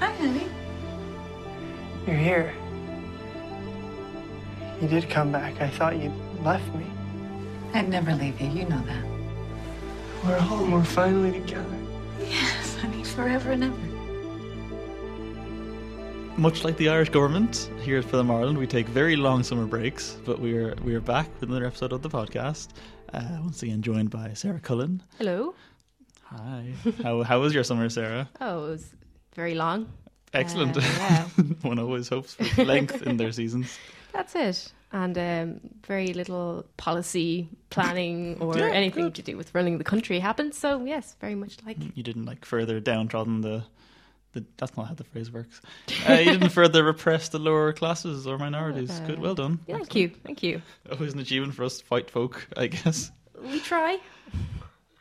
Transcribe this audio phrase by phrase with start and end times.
[0.00, 0.48] Hi, honey.
[2.06, 2.54] You're here.
[4.80, 5.60] You did come back.
[5.60, 6.86] I thought you left me.
[7.72, 8.48] I'd never leave you.
[8.48, 9.04] You know that.
[10.24, 10.70] We're home.
[10.70, 11.78] We're finally together.
[12.20, 13.76] Yes, honey, forever and ever.
[16.36, 20.16] Much like the Irish government, here at Film Ireland, we take very long summer breaks,
[20.24, 22.68] but we are we are back with another episode of the podcast.
[23.12, 25.02] Uh, once again, joined by Sarah Cullen.
[25.18, 25.54] Hello.
[26.24, 26.72] Hi.
[27.02, 28.28] how how was your summer, Sarah?
[28.40, 28.90] Oh, it was
[29.34, 29.88] very long.
[30.32, 30.76] Excellent.
[30.76, 31.24] Uh, yeah.
[31.62, 33.78] One always hopes for length in their seasons.
[34.12, 34.72] That's it.
[34.92, 39.14] And um, very little policy planning or Yeah, anything good.
[39.16, 40.54] to do with running the country happened.
[40.54, 41.76] So, yes, very much like.
[41.96, 43.64] You didn't like further downtrodden the.
[44.32, 45.60] the that's not how the phrase works.
[46.08, 49.00] Uh, you didn't further repress the lower classes or minorities.
[49.06, 49.58] Good, well done.
[49.66, 50.10] Yeah, thank you.
[50.24, 50.62] Thank you.
[50.90, 53.10] Always an achievement for us white folk, I guess.
[53.42, 53.98] We try.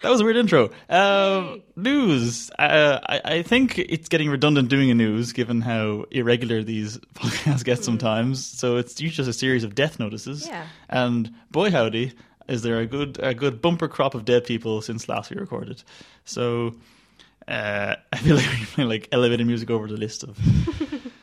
[0.03, 0.69] That was a weird intro.
[0.89, 2.51] Um, news.
[2.59, 7.63] Uh, I, I think it's getting redundant doing a news, given how irregular these podcasts
[7.63, 8.45] get sometimes.
[8.45, 10.45] So it's usually just a series of death notices.
[10.45, 10.67] Yeah.
[10.89, 12.11] And boy, howdy,
[12.49, 15.81] is there a good a good bumper crop of dead people since last we recorded.
[16.25, 16.75] So
[17.47, 20.37] uh, I feel like we're playing like elevator music over the list of.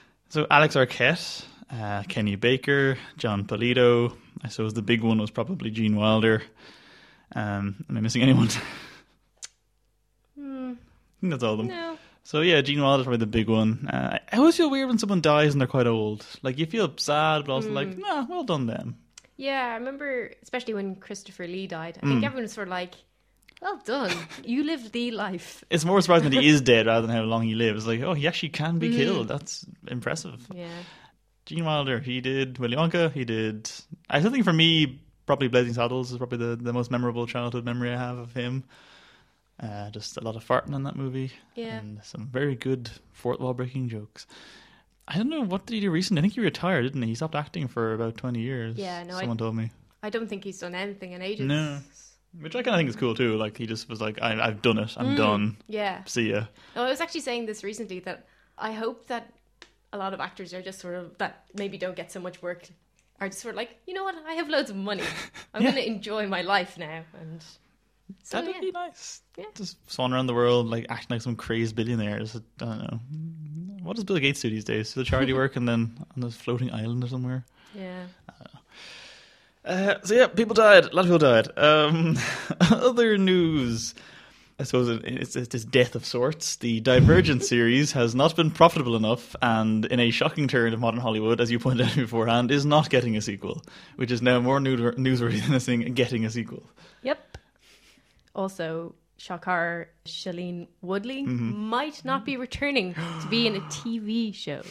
[0.31, 4.17] so Alex Arquette, uh, Kenny Baker, Jon Polito.
[4.43, 6.43] I suppose the big one was probably Gene Wilder.
[7.35, 8.49] Um, am I missing anyone?
[10.39, 10.75] I
[11.21, 11.69] think that's all of them.
[11.69, 11.99] No.
[12.25, 13.89] So yeah, Gene Wilder's probably the big one.
[13.89, 16.25] Uh, I always feel weird when someone dies and they're quite old.
[16.43, 18.97] Like you feel sad, but also like, nah, well done them.
[19.37, 21.99] Yeah, I remember, especially when Christopher Lee died.
[22.03, 22.13] I Hmm.
[22.13, 22.95] think everyone was sort of like,
[23.63, 24.13] well done.
[24.45, 25.65] You lived the life.
[25.71, 27.87] It's more surprising that he is dead rather than how long he lives.
[27.87, 29.29] Like, oh, he actually can be killed.
[29.29, 30.47] That's impressive.
[30.55, 30.69] Yeah.
[31.47, 33.11] Gene Wilder, he did Willy Wonka.
[33.13, 33.71] He did.
[34.09, 35.01] I think for me,
[35.31, 38.65] probably Blazing Saddles is probably the, the most memorable childhood memory I have of him.
[39.63, 41.31] Uh, just a lot of farting in that movie.
[41.55, 41.77] Yeah.
[41.79, 44.27] And some very good fourth wall breaking jokes.
[45.07, 46.19] I don't know what did he do recently.
[46.19, 47.11] I think he retired, didn't he?
[47.11, 48.77] He stopped acting for about twenty years.
[48.77, 49.71] Yeah, no, I- someone told me.
[50.03, 51.47] I don't think he's done anything in ages.
[51.47, 51.79] No,
[52.41, 53.37] which I kind of think is cool too.
[53.37, 54.95] Like he just was like, I, "I've done it.
[54.97, 55.59] I'm done.
[55.69, 56.03] Yeah.
[56.07, 58.27] See ya." No, I was actually saying this recently that
[58.59, 59.33] I hope that
[59.93, 62.69] a lot of actors are just sort of that maybe don't get so much work
[63.21, 65.03] are just sort of like, you know what, I have loads of money.
[65.55, 65.71] I'm Yeah.
[65.71, 67.43] gonna enjoy my life now and
[68.23, 68.61] so That'd yeah.
[68.61, 69.23] be nice.
[69.39, 69.45] Yeah.
[69.55, 72.19] Just swan around the world, like acting like some crazed billionaire.
[72.19, 73.01] Just, I don't know.
[73.85, 74.89] What does Bill Gates do these days?
[74.89, 77.45] Does the charity work and then on this floating island or somewhere?
[77.75, 78.05] Yeah.
[79.65, 80.87] Uh, so yeah, people died.
[80.87, 81.49] A lot of people died.
[81.59, 82.17] Um,
[82.71, 83.95] other news.
[84.61, 86.57] I suppose it- it's, it's this death of sorts.
[86.57, 91.01] The Divergent series has not been profitable enough, and in a shocking turn of modern
[91.01, 93.63] Hollywood, as you pointed out beforehand, is not getting a sequel,
[93.97, 96.63] which is now more new- newsworthy than a thing getting a sequel.
[97.03, 97.39] Yep.
[98.35, 101.57] Also, Shakar Shailene Woodley Mm-hmm.
[101.57, 104.63] might not be returning to be in a TV show.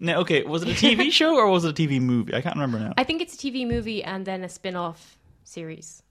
[0.00, 2.34] Now, okay, was it a TV show or was it a TV movie?
[2.34, 2.92] I can't remember now.
[2.98, 6.02] I think it's a TV movie and then a spin off series.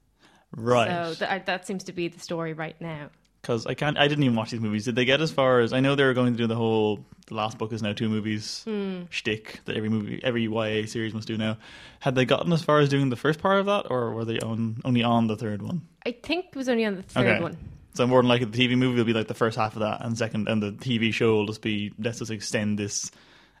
[0.56, 1.14] Right.
[1.16, 3.10] So th- that seems to be the story right now.
[3.40, 3.96] because I can't.
[3.98, 4.84] I didn't even watch these movies.
[4.84, 5.94] Did they get as far as I know?
[5.94, 7.04] They were going to do the whole.
[7.28, 9.02] The last book is now two movies Hmm.
[9.10, 11.58] shtick that every movie, every YA series must do now.
[12.00, 14.38] Had they gotten as far as doing the first part of that, or were they
[14.40, 15.82] on only on the third one?
[16.06, 17.42] I think it was only on the third Okay.
[17.42, 17.56] one.
[17.94, 20.04] So more than likely, the TV movie will be like the first half of that,
[20.04, 23.10] and second, and the TV show will just be let's just extend this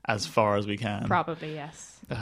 [0.06, 1.04] as far as we can.
[1.06, 2.00] Probably, yes.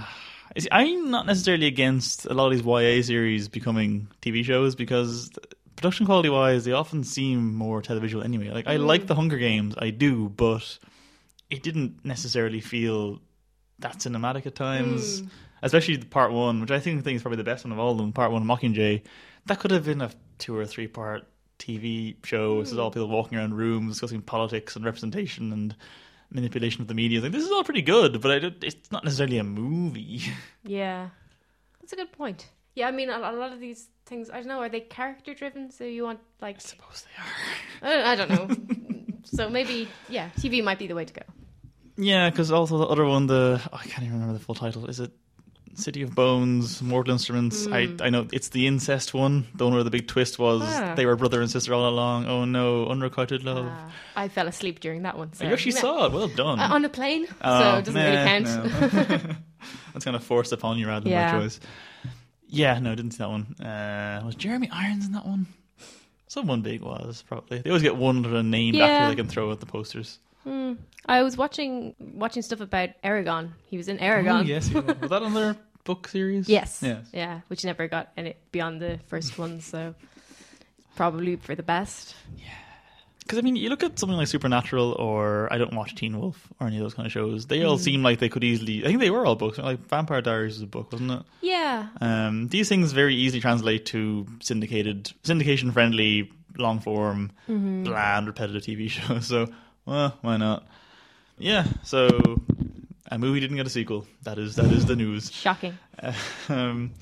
[0.72, 5.30] I'm not necessarily against a lot of these YA series becoming TV shows because
[5.76, 8.50] production quality wise, they often seem more televisual anyway.
[8.50, 8.86] Like I mm.
[8.86, 10.78] like the Hunger Games, I do, but
[11.50, 13.20] it didn't necessarily feel
[13.78, 15.22] that cinematic at times.
[15.22, 15.28] Mm.
[15.62, 17.92] Especially the part one, which I think, think is probably the best one of all
[17.92, 18.12] of them.
[18.12, 19.02] Part one, Mockingjay,
[19.46, 21.26] that could have been a two or three part
[21.58, 22.60] TV show.
[22.60, 22.82] This is mm.
[22.82, 25.74] all people walking around rooms discussing politics and representation and
[26.30, 27.20] manipulation of the media.
[27.20, 30.22] Like this is all pretty good, but I don't, it's not necessarily a movie.
[30.64, 31.10] Yeah.
[31.80, 32.48] That's a good point.
[32.74, 35.32] Yeah, I mean, a, a lot of these things, I don't know, are they character
[35.32, 35.70] driven?
[35.70, 37.04] So you want, like, I suppose
[37.82, 37.92] they are.
[38.06, 39.16] I don't, I don't know.
[39.22, 41.22] so maybe, yeah, TV might be the way to go.
[41.96, 44.86] Yeah, because also the other one, the oh, I can't even remember the full title.
[44.86, 45.12] Is it
[45.76, 47.66] City of Bones, Mortal Instruments?
[47.66, 49.46] I I know it's the incest one.
[49.54, 50.94] The one where the big twist was Ah.
[50.94, 52.26] they were brother and sister all along.
[52.26, 53.66] Oh no, unrequited love.
[53.66, 55.32] Uh, I fell asleep during that one.
[55.34, 55.44] So.
[55.44, 55.80] you actually meh.
[55.80, 56.12] saw it.
[56.12, 56.58] Well done.
[56.58, 59.08] Uh, on a plane, Oh, so it doesn't really meh, count.
[59.28, 59.34] no.
[59.92, 61.32] That's kind of forced upon you rather than Yeah.
[61.32, 61.60] by choice.
[62.48, 63.54] Yeah, no, didn't see that one.
[63.60, 65.46] Uh, was Jeremy Irons in that one?
[66.28, 67.58] Someone big was probably.
[67.58, 68.86] They always get one other named Yeah.
[68.86, 70.18] actor they can throw at the posters.
[71.08, 73.50] I was watching watching stuff about Eragon.
[73.66, 74.40] He was in Eragon.
[74.40, 74.84] Oh, yes, he was.
[75.00, 76.48] was that on their book series?
[76.48, 76.80] Yes.
[76.82, 77.06] Yes.
[77.14, 79.94] Yeah, which never got any beyond the first one, so
[80.96, 82.14] probably for the best.
[82.36, 82.44] Yeah.
[83.20, 86.46] Because I mean, you look at something like Supernatural, or I don't watch Teen Wolf
[86.60, 87.46] or any of those kind of shows.
[87.46, 88.84] They all seem like they could easily.
[88.84, 89.58] I think they were all books.
[89.58, 91.22] Like Vampire Diaries is a book, wasn't it?
[91.40, 91.88] Yeah.
[92.00, 98.88] Um, these things very easily translate to syndicated, syndication friendly, long form, bland, repetitive TV
[98.96, 99.26] shows.
[99.26, 99.48] So,
[99.86, 100.64] well, why not?
[101.36, 101.66] Yeah.
[101.82, 102.40] So,
[103.10, 104.06] a movie didn't get a sequel.
[104.22, 105.30] That is that is the news.
[105.32, 105.78] Shocking.
[106.48, 106.92] um,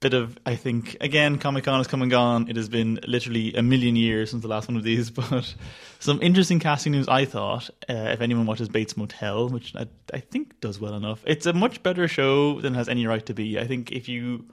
[0.00, 2.48] bit of I think again Comic Con has come and gone.
[2.48, 5.54] It has been literally a million years since the last one of these, but
[5.98, 7.08] some interesting casting news.
[7.08, 11.22] I thought uh, if anyone watches Bates Motel, which I, I think does well enough,
[11.26, 13.58] it's a much better show than it has any right to be.
[13.58, 14.44] I think if you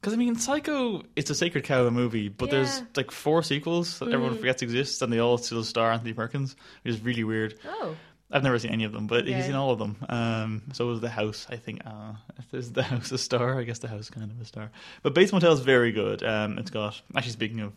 [0.00, 3.42] because I mean, Psycho, it's a sacred cow of a movie, but there's like four
[3.42, 7.24] sequels that everyone forgets exist, and they all still star Anthony Perkins, which is really
[7.24, 7.58] weird.
[7.66, 7.96] Oh.
[8.30, 9.36] I've never seen any of them, but Yeah.
[9.38, 9.96] he's in all of them.
[10.08, 11.46] Um, so was the house.
[11.48, 12.12] I think uh,
[12.52, 13.58] is the house a star?
[13.58, 14.70] I guess the house is kind of a star.
[15.02, 16.22] But Bates Motel is very good.
[16.22, 17.72] Um, it's got actually speaking of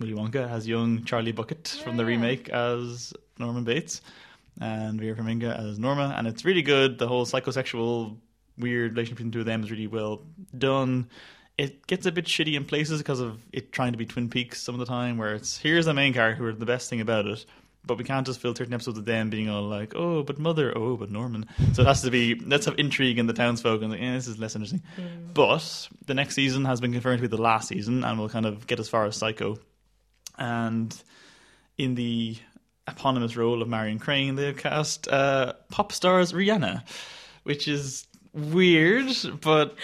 [0.00, 4.00] Willy Wonka, it has young Charlie Bucket from the remake as Norman Bates
[4.60, 6.98] and Vera Farmiga as Norma, and it's really good.
[6.98, 8.16] The whole psychosexual
[8.58, 10.22] weird relationship between the two of them is really well
[10.56, 11.08] done.
[11.56, 14.60] It gets a bit shitty in places because of it trying to be Twin Peaks
[14.62, 17.00] some of the time, where it's here's the main character who are the best thing
[17.00, 17.44] about it,
[17.88, 20.76] but we can't just fill 13 episodes of them being all like, oh, but mother,
[20.76, 21.46] oh, but Norman.
[21.72, 24.28] So it has to be, let's have intrigue in the townsfolk, and like, eh, this
[24.28, 24.82] is less interesting.
[25.34, 28.46] But the next season has been confirmed to be the last season, and we'll kind
[28.46, 29.58] of get as far as Psycho.
[30.38, 30.94] And
[31.78, 32.36] in the
[32.86, 36.84] eponymous role of Marion Crane, they've cast uh, pop stars Rihanna,
[37.42, 39.10] which is weird,
[39.40, 39.74] but.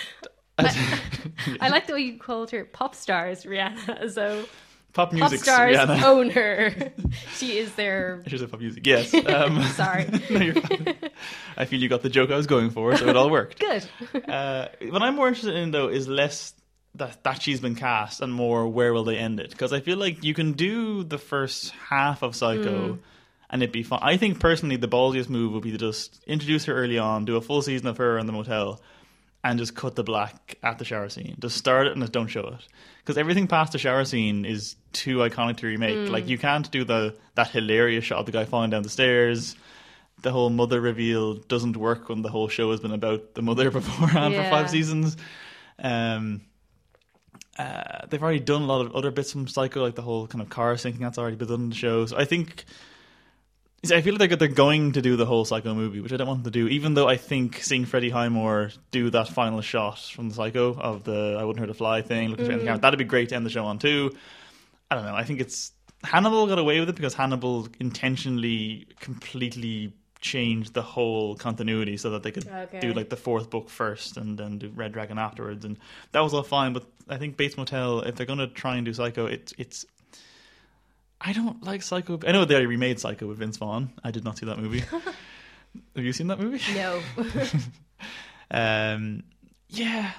[0.59, 4.11] I like the way you called her pop stars Rihanna.
[4.15, 4.45] So
[4.95, 6.03] pop music stars Rihanna.
[6.05, 6.93] own her.
[7.35, 8.23] she is their.
[8.27, 8.87] She's a pop music.
[8.87, 9.13] Yes.
[9.35, 10.07] Um, Sorry.
[10.31, 10.97] no, you're fine.
[11.57, 13.59] I feel you got the joke I was going for, so it all worked.
[13.59, 13.87] Good.
[14.29, 16.55] Uh, what I'm more interested in though is less
[16.95, 19.51] that that she's been cast and more where will they end it?
[19.51, 22.99] Because I feel like you can do the first half of Psycho.
[23.51, 24.01] And it'd be fun.
[24.03, 27.37] I think personally, the ballsiest move would be to just introduce her early on, do
[27.37, 28.81] a full season of her in the motel,
[29.45, 31.37] and just cut the black at the shower scene.
[31.39, 32.67] Just start it and just don't show it.
[32.99, 36.09] Because everything past the shower scene is too iconic to remake.
[36.09, 39.55] Like you can't do the that hilarious shot of the guy falling down the stairs.
[40.23, 43.71] The whole mother reveal doesn't work when the whole show has been about the mother
[43.71, 45.19] beforehand for five seasons.
[45.79, 46.41] Um,
[47.59, 50.41] uh, they've already done a lot of other bits from Psycho, like the whole kind
[50.41, 52.07] of car sinking that's already been done in the show.
[52.07, 52.65] So I think
[53.93, 56.45] I feel like they're going to do the whole Psycho movie, which I don't want
[56.45, 56.69] them to do.
[56.69, 61.05] Even though I think seeing Freddie Highmore do that final shot from the Psycho of
[61.05, 62.83] the "I wouldn't hurt a fly" thing, looking in the camera, mm.
[62.83, 64.13] that'd be great to end the show on too.
[64.91, 65.15] I don't know.
[65.15, 65.73] I think it's
[66.03, 72.23] Hannibal got away with it because Hannibal intentionally completely changed the whole continuity so that
[72.23, 72.81] they could Okay.
[72.81, 75.79] do like the fourth book first and then do Red Dragon afterwards, and
[76.13, 76.73] that was all fine.
[76.73, 79.85] But I think Bates Motel, if they're going to try and do Psycho, it's it's
[81.25, 82.21] I don't like Psycho.
[82.27, 83.93] I know they already remade Psycho with Vince Vaughn.
[84.05, 84.81] I did not see that movie.
[85.97, 86.61] Have you seen that movie?
[86.75, 87.01] No.
[88.51, 89.25] Um,
[89.69, 90.13] yeah,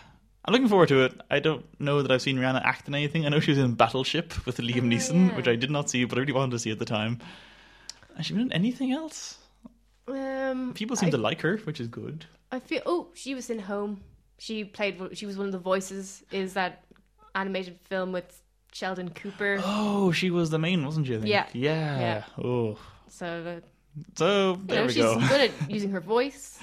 [0.44, 1.14] I'm looking forward to it.
[1.30, 3.26] I don't know that I've seen Rihanna act in anything.
[3.26, 5.36] I know she was in Battleship with Liam Neeson, yeah.
[5.36, 7.20] which I did not see, but I really wanted to see at the time.
[8.18, 9.38] Has she been in anything else?
[10.08, 12.26] Um, People seem I, to like her, which is good.
[12.52, 12.82] I feel.
[12.86, 14.02] Oh, she was in Home.
[14.38, 15.00] She played.
[15.14, 16.24] She was one of the voices.
[16.32, 16.84] Is that
[17.34, 18.42] animated film with
[18.76, 19.62] Sheldon Cooper?
[19.64, 21.16] Oh, she was the main, wasn't she?
[21.16, 21.30] I think?
[21.30, 21.48] Yeah.
[21.54, 22.00] Yeah.
[22.00, 22.24] Yeah.
[22.44, 22.78] Oh.
[23.08, 23.62] So uh,
[24.18, 25.18] So there know, we she's go.
[25.30, 26.60] good at using her voice.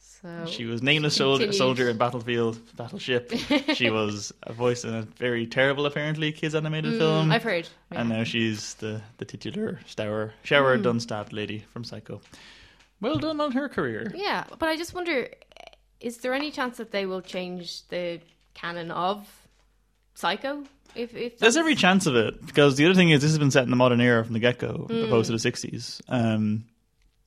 [0.00, 3.32] So She was nameless soldier, soldier in Battlefield, Battleship.
[3.74, 7.28] she was a voice in a very terrible, apparently, kids animated film.
[7.28, 7.68] Mm, I've heard.
[7.92, 8.00] Yeah.
[8.00, 10.82] And now she's the, the titular Stour, shower Hmm.
[10.82, 12.20] Dunstabbed lady from Psycho.
[13.00, 14.10] Well done on her career.
[14.16, 15.28] Yeah, but I just wonder:
[16.00, 18.20] is there any chance that they will change the
[18.54, 19.28] canon of
[20.14, 20.64] Psycho?
[20.96, 23.50] If if There's every chance of it because the other thing is this has been
[23.50, 25.04] set in the modern era from the get go, Hmm.
[25.04, 26.64] opposed to the 60s, um,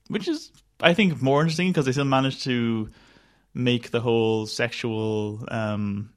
[0.07, 2.89] which is I think more interesting because they still managed to
[3.53, 6.09] make the whole sexual um,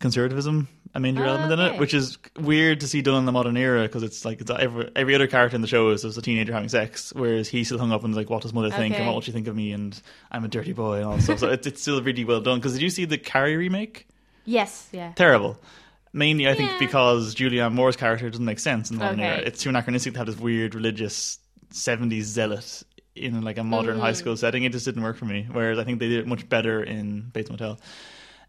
[0.00, 1.74] conservatism a major Ah, element in okay.
[1.74, 4.50] it, which is weird to see done in the modern era because it's like it's
[4.50, 7.68] every every other character in the show is just a teenager having sex, whereas he's
[7.68, 9.56] still hung up on like what does mother think and what will she think of
[9.56, 9.98] me and
[10.30, 11.38] I'm a dirty boy and all stuff.
[11.38, 12.58] So it's it's still really well done.
[12.58, 14.06] Because did you see the Carrie remake?
[14.44, 15.58] yes, yeah, terrible.
[16.12, 16.78] Mainly, I think Yeah.
[16.78, 19.28] because Julianne Moore's character doesn't make sense in the modern Okay.
[19.28, 19.38] era.
[19.46, 21.38] It's too anachronistic to have this weird religious
[21.70, 22.82] '70s zealot
[23.16, 24.64] in like a modern high school setting.
[24.64, 25.46] It just didn't work for me.
[25.50, 27.78] Whereas I think they did it much better in Bates Motel.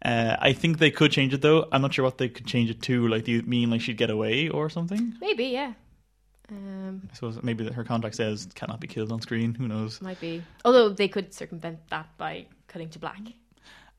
[0.04, 1.66] Uh, I think they could change it though.
[1.72, 3.08] I'm not sure what they could change it to.
[3.08, 5.14] Like, do you mean like she'd get away or something?
[5.20, 5.72] maybe, yeah.
[6.50, 9.54] Um, I suppose maybe that her contract says cannot be killed on screen.
[9.54, 10.02] Who knows?
[10.02, 10.42] might be.
[10.66, 13.20] Although they could circumvent that by cutting to black.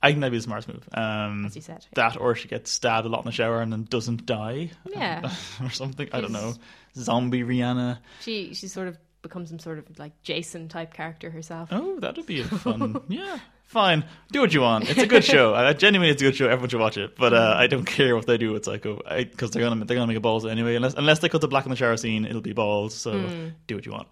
[0.05, 0.87] I think that'd be the smartest move.
[0.93, 1.83] Um, As you said.
[1.95, 4.69] that, or she gets stabbed a lot in the shower and then doesn't die.
[4.85, 5.31] Yeah.
[5.63, 6.07] or something.
[6.13, 6.53] I don't know.
[6.95, 7.97] Zombie Rihanna.
[8.21, 11.69] She she sort of becomes some sort of like Jason type character herself.
[11.71, 13.01] Oh, that'd be a fun.
[13.09, 14.05] yeah, fine.
[14.31, 14.87] Do what you want.
[14.91, 15.55] It's a good show.
[15.55, 16.45] I, genuinely, it's a good show.
[16.45, 17.17] Everyone should watch it.
[17.17, 20.05] But uh, I don't care what they do with Psycho because they're gonna they're gonna
[20.05, 20.75] make a balls anyway.
[20.75, 22.93] Unless unless they cut the black in the shower scene, it'll be balls.
[22.93, 24.07] So do what you want.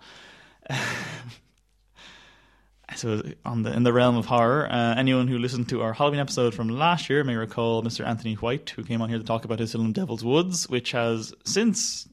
[2.96, 6.20] So, on the in the realm of horror, uh, anyone who listened to our Halloween
[6.20, 8.06] episode from last year may recall Mr.
[8.06, 11.34] Anthony White, who came on here to talk about his film Devil's Woods, which has
[11.46, 12.08] since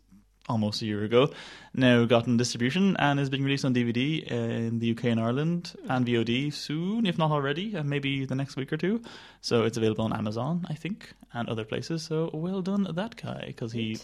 [0.48, 1.30] almost a year ago
[1.74, 6.04] now gotten distribution and is being released on DVD in the UK and Ireland and
[6.04, 9.00] VOD soon, if not already, and maybe the next week or two.
[9.40, 12.02] So it's available on Amazon, I think, and other places.
[12.02, 13.98] So well done, that guy, because he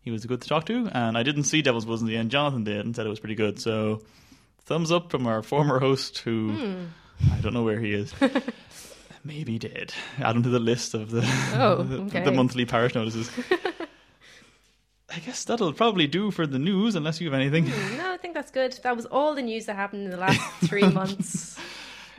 [0.00, 0.88] he was good to talk to.
[0.92, 2.30] And I didn't see Devil's Woods in the end.
[2.30, 3.60] Jonathan did and said it was pretty good.
[3.60, 4.02] So
[4.68, 6.84] thumbs up from our former host, who hmm.
[7.32, 8.14] I don't know where he is.
[9.24, 9.92] Maybe dead.
[10.20, 11.22] Add him to the list of the
[11.54, 12.22] Oh, okay.
[12.22, 13.30] the monthly parish notices.
[15.10, 17.66] I guess that'll probably do for the news, unless you have anything.
[17.66, 18.78] Hmm, no, I think that's good.
[18.84, 21.58] That was all the news that happened in the last three months.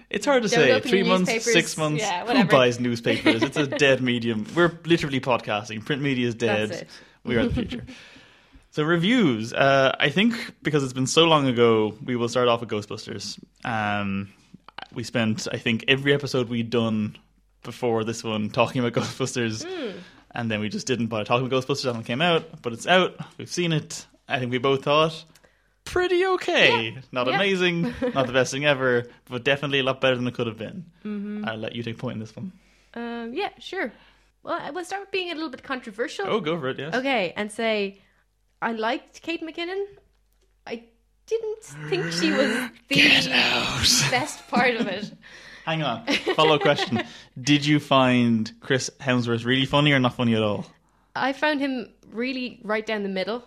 [0.09, 0.79] It's hard to Don't say.
[0.81, 2.01] Three months, six months.
[2.01, 3.43] Yeah, Who buys newspapers?
[3.43, 4.47] It's a dead medium.
[4.55, 5.85] We're literally podcasting.
[5.85, 6.87] Print media is dead.
[7.23, 7.85] We are the future.
[8.79, 9.53] So reviews.
[9.53, 13.37] Uh, I think because it's been so long ago, we will start off with Ghostbusters.
[13.65, 14.29] Um,
[14.93, 17.17] we spent, I think, every episode we'd done
[17.63, 19.97] before this one talking about Ghostbusters, Hmm.
[20.31, 21.83] and then we just didn't bother talking about Ghostbusters.
[21.83, 23.15] That one came out, but it's out.
[23.37, 24.05] We've seen it.
[24.27, 25.25] I think we both thought
[25.85, 26.97] pretty okay.
[27.11, 27.35] Not Yeah.
[27.35, 27.81] amazing,
[28.13, 30.85] not the best thing ever, but definitely a lot better than it could have been.
[31.03, 31.45] Mm-hmm.
[31.47, 32.51] I'll let you take point in this one.
[32.93, 33.91] Um, yeah, sure.
[34.43, 36.25] Well, I will start with being a little bit controversial.
[36.27, 36.79] Oh, go for it.
[36.79, 36.93] Yes.
[36.95, 37.99] Okay, and say
[38.61, 39.85] I liked Kate McKinnon.
[40.67, 40.83] I
[41.25, 42.49] didn't think she was
[42.89, 45.11] the best part of it.
[45.65, 46.05] Hang on.
[46.35, 47.03] Follow question.
[47.39, 50.65] Did you find Chris Hemsworth really funny or not funny at all?
[51.15, 53.43] I found him really right down the middle.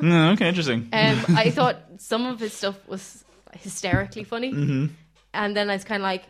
[0.00, 0.88] No, okay, interesting.
[0.92, 4.86] Um, I thought some of his stuff was hysterically funny, Mm-hmm.
[5.34, 6.24] and then I was kind of like,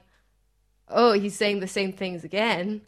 [0.88, 2.82] "Oh, he's saying the same things again,"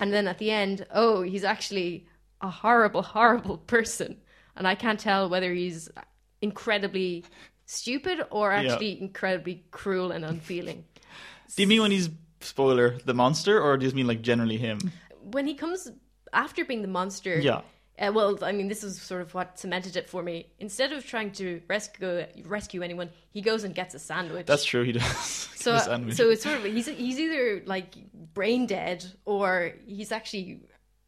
[0.00, 2.06] and then at the end, "Oh, he's actually
[2.40, 4.16] a horrible, horrible person,"
[4.58, 5.88] and I can't tell whether he's
[6.42, 7.24] incredibly
[7.66, 8.58] stupid or Yeah.
[8.72, 10.84] actually incredibly cruel and unfeeling.
[11.56, 12.10] Do you mean when he's
[12.40, 14.78] spoiler the monster, or do you just mean like generally him?
[15.22, 15.90] When he comes
[16.32, 17.62] after being the monster, Yeah.
[18.00, 20.46] Uh, well, I mean, this is sort of what cemented it for me.
[20.60, 24.46] Instead of trying to rescue rescue anyone, he goes and gets a sandwich.
[24.46, 24.84] That's true.
[24.84, 25.16] He does.
[25.56, 25.78] so.
[26.10, 27.94] So it's sort of he's he's either like
[28.34, 30.60] brain dead or he's actually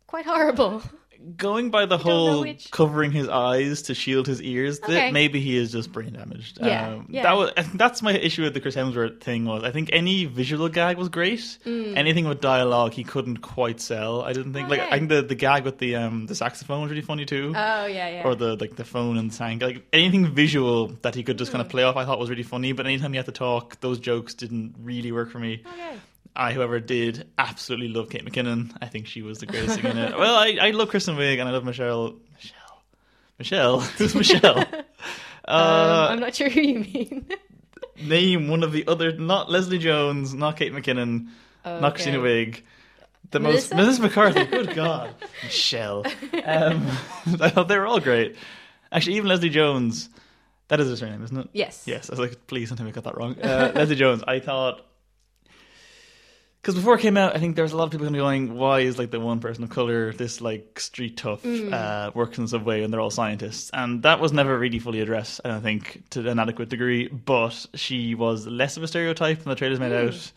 [0.09, 0.83] quite horrible.
[1.36, 2.70] going by the whole which.
[2.70, 5.10] covering his eyes to shield his ears Okay.
[5.12, 6.58] maybe he is just brain damaged.
[6.60, 7.22] Yeah, um, yeah.
[7.24, 9.44] That was that's my issue with the Chris Hemsworth thing.
[9.44, 11.40] Was I think any visual gag was great.
[11.66, 11.96] Mm.
[11.96, 14.22] Anything with dialogue, he couldn't quite sell.
[14.22, 16.90] I didn't think like I think the, the gag with the um the saxophone was
[16.90, 17.52] really funny too.
[17.56, 18.22] Oh yeah, yeah.
[18.24, 21.50] or the like the phone and the tank, like anything visual that he could just
[21.50, 21.58] Hmm.
[21.58, 22.72] kind of play off, I thought was really funny.
[22.72, 25.62] But anytime he had to talk, those jokes didn't really work for me.
[25.66, 25.96] okay.
[26.34, 28.76] I, however, did absolutely love Kate McKinnon.
[28.80, 30.16] I think she was the greatest thing in it.
[30.18, 32.16] Well, I, I love Kristen Wiig and I love Michelle.
[32.34, 32.82] Michelle.
[33.38, 33.80] Michelle.
[33.99, 34.64] Who's Michelle?
[35.49, 37.26] Um, uh, I'm not sure who you mean.
[38.00, 41.28] name one of the other, not Leslie Jones, not Kate McKinnon,
[41.64, 41.90] not Okay.
[41.94, 42.62] Christina Wiig.
[43.32, 43.75] The Melissa?
[43.75, 44.00] most Mrs.
[44.00, 44.44] McCarthy.
[44.44, 46.04] Good God, Michelle.
[46.44, 46.87] Um,
[47.40, 48.37] I thought they were all great.
[48.92, 50.08] Actually, even Leslie Jones.
[50.68, 51.49] That is her surname, isn't it?
[51.52, 51.82] Yes.
[51.87, 53.37] Yes, I was like, please don't me I got that wrong.
[53.40, 54.87] Uh, Leslie Jones, I thought.
[56.60, 58.80] Because before it came out, I think there was a lot of people going, why
[58.80, 61.72] is like the one person of color this like street tough mm.
[61.72, 63.70] uh, works in some way and they're all scientists?
[63.72, 67.08] And that was never really fully addressed, I don't think, to an adequate degree.
[67.08, 70.08] But she was less of a stereotype than the trailers made mm.
[70.08, 70.32] out.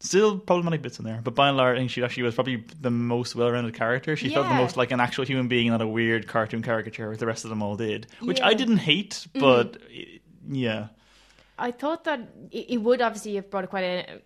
[0.00, 2.62] Still problematic bits in there, but by and large, I think she actually was probably
[2.78, 4.16] the most well-rounded character.
[4.16, 7.20] She felt the most like an actual human being, not a weird cartoon caricature, which
[7.20, 8.06] the rest of them all did.
[8.20, 9.40] Which I didn't hate, mm.
[9.40, 10.88] but eh, yeah.
[11.58, 14.20] I thought that it, it would obviously have brought quite a,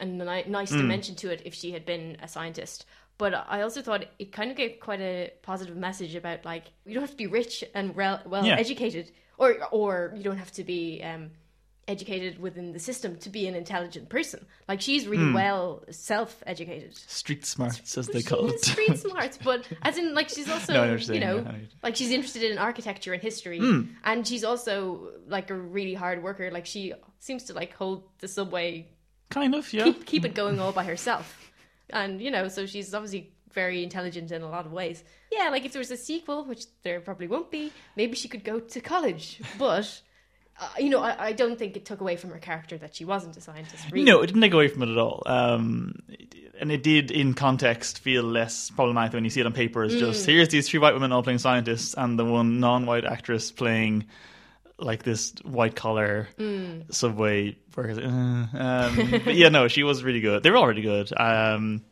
[0.00, 0.78] a ni- nice Hmm.
[0.78, 2.86] dimension to it if she had been a scientist.
[3.18, 6.94] But I also thought it kind of gave quite a positive message about like you
[6.94, 8.56] don't have to be rich and rel- well Yeah.
[8.56, 11.30] educated, or or you don't have to be um,
[11.88, 14.46] educated within the system to be an intelligent person.
[14.68, 15.34] Like she's really Hmm.
[15.34, 16.96] well self educated.
[16.96, 18.64] Street smarts, as they call it.
[18.64, 21.40] street smart, but as in like she's also No, I know what you're you know
[21.40, 21.54] know.
[21.82, 23.82] like she's interested in architecture and history, Hmm.
[24.04, 26.50] and she's also like a really hard worker.
[26.50, 28.86] Like she seems to like hold the subway,
[29.32, 29.84] Kind of, yeah.
[29.84, 31.50] keep keep it going all by herself,
[31.90, 35.02] and you know, so she's obviously very intelligent in a lot of ways.
[35.30, 38.44] Yeah, like if there was a sequel, which there probably won't be, maybe she could
[38.44, 40.00] go to college, but.
[40.60, 43.04] uh, you know, I, I don't think it took away from her character that she
[43.06, 43.84] wasn't a scientist.
[43.90, 44.04] Really.
[44.04, 45.22] No, it didn't take away from it at all.
[45.24, 45.94] Um,
[46.60, 49.82] and it did, in context, feel less problematic when you see it on paper.
[49.82, 49.98] As Mm.
[50.00, 54.04] just here's these three white women all playing scientists, and the one non-white actress playing
[54.82, 56.92] like this white collar Mm.
[56.94, 58.00] subway worker.
[58.00, 60.42] Uh, um, but yeah, no, she was really good.
[60.42, 61.10] They were all really good.
[61.18, 61.82] Um,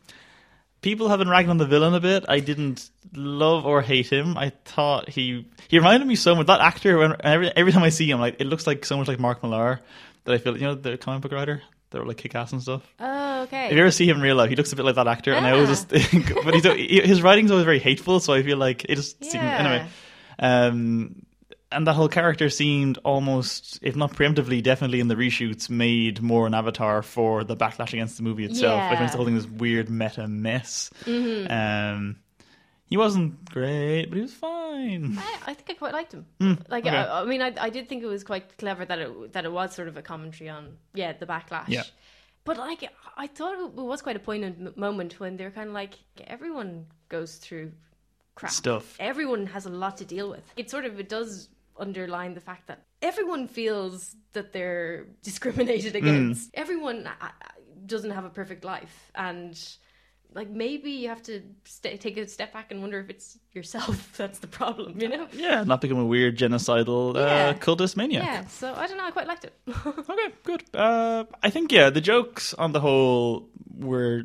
[0.81, 2.25] people have been ragging on the villain a bit.
[2.27, 4.37] I didn't love or hate him.
[4.37, 6.97] I thought he he reminded me so much that actor.
[6.97, 9.41] When every every time I see him, like it looks like so much like Mark
[9.43, 9.79] Millar
[10.25, 11.61] that I feel you know the comic book writer.
[11.91, 12.83] They're like kick ass and stuff.
[13.01, 13.65] Oh, okay.
[13.67, 15.33] If you ever see him in real life, he looks a bit like that actor,
[15.33, 15.73] and I always Ah.
[15.73, 16.63] just think, but he's,
[17.05, 19.57] his writing's always very hateful, so I feel like it just seemed, Yeah.
[19.57, 19.87] anyway.
[20.39, 21.25] Um,
[21.71, 26.45] and that whole character seemed almost, if not preemptively, definitely in the reshoots, made more
[26.47, 28.79] an avatar for the backlash against the movie itself.
[28.79, 28.99] Like, Yeah.
[28.99, 30.89] makes the whole thing this weird meta mess.
[31.07, 32.17] Um,
[32.85, 35.17] he wasn't great, but he was fine.
[35.17, 36.25] I, I think I quite liked him.
[36.39, 36.89] like, Hmm, okay.
[36.97, 39.51] I, I mean, I, I did think it was quite clever that it that it
[39.51, 41.69] was sort of a commentary on, yeah, the backlash.
[41.69, 41.83] Yeah.
[42.43, 42.83] But like,
[43.15, 45.93] I thought it was quite a poignant m- moment when they're kind of like,
[46.27, 47.71] everyone goes through
[48.35, 48.51] crap.
[48.51, 48.97] Stuff.
[48.99, 50.43] Everyone has a lot to deal with.
[50.57, 51.47] It sort of it does
[51.77, 56.49] underline the fact that everyone feels that they're discriminated against.
[56.53, 57.29] Everyone uh, uh,
[57.85, 59.57] doesn't have a perfect life, and
[60.33, 61.41] like maybe you have to
[61.81, 64.99] take a step back and wonder if it's yourself that's the problem.
[65.01, 65.27] You know?
[65.33, 67.21] Yeah, not become a weird genocidal Yeah.
[67.49, 68.23] uh, cultist maniac.
[68.23, 68.45] Yeah.
[68.47, 69.05] So I don't know.
[69.05, 69.53] I quite liked it.
[69.85, 70.63] Okay, good.
[70.73, 74.23] Uh, I think yeah, the jokes on the whole were.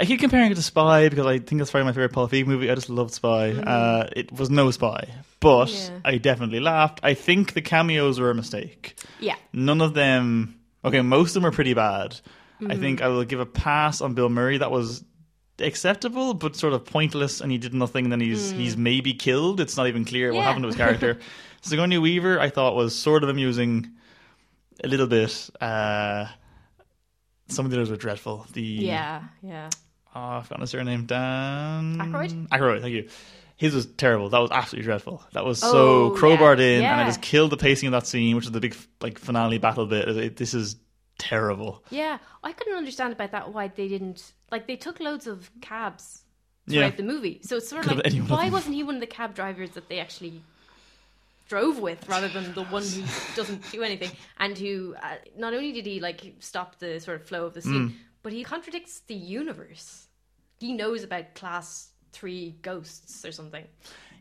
[0.00, 2.46] I keep comparing it to Spy because I think it's probably my favorite Paul Feig
[2.46, 2.70] movie.
[2.70, 3.50] I just loved Spy.
[3.52, 5.08] Uh, it was no Spy,
[5.40, 5.88] but Mm.
[5.90, 6.00] Yeah.
[6.04, 7.00] I definitely laughed.
[7.02, 8.98] I think the cameos were a mistake.
[9.20, 9.36] yeah.
[9.52, 10.60] None of them.
[10.84, 12.10] Okay, most of them are pretty bad.
[12.60, 12.70] Mm-hmm.
[12.72, 14.58] I think I will give a pass on Bill Murray.
[14.58, 15.02] That was
[15.58, 18.04] acceptable, but sort of pointless, and he did nothing.
[18.06, 19.60] And then he's he's maybe killed.
[19.60, 20.44] It's not even clear what Mm.
[20.44, 21.18] Happened to his character.
[21.62, 23.90] Sigourney Weaver, I thought was sort of amusing,
[24.84, 25.50] a little bit.
[25.60, 26.26] Uh,
[27.48, 28.46] some of the others were dreadful.
[28.52, 29.22] The Yeah.
[29.42, 29.70] Yeah.
[30.16, 31.06] Oh, I forgot his surname.
[31.06, 32.48] Dan Aykroyd?
[32.48, 33.08] Aykroyd, thank you.
[33.56, 34.28] His was terrible.
[34.28, 35.22] That was absolutely dreadful.
[35.32, 36.64] That was Oh, so crowbarred yeah.
[36.78, 39.18] in, and it just killed the pacing of that scene, which is the big like
[39.18, 40.08] finale battle bit.
[40.08, 40.76] It- this is
[41.18, 41.82] terrible.
[41.90, 42.18] Yeah.
[42.44, 43.52] I couldn't understand about that.
[43.54, 46.22] Why they didn't like they took loads of cabs
[46.66, 46.80] Yeah.
[46.80, 47.40] throughout the movie.
[47.44, 49.88] So it's sort of Could've like why wasn't he one of the cab drivers that
[49.88, 50.42] they actually
[51.48, 53.02] drove with rather than the one who
[53.36, 57.26] doesn't do anything and who uh, not only did he like stop the sort of
[57.26, 57.92] flow of the scene Mm.
[58.24, 60.05] but he contradicts the universe
[60.60, 63.68] he knows about class 3 ghosts or something know?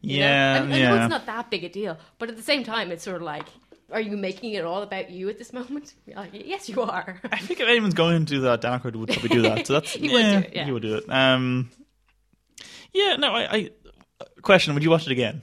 [0.01, 1.03] Yeah, and, and yeah.
[1.03, 3.45] it's not that big a deal but at the same time it's sort of like
[3.91, 7.37] are you making it all about you at this moment like, yes you are I
[7.37, 9.67] think if anyone's going to do that, Dan Aykroyd would probably do that.
[9.67, 10.65] So that's He would yeah, do it, yeah.
[10.65, 11.09] he would do it.
[11.09, 11.69] Um,
[12.93, 13.69] yeah, no, I, I
[14.41, 15.41] question: Would you watch it again?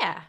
[0.00, 0.20] yeah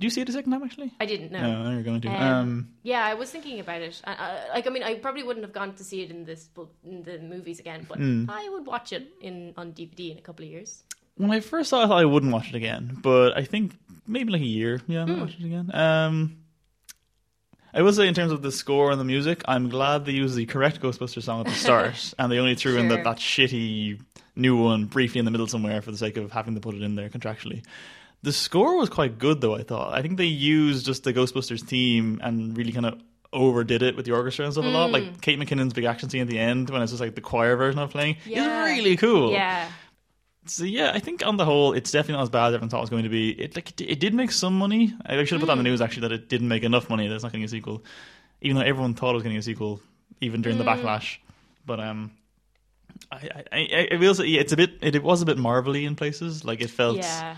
[0.00, 0.90] Did you see it a second time actually?
[0.98, 2.08] I didn't know No, you're going to.
[2.08, 4.00] Um, Um, yeah, I was thinking about it.
[4.02, 6.48] Uh, uh, like, I mean, I probably wouldn't have gone to see it in this
[6.84, 8.24] in the movies again, but Hmm.
[8.26, 10.82] I would watch it in on DVD in a couple of years.
[11.16, 13.76] when I first saw it, I thought I wouldn't watch it again, but I think
[14.06, 14.80] maybe like a year.
[14.88, 15.12] Yeah, I Hmm.
[15.12, 15.70] might watch it again.
[15.74, 16.16] Um,
[17.74, 20.34] I will say, in terms of the score and the music, I'm glad they used
[20.34, 24.00] the correct Ghostbuster song at the start, and they only threw in that, that shitty
[24.34, 26.80] new one briefly in the middle somewhere for the sake of having to put it
[26.82, 27.62] in there contractually.
[28.22, 29.54] The score was quite good, though.
[29.54, 29.94] I thought.
[29.94, 33.00] I think they used just the Ghostbusters theme and really kind of
[33.32, 34.90] overdid it with the orchestra and stuff a lot.
[34.90, 37.56] Like Kate McKinnon's big action scene at the end when it's just like the choir
[37.56, 38.64] version of playing Yeah.
[38.66, 39.30] is really cool.
[39.32, 39.70] Yeah,
[40.46, 42.78] So yeah, I think on the whole, it's definitely not as bad as everyone thought
[42.78, 43.30] it was going to be.
[43.30, 44.92] It like it, it did make some money.
[45.06, 47.06] I should have put that on the news actually that it didn't make enough money
[47.06, 47.84] that it's not getting a sequel,
[48.42, 49.80] even though everyone thought it was getting a sequel,
[50.20, 50.70] even during the Hmm.
[50.70, 51.18] backlash.
[51.64, 52.10] But um,
[53.12, 55.38] I I, I, I will say yeah, it's a bit it, it was a bit
[55.38, 56.44] marvelly in places.
[56.44, 57.36] Like it felt yeah,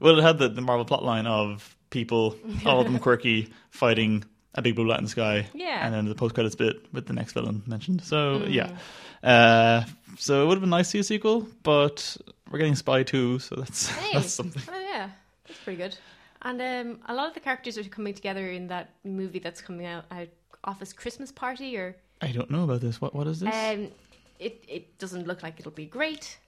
[0.00, 4.62] well, it had the the Marvel plotline of people, all of them quirky, fighting a
[4.62, 5.46] big blue light in the sky.
[5.54, 5.84] Yeah.
[5.84, 8.02] And then the post credits bit with the next villain mentioned.
[8.02, 8.76] So yeah.
[9.22, 9.84] Uh,
[10.18, 12.16] so it would have been nice to see a sequel, but
[12.50, 14.10] we're getting Spy 2, so that's Hey.
[14.12, 14.62] that's something.
[14.70, 15.08] Oh yeah,
[15.46, 15.96] that's pretty good.
[16.42, 19.86] And um, a lot of the characters are coming together in that movie that's coming
[19.86, 20.28] out, out
[20.62, 23.00] Office Christmas Party, or I don't know about this.
[23.00, 23.54] What what is this?
[23.54, 23.90] um,
[24.38, 26.38] it it doesn't look like it'll be great,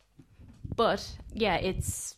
[0.77, 2.17] but yeah, it's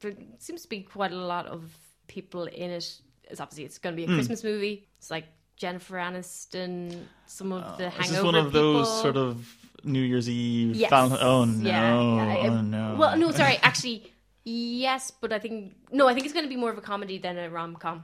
[0.00, 1.62] there seems to be quite a lot of
[2.08, 3.00] people in it.
[3.24, 4.14] It's obviously it's going to be a Hmm.
[4.16, 4.88] Christmas movie.
[4.98, 9.46] It's like Jennifer Aniston, some of the is Hangover this one of those sort of
[9.84, 10.74] New Year's Eve?
[10.76, 10.90] Yes.
[10.90, 11.68] Valentine- oh no!
[11.68, 12.50] Yeah, yeah.
[12.50, 12.96] Oh no!
[12.98, 13.56] Well, no, sorry.
[13.62, 14.10] Actually,
[14.44, 16.08] yes, but I think no.
[16.08, 18.02] I think it's going to be more of a comedy than a rom com.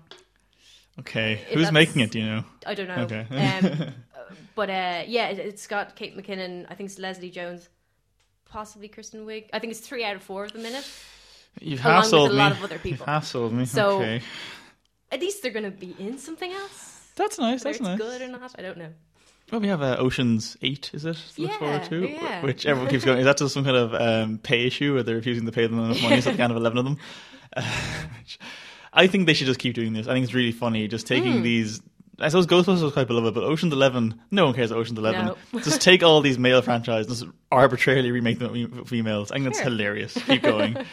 [0.98, 2.10] Okay, If who's making it?
[2.10, 2.44] Do you know?
[2.66, 3.02] I don't know.
[3.04, 3.26] Okay.
[3.30, 3.82] um,
[4.14, 6.64] uh, but uh, yeah, it, it's got Kate McKinnon.
[6.70, 7.68] I think it's Leslie Jones,
[8.46, 9.44] possibly Kristen Wiig.
[9.52, 10.88] I think it's three out of four of the minute.
[11.60, 12.34] You've Along with a me.
[12.34, 13.06] lot of other people.
[13.12, 13.64] You've sold me.
[13.64, 14.22] So- okay.
[15.10, 17.08] at least they're going to be in something else.
[17.16, 17.64] That's nice.
[17.64, 17.98] Whether That's it's nice.
[17.98, 18.90] good or not, I don't know.
[19.50, 21.16] Well, we have uh, Ocean's Eight, is it?
[21.38, 22.42] Look Yeah, forward to, yeah.
[22.42, 23.18] which everyone keeps going.
[23.20, 25.78] Is that just some kind of um, pay issue, where they're refusing to pay them
[25.78, 26.98] enough money, so they can't have eleven of them?
[27.56, 27.62] Uh,
[28.92, 30.08] I think they should just keep doing this.
[30.08, 31.80] I think it's really funny, just taking these.
[32.18, 35.26] I suppose Ghostbusters was quite beloved, but Ocean's Eleven, no one cares about Ocean's Eleven.
[35.52, 35.60] No.
[35.60, 39.30] just take all these male franchises, just arbitrarily remake them with females.
[39.30, 39.70] I think that's Sure.
[39.70, 40.14] hilarious.
[40.14, 40.76] Keep going.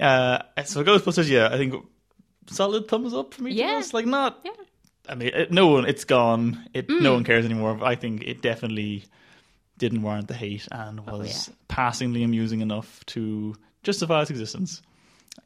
[0.00, 1.74] uh, so Ghostbusters, yeah, I think
[2.48, 3.76] solid thumbs up from each Yeah.
[3.78, 3.92] us.
[3.92, 4.52] Like not Yeah.
[5.08, 5.86] I mean, it, no one.
[5.86, 6.64] It's gone.
[6.74, 7.00] It Mm.
[7.02, 7.78] no one cares anymore.
[7.82, 9.04] I think it definitely
[9.78, 14.82] didn't warrant the hate and Oh, was passingly amusing enough to justify its existence.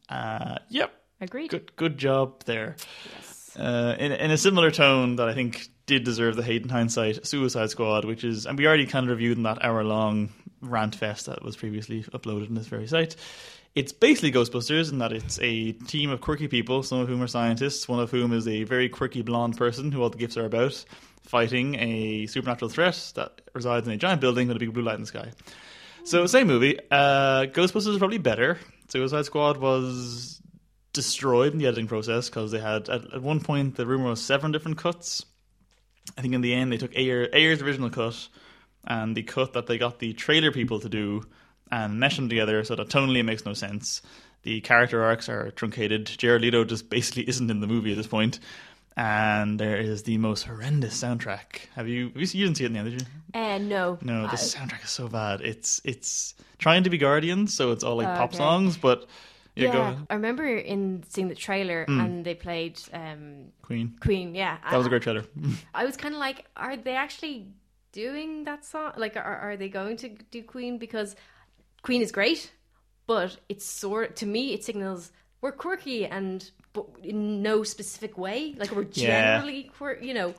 [0.09, 1.49] Uh, yep, Agreed.
[1.49, 2.75] good good job there.
[3.15, 3.55] Yes.
[3.57, 7.25] Uh, in in a similar tone that I think did deserve the hate in hindsight,
[7.25, 10.29] Suicide Squad, which is and we already kind of reviewed in that hour long
[10.61, 13.15] rant fest that was previously uploaded in this very site.
[13.75, 17.27] It's basically Ghostbusters in that it's a team of quirky people, some of whom are
[17.27, 20.45] scientists, one of whom is a very quirky blonde person who all the gifts are
[20.45, 20.85] about,
[21.23, 24.95] fighting a supernatural threat that resides in a giant building with a big blue light
[24.95, 25.31] in the sky.
[26.03, 26.77] So, same movie.
[26.91, 28.59] Uh, Ghostbusters is probably better.
[28.89, 30.39] Suicide Squad was
[30.91, 34.21] destroyed in the editing process because they had, at, at one point, the rumor was
[34.21, 35.25] seven different cuts.
[36.15, 38.27] I think in the end, they took Ayer, Ayer's original cut
[38.85, 41.23] and the cut that they got the trailer people to do
[41.73, 44.01] and mesh them together so that tonally it makes no sense.
[44.43, 46.05] The character arcs are truncated.
[46.05, 48.39] Jared Leto just basically isn't in the movie at this point.
[48.95, 51.67] And there is the most horrendous soundtrack.
[51.75, 52.09] Have you?
[52.09, 53.07] Have you, you didn't see it in the end, did you?
[53.33, 53.97] Uh, no.
[54.01, 55.41] No, the soundtrack is so bad.
[55.41, 58.37] It's it's trying to be Guardians, so it's all like Oh, pop okay.
[58.37, 59.07] songs, but
[59.55, 59.95] yeah, go yeah.
[60.11, 63.95] I remember in seeing the trailer and they played um, Queen.
[63.99, 64.35] Queen.
[64.35, 65.25] Yeah, That was a great trailer.
[65.73, 67.47] I was kind of like, are they actually
[67.91, 68.93] doing that song?
[68.97, 70.77] Like, are, are they going to do Queen?
[70.77, 71.15] Because
[71.83, 72.51] Queen is great,
[73.05, 78.55] but it's sort to me it signals we're quirky and but in no specific way.
[78.57, 79.35] Like we're Yeah.
[79.37, 80.33] generally quirk, you know,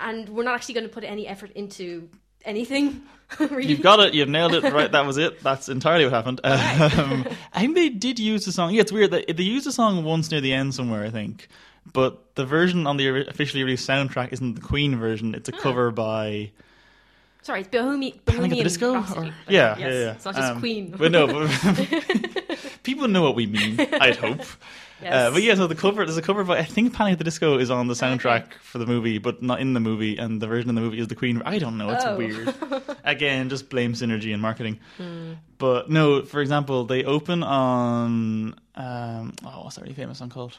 [0.00, 2.08] and we're not actually going to put any effort into
[2.44, 3.02] anything.
[3.40, 3.66] really.
[3.66, 4.14] You've got it.
[4.14, 4.62] You've nailed it.
[4.62, 5.42] Right, that was it.
[5.42, 6.40] That's entirely what happened.
[6.44, 8.72] Um, I think they did use the song.
[8.72, 11.04] Yeah, it's weird that they used the song once near the end somewhere.
[11.04, 11.48] I think,
[11.92, 15.34] but the version on the officially released soundtrack isn't the Queen version.
[15.34, 16.52] It's a cover by
[17.46, 18.00] Sorry, it's Bohemian.
[18.00, 18.94] Panic at the Bohemian Disco.
[18.94, 19.20] Rhapsody.
[19.20, 19.78] Or, Okay, yeah, yes.
[19.78, 20.12] yeah, yeah.
[20.12, 20.94] It's not just Um, Queen.
[20.98, 23.78] but no, but people know what we mean.
[23.80, 24.40] I'd hope.
[25.02, 25.12] Yes.
[25.12, 27.24] Uh, but yeah, so the cover there's a cover by I think Panic at the
[27.24, 30.46] Disco is on the soundtrack for the movie, but not in the movie, and the
[30.46, 31.42] version in the movie is the Queen.
[31.44, 31.90] I don't know.
[31.90, 32.16] It's Oh.
[32.16, 32.54] weird.
[33.04, 34.80] Again, just blame synergy and marketing.
[35.58, 40.56] But no, for example, they open on um, oh, what's that really famous song called?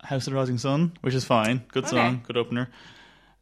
[0.00, 1.64] House of the Rising Sun, which is fine.
[1.72, 1.96] Good Okay.
[1.96, 2.70] song, good opener.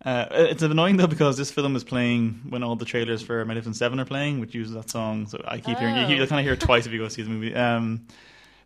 [0.04, 3.76] Uh, it's annoying though because this film is playing when all the trailers for Magnificent
[3.76, 5.26] Seven are playing, which uses that song.
[5.26, 6.08] So I keep hearing you, Oh.
[6.08, 7.54] you kind of hear it twice if you go see the movie.
[7.54, 8.06] Um,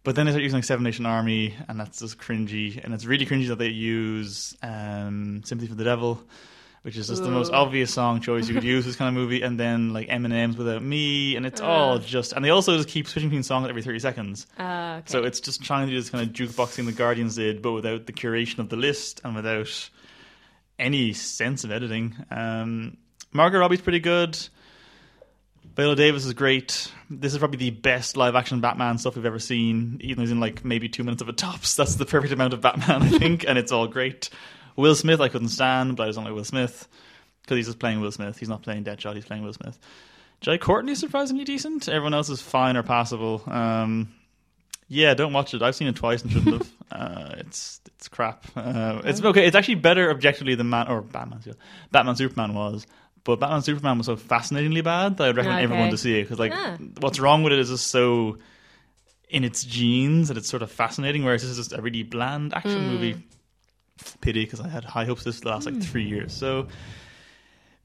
[0.03, 2.83] but then they start using like Seven Nation Army, and that's just cringy.
[2.83, 6.23] And it's really cringy that they use um, Sympathy for the Devil,
[6.83, 9.15] which is just the most obvious song choice you could use for this kind of
[9.21, 9.43] movie.
[9.43, 12.33] And then like Eminem's Without Me, and it's all just.
[12.33, 14.47] And they also just keep switching between songs every thirty seconds.
[14.59, 15.03] Uh, okay.
[15.07, 18.07] So it's just trying to do this kind of jukeboxing the Guardians did, but without
[18.07, 19.91] the curation of the list and without
[20.79, 22.15] any sense of editing.
[22.31, 22.97] Um,
[23.33, 24.39] Margot Robbie's pretty good.
[25.75, 26.91] Viola Davis is great.
[27.11, 30.31] This is probably the best live action Batman stuff we've ever seen, even though he's
[30.31, 31.77] in like maybe two minutes of it tops.
[31.77, 34.31] That's the perfect amount of Batman, I think, and it's all great.
[34.75, 36.89] Will Smith, I couldn't stand, but I just don't like Will Smith
[37.43, 38.39] because he's just playing Will Smith.
[38.39, 39.79] He's not playing Deadshot, he's playing Will Smith.
[40.41, 41.89] Jai Courtney is surprisingly decent.
[41.89, 43.43] Everyone else is fine or passable.
[43.47, 44.15] Um,
[44.89, 45.63] yeah, don't watch it.
[45.63, 46.73] I've seen it twice and shouldn't have.
[46.91, 48.45] Uh, it's it's crap.
[48.57, 49.47] Uh, it's okay.
[49.47, 51.41] It's actually better objectively than Man or Batman.
[51.45, 51.55] yeah.
[51.91, 52.87] Batman Superman was,
[53.25, 55.65] but Batman Superman was so fascinatingly bad that I'd recommend Okay.
[55.65, 56.77] everyone to see it because like Ah.
[57.01, 58.39] what's wrong with it is just so
[59.29, 61.25] in its genes that it's sort of fascinating.
[61.25, 62.91] Whereas this is just a really bland action Hmm.
[62.93, 63.17] movie.
[64.21, 66.33] Pity because I had high hopes this the last like three years.
[66.33, 66.69] So.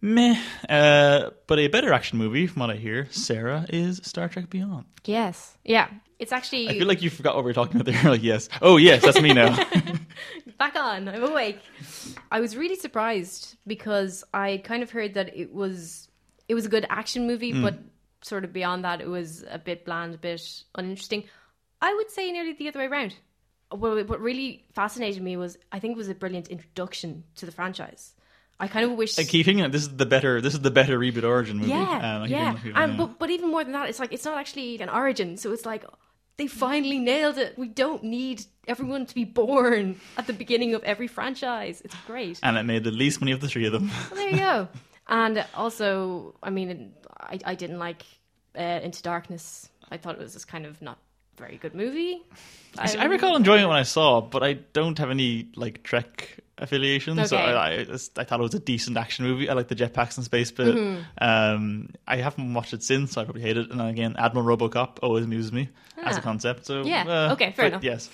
[0.03, 0.35] Meh,
[0.67, 4.85] uh, but a better action movie, from what I hear, Sarah, is Star Trek Beyond.
[5.05, 5.55] yes.
[5.63, 5.89] Yeah.
[6.21, 8.03] It's actually I feel like you forgot what we were talking about there.
[8.15, 8.47] like, yes.
[8.61, 9.55] Oh, yes, that's me now.
[10.59, 11.07] back on.
[11.07, 11.59] I'm awake.
[12.31, 16.07] I was really surprised because I kind of heard that it was
[16.47, 17.63] it was a good action movie, Hmm.
[17.63, 17.79] but
[18.21, 21.23] sort of beyond that, it was a bit bland, a bit uninteresting.
[21.81, 23.15] I would say nearly the other way around.
[23.71, 27.51] What, what really fascinated me was I think it was a brilliant introduction to the
[27.51, 28.13] franchise.
[28.59, 29.17] I kind of wish.
[29.17, 30.39] I keep thinking that this is the better.
[30.39, 31.71] This is the better reboot origin movie.
[31.71, 32.57] Yeah, Um, yeah.
[32.63, 32.87] yeah.
[32.95, 35.37] but but even more than that, it's like it's not actually an origin.
[35.37, 35.83] So it's like
[36.41, 37.55] they finally nailed it.
[37.55, 41.83] We don't need everyone to be born at the beginning of every franchise.
[41.85, 42.39] It's great.
[42.41, 43.91] and it made the least money of the three of them.
[44.09, 44.67] Well, there you go.
[45.07, 48.01] And also, I mean, I, I didn't like
[48.57, 49.69] uh, Into Darkness.
[49.91, 50.97] I thought it was just kind of not
[51.37, 52.23] very good movie.
[52.75, 55.83] I, I recall enjoying it when I saw it, but I don't have any like
[55.83, 57.25] Trek affiliation.
[57.25, 59.49] So I, I, I thought it was a decent action movie.
[59.49, 61.01] I like the jetpacks and space but Mm-hmm.
[61.21, 63.69] Um, I haven't watched it since, so I probably hate it.
[63.71, 66.23] And again, Admiral RoboCop always amuses me as a Ah.
[66.23, 66.65] concept.
[66.65, 67.83] So Yeah, uh, okay, fair enough.
[67.83, 68.09] Yes.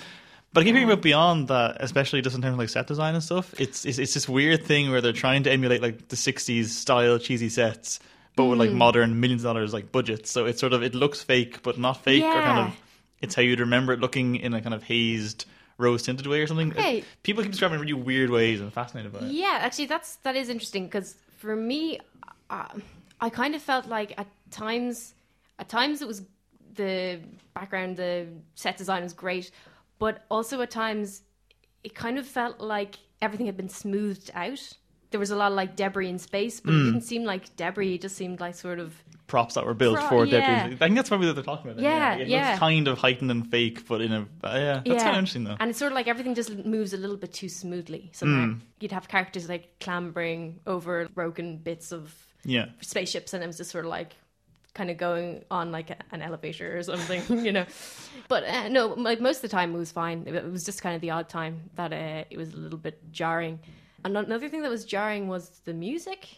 [0.53, 3.13] But I keep hearing about beyond that, especially just in terms of like set design
[3.15, 3.53] and stuff.
[3.59, 7.19] It's it's, it's this weird thing where they're trying to emulate like the '60s style
[7.19, 7.99] cheesy sets,
[8.35, 8.61] but with Mm.
[8.61, 10.31] like modern millions of dollars like budgets.
[10.31, 12.67] So it's sort of it looks fake, but not fake, or kind Yeah.
[12.69, 12.73] of
[13.21, 15.45] it's how you'd remember it looking in a kind of hazed,
[15.77, 16.73] rose tinted way or something.
[17.23, 19.31] People keep describing really weird ways, and I'm fascinated by it.
[19.31, 21.99] Yeah, actually, that's that is interesting because for me,
[22.49, 22.67] uh,
[23.21, 25.13] I kind of felt like at times,
[25.59, 26.23] at times it was
[26.75, 27.19] the
[27.53, 29.51] background, the set design was great,
[29.99, 31.21] but also at times
[31.83, 34.61] it kind of felt like everything had been smoothed out.
[35.11, 37.95] There was a lot of like debris in space, but it didn't seem like debris.
[37.95, 38.93] It just seemed like sort of
[39.27, 40.69] Props that were built Pro- for yeah.
[40.71, 41.81] I think that's probably what they're talking about.
[41.81, 42.47] then, Yeah, It yeah.
[42.51, 45.43] looks kind of heightened and fake, but in a uh, yeah, that's kind of interesting
[45.43, 45.57] though.
[45.59, 48.09] And it's sort of like everything just moves a little bit too smoothly.
[48.13, 48.59] Somehow Hmm.
[48.79, 52.67] you'd have characters like clambering over broken bits of yeah.
[52.81, 54.15] spaceships, and it was just sort of like
[54.73, 57.65] kind of going on like an elevator or something, you know.
[58.29, 60.23] But uh, no, like most of the time it was fine.
[60.25, 62.79] It it was just kind of the odd time that uh, it was a little
[62.79, 63.59] bit jarring.
[64.05, 66.37] And another thing that was jarring was the music,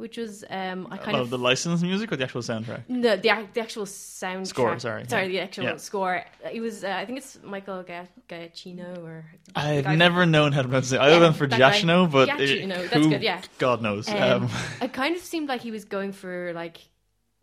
[0.00, 2.82] which was um, I kind of the licensed music or the actual soundtrack?
[2.88, 4.46] no, the, the actual soundtrack.
[4.46, 5.28] Score, sorry, Sorry, yeah.
[5.32, 5.76] the actual Yeah.
[5.76, 6.24] score.
[6.52, 9.24] It was, uh, I think it's Michael Ga- Giacchino or.
[9.54, 11.00] I've never known how to pronounce it.
[11.00, 11.72] I Yeah, went for that guy.
[11.72, 13.40] Giacchino, but Giacchino, it- that's who- good, yeah.
[13.58, 14.08] God knows.
[14.08, 14.50] Um, Um,
[14.82, 16.78] it kind of seemed like he was going for like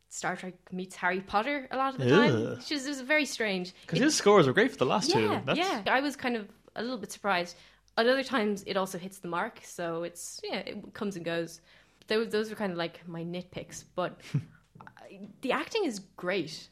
[0.10, 2.58] Star Trek meets Harry Potter a lot of the time, Ugh.
[2.58, 3.74] which is, is very strange.
[3.82, 5.22] because his scores were great for the last two.
[5.22, 5.84] yeah, That's, yeah.
[5.88, 7.56] I was kind of a little bit surprised.
[8.00, 11.62] At other times, it also hits the mark, so it's yeah, it comes and goes.
[12.08, 14.20] Those those were kind of like my nitpicks, but
[15.42, 16.70] the acting is great.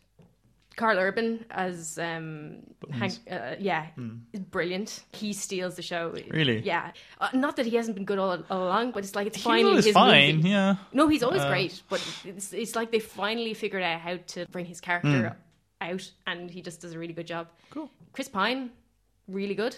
[0.75, 2.57] Karl Urban as um,
[2.91, 3.87] Hank, uh, yeah,
[4.33, 5.05] is brilliant.
[5.13, 6.13] He steals the show.
[6.29, 6.59] Really?
[6.59, 6.91] Yeah.
[7.21, 9.43] Uh, not that he hasn't been good all, all along, but it's like it's He
[9.43, 10.37] finally was his fine.
[10.37, 10.49] movie.
[10.49, 10.75] Yeah.
[10.91, 14.45] No, he's always Uh, great, but it's, it's like they finally figured out how to
[14.51, 15.37] bring his character
[15.81, 15.89] Hmm.
[15.91, 17.47] out, and he just does a really good job.
[17.69, 17.89] Cool.
[18.11, 18.69] Chris Pine,
[19.29, 19.77] really good.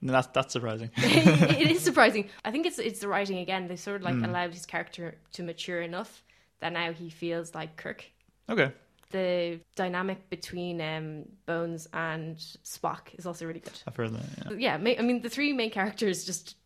[0.00, 0.90] No, That's that's surprising.
[0.96, 2.28] it is surprising.
[2.44, 3.66] I think it's it's the writing again.
[3.68, 6.22] They sort of like allowed his character to mature enough
[6.60, 8.04] that now he feels like Kirk.
[8.48, 8.72] okay.
[9.10, 13.80] The dynamic between um, Bones and Spock is also really good.
[13.86, 14.50] I've heard that.
[14.52, 14.78] Yeah.
[14.78, 16.56] Yeah, I mean the three main characters just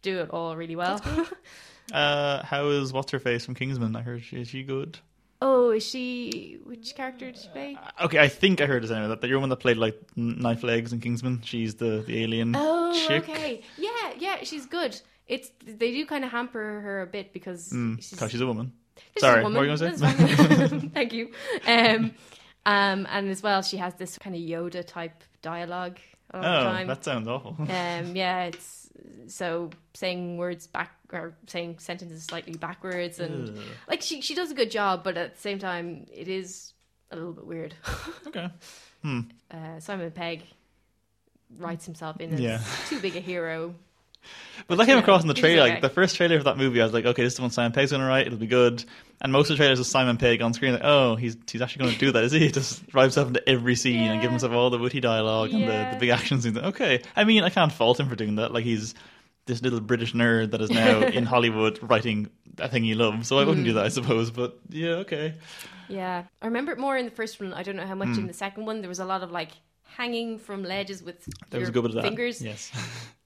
[0.00, 1.00] do it all really well.
[1.92, 3.96] Uh, how is what's her face from Kingsman?
[3.96, 5.00] I heard she is she good.
[5.42, 6.58] Oh, is she?
[6.64, 7.78] Which character did she play?
[8.02, 9.08] Okay, I think I heard this anyway.
[9.08, 11.42] That you're the one that played like Knife Legs in Kingsman.
[11.42, 13.28] She's the the alien Oh, chick.
[13.28, 13.62] okay.
[13.78, 15.00] Yeah, yeah, she's good.
[15.26, 18.72] It's they do kind of hamper her a bit because she's, Because she's a woman.
[19.18, 20.88] Sorry, a what were you going to say?
[20.94, 21.30] Thank you.
[21.66, 22.12] Um,
[22.66, 25.98] um, and as well, she has this kind of Yoda type dialogue
[26.32, 26.40] Oh,
[26.86, 27.56] that sounds awful.
[27.58, 28.79] Um, yeah, it's
[29.26, 33.64] so saying words back or saying sentences slightly backwards, and Ugh.
[33.88, 36.72] like she she does a good job, but at the same time, it is
[37.10, 37.74] a little bit weird.
[38.26, 38.48] okay.
[39.50, 40.42] uh, Simon Pegg
[41.58, 42.60] writes himself in as Yeah.
[42.88, 43.74] too big a hero.
[44.68, 45.60] But that came Yeah, across in the trailer.
[45.68, 47.50] Like the first trailer for that movie, I was like, okay, this is the one
[47.50, 48.26] Simon Pegg's going to write.
[48.26, 48.84] It'll be good.
[49.20, 50.74] And most of the trailers is Simon Pegg on screen.
[50.74, 52.38] Like, oh, he's he's actually going to do that, is he?
[52.46, 55.62] He just drive himself into every scene and give himself all the witty dialogue and
[55.64, 55.90] the, Yeah.
[55.94, 56.56] the big action scenes.
[56.58, 58.52] Okay, I mean, I can't fault him for doing that.
[58.52, 58.94] Like he's
[59.46, 62.28] this little British nerd that is now in Hollywood writing
[62.58, 63.26] a thing he loves.
[63.28, 63.70] So I wouldn't Mm.
[63.70, 64.30] do that, I suppose.
[64.30, 65.34] But yeah, okay.
[65.88, 67.52] Yeah, I remember it more in the first one.
[67.52, 68.20] I don't know how much Hmm.
[68.20, 68.80] in the second one.
[68.80, 69.50] There was a lot of like
[69.96, 72.02] hanging from ledges with There was your a good bit of that.
[72.04, 72.40] fingers.
[72.40, 72.70] Yes.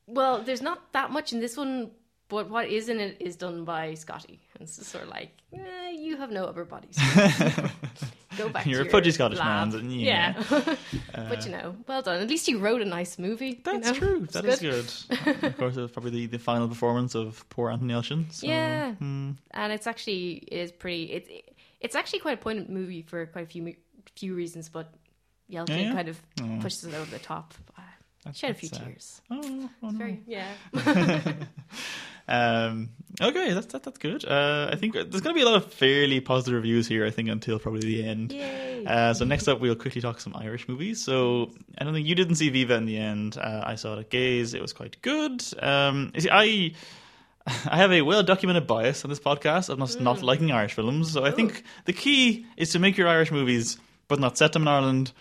[0.06, 1.90] Well, there's not that much in this one,
[2.28, 4.40] but what is in it is done by Scotty.
[4.54, 6.98] And it's sort of like, eh, you have no upper bodies.
[8.36, 8.66] Go back.
[8.66, 9.70] You're a pudgy Scottish lab.
[9.72, 10.34] man, and yeah.
[10.50, 10.76] Yeah,
[11.28, 12.20] but you know, well done.
[12.20, 13.48] At least you wrote a nice movie.
[13.50, 13.94] you That's know?
[13.94, 14.22] true.
[14.24, 15.44] It's That is good.
[15.44, 18.32] of course, it was probably the, the final performance of poor Anton Yelchin.
[18.32, 18.92] So, Yeah.
[18.94, 19.32] hmm.
[19.52, 21.04] and it's actually it is pretty.
[21.04, 21.28] It's
[21.80, 23.74] it's actually quite a poignant movie for quite a few
[24.16, 24.92] few reasons, but
[25.50, 25.92] Yelchin Yeah, yeah?
[25.94, 26.58] kind of Oh.
[26.60, 27.54] pushes it over the top.
[28.24, 29.20] That's- Shed a few tears.
[29.30, 29.98] Oh, oh no.
[29.98, 30.52] very yeah.
[32.26, 34.24] Um, okay, that's that, that's good.
[34.24, 37.04] Uh, I think there's going to be a lot of fairly positive reviews here.
[37.04, 38.32] I think until probably the end.
[38.32, 38.84] Yay.
[38.86, 41.04] Uh, so next up, we'll quickly talk some Irish movies.
[41.04, 43.36] So I don't think you didn't see Viva in the end.
[43.36, 44.54] Uh, I saw it at Gaze.
[44.54, 45.42] It was quite good.
[45.62, 46.72] Um, see, I
[47.46, 51.12] I have a well documented bias on this podcast of not, not liking Irish films.
[51.12, 54.62] So I think the key is to make your Irish movies, but not set them
[54.62, 55.12] in Ireland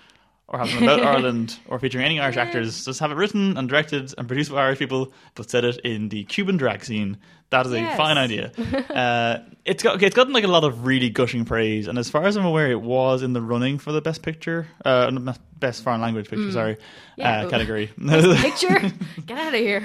[0.48, 2.86] or have them about Ireland or featuring any Irish actors.
[2.86, 6.10] Just have it written and directed and produced by Irish people, but set it in
[6.10, 7.18] the Cuban drag scene.
[7.50, 7.94] That is Yes.
[7.94, 8.52] a fine idea.
[8.90, 12.10] uh, it's got okay, it's gotten like a lot of really gushing praise, and as
[12.10, 15.12] far as I'm aware, it was in the running for the best picture, uh,
[15.60, 16.52] best foreign language picture.
[16.52, 16.80] Sorry, Mm.
[17.18, 17.42] Yeah.
[17.46, 17.88] uh, category.
[17.98, 18.92] Picture,
[19.28, 19.84] get out of here.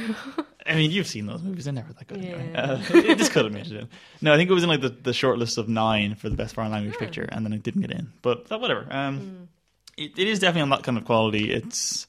[0.64, 2.18] I mean, you've seen those movies; they're never that good.
[2.24, 2.52] Anyway.
[2.54, 3.88] Uh, it just could have made it in.
[4.22, 6.36] No, I think it was in like the, the short list of nine for the
[6.36, 7.04] best foreign language Hmm.
[7.04, 8.12] picture, and then it didn't get in.
[8.22, 8.86] But that, whatever.
[8.90, 9.48] Um,
[9.98, 11.52] it, it is definitely on that kind of quality.
[11.52, 12.06] It's,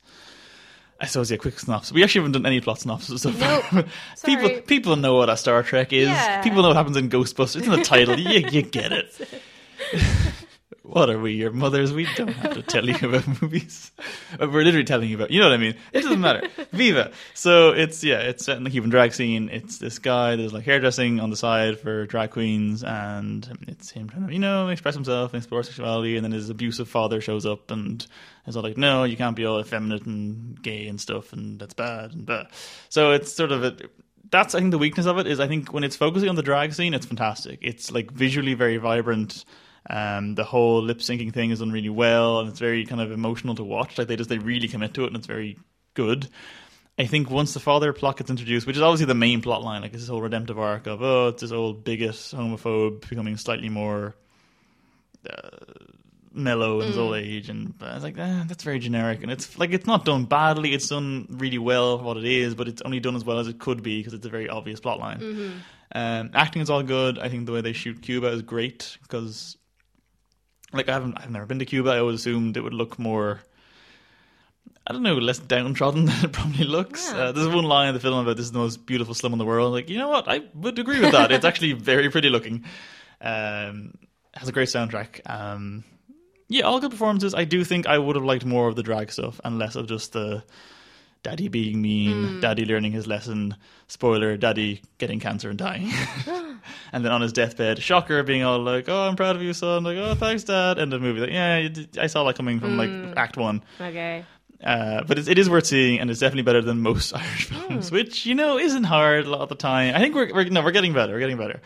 [1.00, 1.38] I suppose, yeah.
[1.38, 1.92] Quick synopsis.
[1.92, 3.64] We actually haven't done any plot synopsis so far.
[3.72, 3.86] Nope.
[4.26, 6.08] people people know what a Star Trek is.
[6.08, 6.42] Yeah.
[6.42, 7.58] People know what happens in Ghostbusters.
[7.58, 8.20] It's in the title.
[8.20, 9.30] you, you get it.
[10.84, 11.92] What are we, your mothers?
[11.92, 13.92] We don't have to tell you about movies.
[14.40, 15.30] Uh, We're literally telling you about.
[15.30, 15.76] You know what I mean?
[15.92, 16.48] It doesn't matter.
[16.72, 17.12] Viva.
[17.34, 19.50] So it's yeah, it's set in the Cuban drag scene.
[19.50, 20.36] It's this guy.
[20.36, 24.40] There's like hairdressing on the side for drag queens, and it's him trying to you
[24.40, 26.16] know express himself and explore sexuality.
[26.16, 28.06] And then his abusive father shows up and
[28.48, 31.74] is all like, "No, you can't be all effeminate and gay and stuff, and that's
[31.74, 32.46] bad." And blah.
[32.90, 33.78] so it's sort of a.
[34.32, 36.44] That's I think the weakness of it is I think when it's focusing on the
[36.44, 37.60] drag scene, it's fantastic.
[37.62, 39.44] It's like visually very vibrant.
[39.90, 43.12] Um, the whole lip syncing thing is done really well, and it's very kind of
[43.12, 43.98] emotional to watch.
[43.98, 45.58] Like they just they really commit to it, and it's very
[45.94, 46.28] good.
[46.98, 49.82] I think once the father plot gets introduced, which is obviously the main plot line,
[49.82, 53.70] like it's this whole redemptive arc of oh, it's this old bigot, homophobe becoming slightly
[53.70, 54.16] more
[55.30, 55.50] uh,
[56.34, 59.58] mellow in his old age, and I was like, eh, that's very generic, and it's
[59.58, 62.82] like it's not done badly, it's done really well for what it is, but it's
[62.82, 65.20] only done as well as it could be because it's a very obvious plot line.
[65.96, 67.18] Um, acting is all good.
[67.18, 69.58] I think the way they shoot Cuba is great because,
[70.74, 71.92] like, I haven't, I've never been to Cuba.
[71.92, 73.42] I always assumed it would look more.
[74.86, 77.12] I don't know, less downtrodden than it probably looks.
[77.12, 77.18] Yeah.
[77.20, 79.40] Uh, there's one line in the film about this is the most beautiful slum in
[79.40, 79.74] the world.
[79.74, 80.28] Like, you know what?
[80.28, 81.32] I would agree with that.
[81.32, 82.66] it's actually very pretty looking.
[83.22, 83.94] Um,
[84.34, 85.22] has a great soundtrack.
[85.30, 85.84] Um,
[86.48, 87.34] yeah, all good performances.
[87.36, 89.88] I do think I would have liked more of the drag stuff and less of
[89.88, 90.44] just the
[91.24, 92.40] daddy being mean, hmm.
[92.40, 93.56] daddy learning his lesson,
[93.88, 95.92] spoiler, daddy getting cancer and dying.
[96.92, 99.84] and then on his deathbed, shocker, being all like, oh, I'm proud of you, son.
[99.84, 100.80] Like, oh, thanks, dad.
[100.80, 101.22] End of the movie.
[101.22, 101.70] Like, yeah,
[102.02, 103.14] I saw that coming from like hmm.
[103.16, 103.64] act one.
[103.80, 104.26] Okay.
[104.64, 107.56] Uh, but it's, it is worth seeing, and it's definitely better than most Irish hmm.
[107.56, 109.96] films, which you know isn't hard a lot of the time.
[109.96, 111.14] I think we're, we're no, we're getting better.
[111.14, 111.62] We're getting better.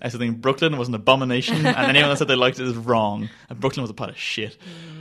[0.00, 2.76] I still think Brooklyn was an abomination, and anyone that said they liked it is
[2.76, 3.28] wrong.
[3.48, 4.56] And Brooklyn was a pot of shit.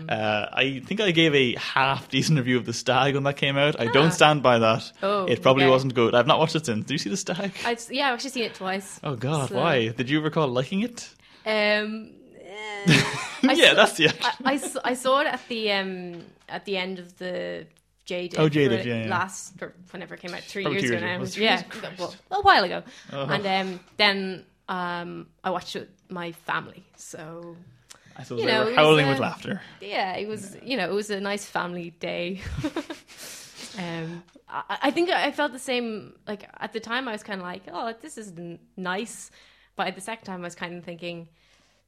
[0.10, 3.58] Uh, I think I gave a half decent review of The Stag when that came
[3.58, 3.80] out.
[3.80, 4.92] I don't stand by that.
[5.04, 5.72] Oh, it probably okay.
[5.72, 6.16] wasn't good.
[6.16, 6.86] I've not watched it since.
[6.86, 7.52] Do you see The Stag?
[7.66, 9.00] I'd, yeah, I've actually seen it twice.
[9.04, 9.90] oh God, So- why?
[9.90, 11.10] Did you recall liking it?
[11.46, 12.12] Um,
[12.88, 14.34] I yeah, saw- that's the I.
[14.46, 17.68] I, s- I saw it at the um at the end of the
[18.08, 18.36] JDIFF.
[18.40, 19.10] Oh, J for yeah, yeah.
[19.10, 19.54] Last
[19.92, 21.24] whenever it came out, three Probably years ago now.
[21.36, 21.64] Yeah,
[22.00, 22.84] well, a while ago.
[23.12, 23.26] Oh.
[23.26, 26.86] And um, then um, I watched it with my family.
[26.96, 27.56] So
[28.16, 29.62] I suppose you they know, were it was, howling with laughter.
[29.82, 32.42] yeah, it was you know it was a nice family day.
[33.78, 36.14] um, I, I think I felt the same.
[36.28, 39.32] Like at the time, I was kind of like, "Oh, this is n- nice,"
[39.76, 41.28] but at the second time, I was kind of thinking,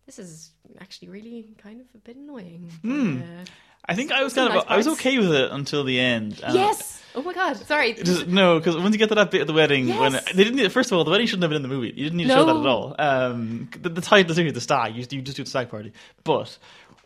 [0.10, 3.45] "This is actually really kind of a bit annoying." Uh,
[3.86, 6.41] I think I was kind of nice I was okay with it until the end.
[6.43, 7.02] and- yes.
[7.15, 7.58] Oh my god.
[7.58, 7.91] Sorry.
[7.91, 10.56] Is- no, because once you get to that bit of the wedding, when they didn't.
[10.58, 11.88] Need, first of all, the wedding shouldn't have been in the movie.
[11.95, 12.95] You didn't need to show that at all.
[13.00, 14.95] Um, the, the title is the stag.
[14.95, 15.91] You, you just do the stag party,
[16.24, 16.58] but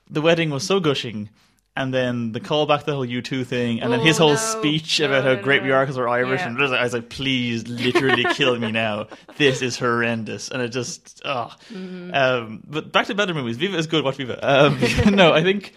[0.09, 1.29] the wedding was so gushing.
[1.75, 4.35] And then the callback to the whole U2 thing, and then his Oh, whole no.
[4.37, 5.73] speech No, about how no, great we no.
[5.75, 6.49] are because we're Irish, Yeah.
[6.49, 9.07] and I was like, "Please, literally kill me now.
[9.37, 11.51] This is horrendous." And it just, oh.
[11.73, 12.13] Mm-hmm.
[12.13, 13.57] Um, but back to better movies.
[13.57, 14.03] Viva is good.
[14.03, 14.37] Watch Viva.
[14.47, 14.79] Um,
[15.15, 15.73] no, I think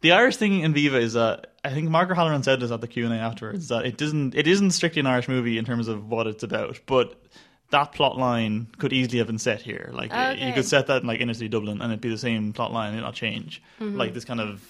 [0.00, 2.86] the Irish thing in Viva is that I think Mark O'Halloran said this at the
[2.86, 5.88] Q and A afterwards that it doesn't it isn't strictly an Irish movie in terms
[5.88, 7.20] of what it's about, but
[7.70, 9.90] that plot line could easily have been set here.
[9.92, 12.52] Like you could set that in like inner city Dublin and it'd be the same
[12.52, 13.60] plot line, it'd not change.
[13.80, 14.62] Like this kind of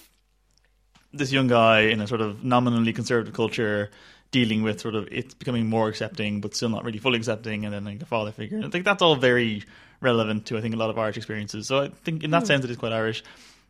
[1.17, 3.89] this young guy in a sort of nominally conservative culture
[4.31, 7.73] dealing with sort of it's becoming more accepting but still not really fully accepting and
[7.73, 8.61] then like the father figure.
[8.63, 9.63] I think that's all very
[10.01, 11.67] relevant to I think a lot of Irish experiences.
[11.67, 12.47] So I think in that hmm.
[12.47, 13.23] sense it is quite Irish.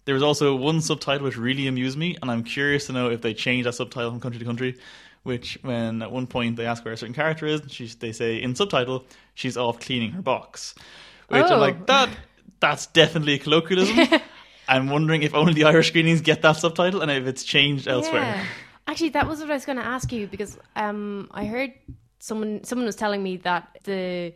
[0.06, 3.22] There was also one subtitle which really amused me, and I'm curious to know if
[3.22, 4.78] they change that subtitle from country to country.
[5.24, 8.42] Which, when at one point they ask where a certain character is, she, they say
[8.42, 10.74] in subtitle she's off cleaning her box.
[11.28, 11.58] Which I'm Oh.
[11.58, 12.10] like that.
[12.62, 13.98] That's definitely a colloquialism.
[14.68, 18.22] I'm wondering if only the Irish screenings get that subtitle, and if it's changed elsewhere.
[18.22, 18.46] Yeah.
[18.88, 21.74] Actually, that was what I was going to ask you because um, I heard
[22.20, 24.34] someone someone was telling me that the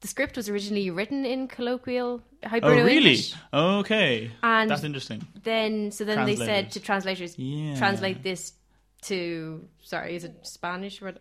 [0.00, 2.96] the script was originally written in colloquial Oh, really?
[2.96, 3.34] English.
[3.52, 5.26] Okay, And that's interesting.
[5.42, 7.76] then so then they said to translators Yeah.
[7.76, 8.54] translate this
[9.02, 11.12] to sorry is it Spanish or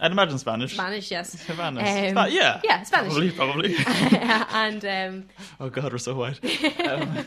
[0.00, 0.74] I'd imagine Spanish.
[0.74, 1.82] Spanish yes Spanish.
[1.88, 3.12] Um, Spa- yeah, yeah, Spanish.
[3.12, 3.76] Probably, probably.
[4.52, 5.28] and um,
[5.60, 6.38] oh God, we're so white.
[6.86, 7.24] Um,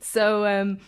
[0.00, 0.78] so um,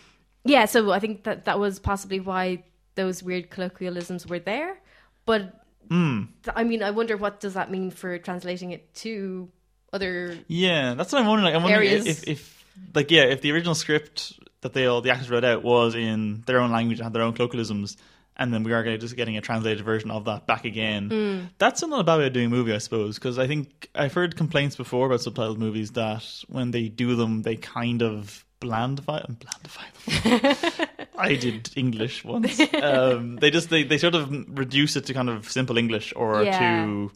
[0.45, 2.63] Yeah, so I think that that was possibly why
[2.95, 4.77] those weird colloquialisms were there.
[5.25, 5.55] But
[5.89, 6.25] Hmm.
[6.43, 9.49] th- I mean, I wonder what does that mean for translating it to
[9.91, 10.37] other.
[10.47, 11.45] Yeah, that's what I'm wondering.
[11.45, 12.05] Like, I'm wondering Areas.
[12.05, 15.63] if, if, like, yeah, if the original script that they all the actors wrote out
[15.63, 17.97] was in their own language and had their own colloquialisms,
[18.39, 21.09] and then we are just getting a translated version of that back again.
[21.09, 21.45] Hmm.
[21.59, 24.13] That's not a bad way of doing a movie, I suppose, because I think I've
[24.13, 29.25] heard complaints before about subtitled movies that when they do them, they kind of blandify
[29.39, 30.87] blandify them.
[31.17, 32.59] I did English once.
[32.73, 36.43] Um, they just they, they sort of reduce it to kind of simple English or
[36.43, 36.59] Yeah.
[36.59, 37.11] to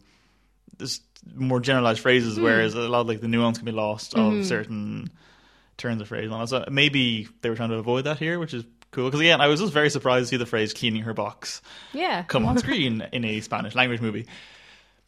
[0.78, 1.02] just
[1.34, 5.10] more generalized phrases, whereas a lot of like the nuance can be lost of certain
[5.78, 6.30] turns of phrase.
[6.30, 6.48] All that.
[6.48, 8.64] so maybe they were trying to avoid that here, which is
[8.94, 9.06] cool.
[9.06, 11.60] Because again, I was just very surprised to see the phrase "cleaning her box"
[11.92, 12.22] Yeah.
[12.22, 14.26] come on screen in a Spanish language movie.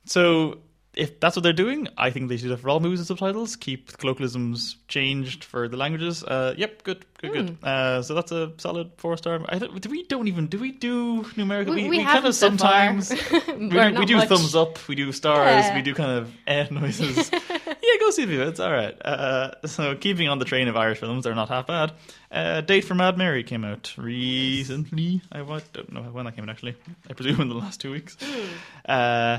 [0.05, 0.59] So
[0.97, 3.55] if that's what they're doing, I think they should have for all movies and subtitles.
[3.57, 6.25] Keep the colloquialisms changed for the languages.
[6.25, 7.49] Uh, yep, good, good, good.
[7.51, 7.55] Hmm.
[7.63, 9.41] Uh, so that's a solid four star.
[9.49, 11.75] I don't, do we don't even do we do numerical?
[11.75, 13.11] We- We, we kind of so sometimes
[13.49, 15.75] we, do, we do thumbs up, we do stars, Yeah.
[15.77, 17.31] we do kind of eh noises.
[17.33, 18.97] yeah, go see the It's all right.
[19.05, 21.93] Uh, so keeping on the train of Irish films, they're not half bad.
[22.33, 25.21] Uh, Date for Mad Mary came out recently.
[25.31, 26.77] I don't know when that came out actually.
[27.09, 28.17] I presume in the last two weeks.
[28.21, 28.47] Hmm.
[28.89, 29.39] Uh,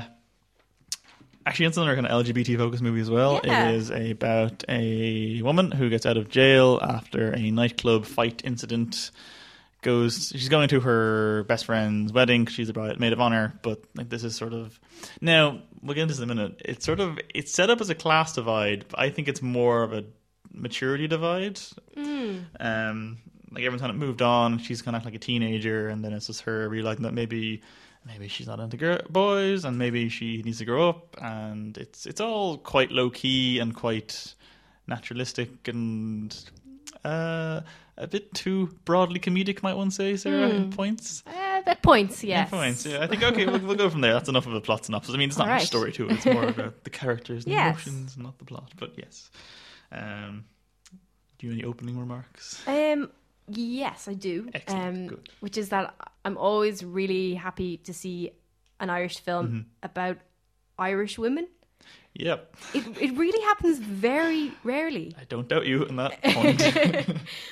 [1.48, 3.40] actually, it's another kind of LGBT focused movie as well.
[3.42, 3.70] Yeah.
[3.70, 9.10] It is about a woman who gets out of jail after a nightclub fight incident.
[9.80, 12.46] Goes, she's going to her best friend's wedding.
[12.46, 14.78] She's a bride, maid of honor, but like this is sort of
[15.20, 16.60] now we'll get into this in a minute.
[16.64, 19.84] It's sort of it's set up as a class divide, but I think it's more
[19.84, 20.04] of a
[20.52, 21.60] maturity divide.
[22.60, 23.18] Um,
[23.52, 24.58] like everyone's kind of moved on.
[24.58, 27.62] She's kind of like a teenager, and then it's just her realizing that maybe
[28.08, 31.16] maybe she's not into girl- boys, and maybe she needs to grow up.
[31.22, 34.34] And it's it's all quite low key and quite
[34.86, 36.34] naturalistic and
[37.04, 37.60] uh,
[37.96, 41.22] a bit too broadly comedic, might one say, Sarah, in points.
[41.26, 42.50] Uh, at points, Yeah, yes.
[42.50, 42.86] points.
[42.86, 44.14] Yeah, I think okay, we'll, we'll go from there.
[44.14, 45.14] That's enough of a plot synopsis.
[45.14, 45.66] I mean, it's not All much right.
[45.66, 46.12] story to it.
[46.12, 47.86] It's more about the characters and Yes.
[47.86, 48.72] emotions, not the plot.
[48.78, 49.30] But yes.
[49.92, 50.44] Um,
[51.38, 52.62] do you have any opening remarks?
[52.66, 53.10] Um,
[53.48, 54.48] yes, I do.
[54.54, 55.94] Excellent, Um, which is that
[56.24, 58.30] I'm always really happy to see
[58.80, 59.60] an Irish film Mm-hmm.
[59.82, 60.16] about
[60.78, 61.48] Irish women.
[62.14, 65.14] Yep, It it really happens very rarely.
[65.20, 66.60] I don't doubt you on that point.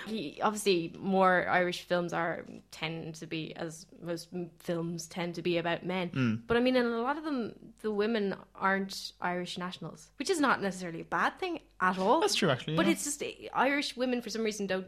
[0.08, 4.28] He- Obviously, more Irish films are tend to be, as most
[4.58, 6.10] films tend to be, about men.
[6.10, 6.40] Mm.
[6.48, 10.40] But I mean, in a lot of them, the women aren't Irish nationals, which is
[10.40, 12.20] not necessarily a bad thing at all.
[12.20, 12.74] That's true, actually.
[12.76, 12.92] But yeah.
[12.92, 14.86] it's just uh, Irish women, for some reason, don't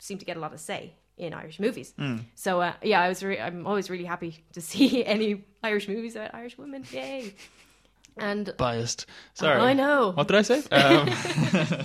[0.00, 1.94] seem to get a lot of say in Irish movies.
[1.96, 2.16] Hmm.
[2.34, 6.16] So uh, yeah, I was re- I'm always really happy to see any Irish movies
[6.16, 6.84] about Irish women.
[6.90, 7.34] Yay!
[8.16, 9.06] And biased.
[9.34, 10.10] Sorry, I know.
[10.10, 10.62] What did I say?
[10.72, 11.08] Um,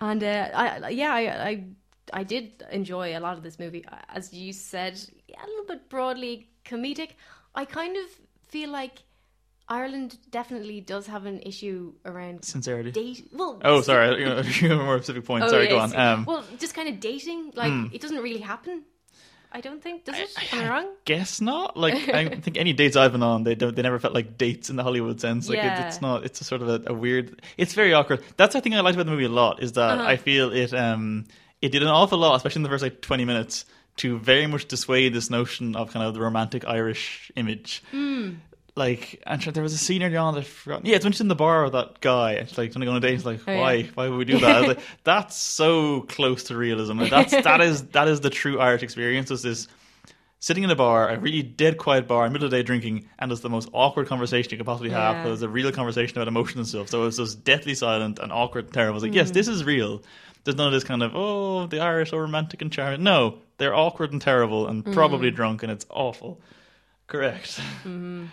[0.00, 1.64] And uh, I, yeah, I, I,
[2.12, 3.84] I did enjoy a lot of this movie.
[4.08, 7.12] As you said, yeah, a little bit broadly comedic.
[7.54, 8.04] I kind of
[8.48, 9.02] feel like
[9.68, 12.90] Ireland definitely does have an issue around sincerity.
[12.90, 13.28] date.
[13.32, 14.18] Well, Oh, sorry.
[14.20, 15.44] You, know, you have a more specific point.
[15.44, 15.94] Oh, sorry, go on.
[15.96, 17.52] Um, well, just kind of dating.
[17.54, 18.82] Like it doesn't really happen.
[19.56, 20.04] I don't think.
[20.04, 20.52] Does it?
[20.52, 20.88] Am I wrong?
[21.04, 21.76] guess not.
[21.76, 23.74] Like I think any dates I've been on, they don't.
[23.74, 25.48] They never felt like dates in the Hollywood sense.
[25.48, 25.84] Like Yeah.
[25.84, 26.24] it, it's not.
[26.24, 27.40] It's a sort of a, a weird.
[27.56, 28.22] It's very awkward.
[28.36, 30.08] That's the thing I liked about the movie a lot is that Uh-huh.
[30.08, 30.74] I feel it.
[30.74, 31.26] Um,
[31.62, 33.64] it did an awful lot, especially in the first like twenty minutes,
[33.98, 37.82] to very much dissuade this notion of kind of the romantic Irish image.
[37.92, 38.32] Hmm.
[38.76, 40.84] Like, and there was a scene early on that I forgot.
[40.84, 42.86] Yeah, it's when she's in the bar with that guy, and she's like, "Trying to
[42.86, 43.60] go on a date." It's like, Oh, yeah.
[43.60, 43.82] why?
[43.94, 44.60] Why would we do that?
[44.60, 46.98] Was like, that's so close to realism.
[46.98, 49.30] Like, that's that is that is the true Irish experience.
[49.30, 49.68] Is this
[50.40, 53.30] sitting in a bar, a really dead quiet bar, middle of the day drinking, and
[53.30, 55.24] it's the most awkward conversation you could possibly have.
[55.24, 55.32] Yeah.
[55.32, 56.88] It's a real conversation about emotion and stuff.
[56.90, 58.94] So it was just deathly silent and awkward and terrible.
[58.94, 59.34] I was like, yes, Mm.
[59.34, 60.02] this is real.
[60.42, 63.04] There's none of this kind of oh, the Irish are romantic and charming.
[63.04, 65.36] No, they're awkward and terrible and probably Mm.
[65.36, 66.40] drunk, and it's awful.
[67.06, 67.60] Correct.
[67.84, 68.24] Mm-hmm.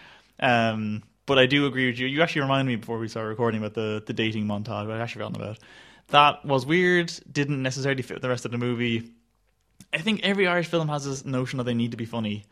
[0.41, 2.07] Um, but I do agree with you.
[2.07, 4.91] You actually reminded me before we started recording about the, the dating montage.
[4.91, 5.59] I actually forgotten about.
[6.07, 7.13] That was weird.
[7.31, 9.11] Didn't necessarily fit with the rest of the movie.
[9.93, 12.45] I think every Irish film has this notion that they need to be funny,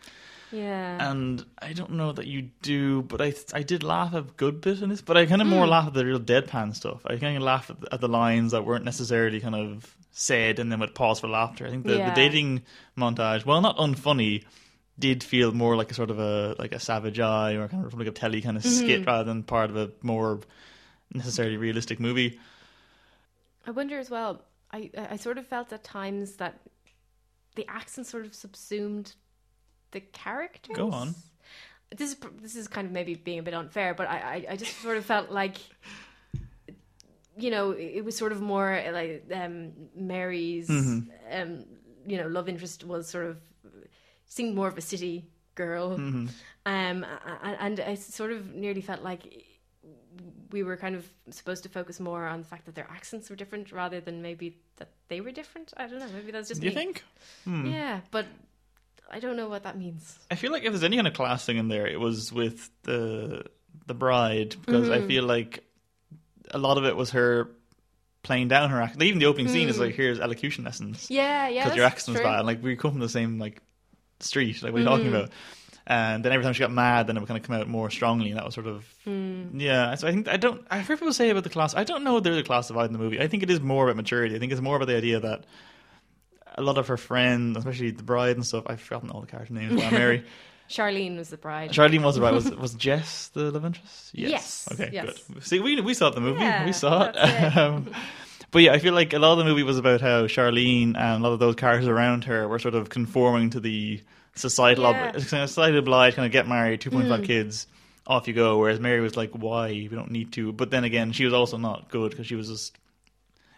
[0.52, 1.10] Yeah.
[1.10, 3.02] and I don't know that you do.
[3.04, 5.66] But I I did laugh a good bit in this, but I kind of more
[5.68, 7.06] laugh at the real deadpan stuff.
[7.06, 10.60] I kind of laugh at the, at the lines that weren't necessarily kind of said
[10.60, 11.66] and then would pause for laughter.
[11.66, 12.10] I think the, Yeah.
[12.10, 12.64] the dating
[12.98, 14.44] montage, well, not unfunny,
[15.00, 17.86] did feel more like a sort of a like a Savage Eye or kind of
[17.86, 20.39] Republic of Telly kind of skit rather than part of a more
[21.14, 22.39] necessarily realistic movie.
[23.66, 24.43] I wonder as well.
[24.72, 26.60] I I sort of felt at times that
[27.56, 29.14] the accent sort of subsumed
[29.91, 30.76] the characters.
[30.76, 31.16] Go on.
[31.95, 34.56] This is this is kind of maybe being a bit unfair, but I I, I
[34.56, 35.58] just sort of felt like
[37.38, 41.10] you know, it it was sort of more like um, Mary's, Mm-hmm.
[41.32, 41.66] um,
[42.06, 43.38] you know, love interest was sort of
[44.30, 45.25] seemed more of a city
[45.55, 46.27] girl, Mm-hmm.
[46.65, 47.05] um,
[47.43, 49.43] and I sort of nearly felt like
[50.51, 53.36] we were kind of supposed to focus more on the fact that their accents were
[53.36, 55.73] different rather than maybe that they were different.
[55.77, 56.07] I don't know.
[56.15, 56.75] Maybe that's just Do you me.
[56.82, 57.03] think?
[57.45, 58.25] Yeah, but
[59.11, 60.17] I don't know what that means.
[60.32, 62.69] I feel like if there's any kind of class thing in there, it was with
[62.84, 63.45] the
[63.86, 65.63] the bride because I feel like
[66.51, 67.49] a lot of it was her
[68.23, 69.01] playing down her accent.
[69.03, 71.63] Even the opening scene is like, "Here's elocution lessons." Yeah, yeah.
[71.63, 72.30] because your that's accent was true.
[72.30, 72.45] bad.
[72.45, 73.61] Like we come from the same like
[74.20, 74.61] street.
[74.61, 75.15] Like what are you talking mm.
[75.15, 75.32] about?
[75.88, 77.89] And then every time she got mad, then it would kind of come out more
[77.89, 79.49] strongly, and that was sort of mm.
[79.59, 79.95] yeah.
[79.95, 80.65] So I think I don't.
[80.70, 81.74] I've heard people say about the class.
[81.74, 83.20] I don't know if there's a class divide in the movie.
[83.20, 84.36] I think it is more about maturity.
[84.36, 85.45] I think it's more about the idea that
[86.55, 88.65] a lot of her friends, especially the bride and stuff.
[88.67, 89.82] I've forgotten all the character names.
[89.82, 90.26] Well, Mary,
[90.70, 91.72] Charlene was the bride.
[91.72, 92.34] Charlene was the bride.
[92.34, 94.11] Was was Jess the love interest?
[94.13, 94.89] Yes, Okay.
[94.93, 95.24] yes.
[95.24, 95.43] Good.
[95.43, 96.41] See, we we saw the movie.
[96.41, 97.15] Yeah, we saw it.
[97.17, 97.57] it.
[97.57, 97.91] Um,
[98.52, 100.97] But yeah, I feel like a lot of the movie was about how Charlene and
[100.97, 104.02] a lot of those characters around her were sort of conforming to the
[104.36, 105.12] societal Yeah.
[105.16, 107.26] ob- societal obliged kind of get married, two point five Mm.
[107.26, 107.68] kids,
[108.08, 108.58] off you go.
[108.58, 110.52] Whereas Mary was like, why we don't need to.
[110.52, 112.76] But then again, she was also not good because she was just.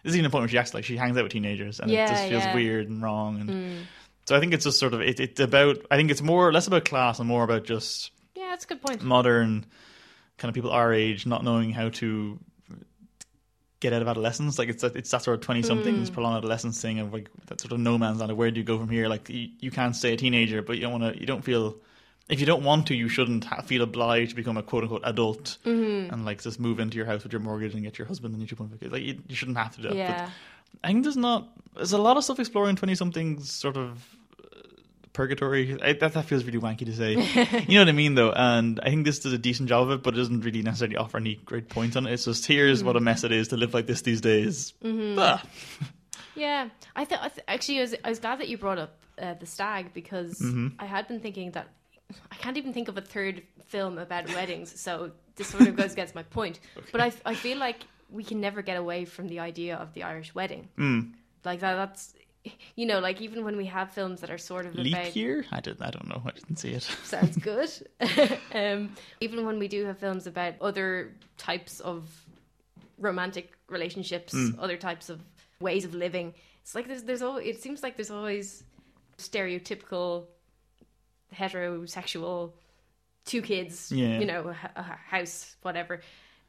[0.02, 1.90] This is even a point where she acts like she hangs out with teenagers, and
[1.90, 2.52] Yeah, it just feels yeah.
[2.52, 2.54] Mm.
[2.54, 3.40] weird and wrong.
[3.40, 3.86] And
[4.26, 5.78] so I think it's just sort of it, it's about.
[5.90, 8.82] I think it's more less about class and more about just yeah, that's a good
[8.82, 9.02] point.
[9.02, 9.64] modern
[10.38, 12.38] kind of people our age not knowing how to
[13.82, 14.58] get out of adolescence.
[14.58, 16.14] Like it's it's that sort of twenty somethings Hmm.
[16.14, 18.30] prolonged adolescence thing of like that sort of no man's land.
[18.32, 19.08] of Where do you go from here?
[19.08, 21.20] Like you, you can't stay a teenager, but you don't want to.
[21.20, 21.76] You don't feel.
[22.28, 25.02] If you don't want to, you shouldn't ha- feel obliged to become a quote unquote
[25.04, 26.14] adult Mm-hmm.
[26.14, 28.40] and like just move into your house with your mortgage and get your husband and
[28.42, 28.92] your two kids.
[28.92, 29.96] Like you, you shouldn't have to do that.
[29.96, 30.24] Yeah.
[30.26, 31.48] But I think there's not.
[31.74, 34.16] There's a lot of stuff exploring twenty somethings sort of
[35.12, 35.78] purgatory.
[35.82, 37.12] I, that that feels really wanky to say.
[37.68, 38.32] you know what I mean, though.
[38.32, 40.96] And I think this does a decent job of it, but it doesn't really necessarily
[40.96, 42.12] offer any great points on it.
[42.12, 44.72] It's just here's what a mess it is to live like this these days.
[44.84, 45.42] Ah.
[46.34, 49.34] Yeah, I thought th- actually I was, I was glad that you brought up uh,
[49.34, 50.68] the stag because Mm-hmm.
[50.78, 51.68] I had been thinking that
[52.30, 55.92] I can't even think of a third film about weddings, so this sort of goes
[55.92, 56.58] against my point.
[56.92, 60.04] But I, I feel like we can never get away from the idea of the
[60.04, 60.68] Irish wedding.
[60.78, 61.12] Mm.
[61.44, 62.14] Like that, that's
[62.76, 65.44] you know, like even when we have films that are sort of Leap about year?
[65.50, 65.82] I didn't.
[65.82, 66.22] I don't know.
[66.24, 66.82] I didn't see it.
[67.04, 67.70] sounds good.
[68.54, 72.08] um, even when we do have films about other types of
[72.98, 75.20] romantic relationships, other types of
[75.60, 78.64] ways of living, it's like there's there's always, it seems like there's always
[79.18, 80.26] stereotypical
[81.34, 82.52] heterosexual
[83.24, 84.18] two kids, Yeah.
[84.18, 86.00] you know, a house, whatever,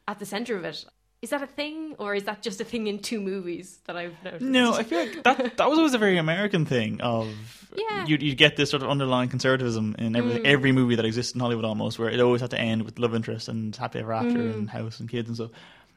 [0.08, 0.84] at the center of it.
[1.24, 4.12] Is that a thing, or is that just a thing in two movies that I've
[4.22, 4.44] noticed?
[4.44, 7.00] No, I feel like that that was always a very American thing.
[7.00, 7.28] Of
[7.74, 8.04] Yeah.
[8.06, 10.44] you you get this sort of underlying conservatism in every Mm.
[10.54, 13.14] every movie that exists in Hollywood almost, where it always had to end with love
[13.14, 14.52] interest and happy ever after Mm.
[14.54, 15.50] and house and kids and stuff.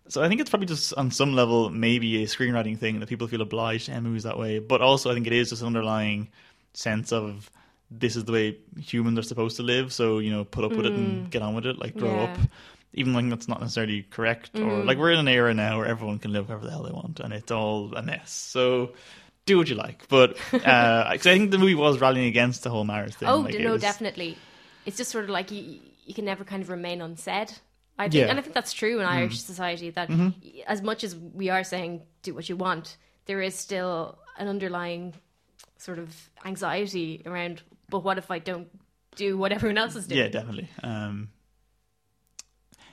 [0.07, 3.28] So I think it's probably just on some level maybe a screenwriting thing that people
[3.28, 4.59] feel obliged to end movies that way.
[4.59, 6.30] But also I think it is just an underlying
[6.73, 7.51] sense of
[7.91, 9.91] this is the way humans are supposed to live.
[9.91, 11.78] So you know, put up with it and get on with it.
[11.84, 12.15] Like grow Mm.
[12.15, 12.23] Yeah.
[12.32, 12.38] up.
[12.94, 14.86] Even when that's not necessarily correct, or Mm.
[14.86, 17.20] like we're in an era now where everyone can live however the hell they want,
[17.20, 18.32] and it's all a mess.
[18.32, 18.94] So
[19.46, 20.08] do what you like.
[20.08, 20.60] But uh,
[21.16, 23.28] 'cause I think the movie was rallying against the whole marriage thing.
[23.30, 24.38] Oh Like, it no, was- definitely.
[24.86, 27.52] It's just sort of like you, you can never kind of remain unsaid.
[28.00, 28.22] I think, Yeah.
[28.22, 28.30] Mm-hmm.
[28.30, 29.90] and I think that's true in Irish society.
[29.90, 30.10] That
[30.66, 35.14] as much as we are saying do what you want, there is still an underlying
[35.78, 36.16] sort of
[36.46, 37.64] anxiety around.
[37.90, 38.68] But what if I don't
[39.16, 40.22] do what everyone else is doing?
[40.22, 40.70] Yeah, definitely.
[40.84, 41.30] Um,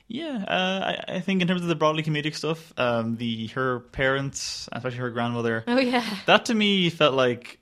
[0.08, 3.80] yeah, uh, I, I think in terms of the broadly comedic stuff, um, the her
[3.80, 7.58] parents, especially her grandmother, Oh yeah, that to me felt like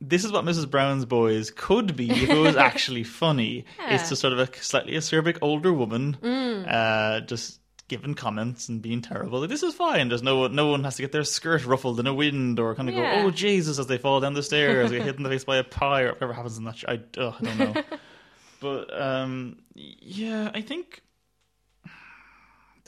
[0.00, 0.70] this is what Mrs.
[0.70, 3.64] Brown's Boys could be if it was actually funny.
[3.80, 3.94] Yeah.
[3.96, 9.00] It's just sort of a slightly acerbic older woman, uh, just giving comments and being
[9.00, 9.40] terrible.
[9.40, 10.08] Like, this is fine.
[10.08, 12.88] There's no no one has to get their skirt ruffled in a wind or kind
[12.88, 13.22] of Yeah.
[13.22, 15.56] go, oh Jesus, as they fall down the stairs, get hit in the face by
[15.56, 16.76] a pie or whatever happens in that.
[16.76, 17.74] Sh- I, I don't know.
[18.60, 21.02] but um, yeah, I think.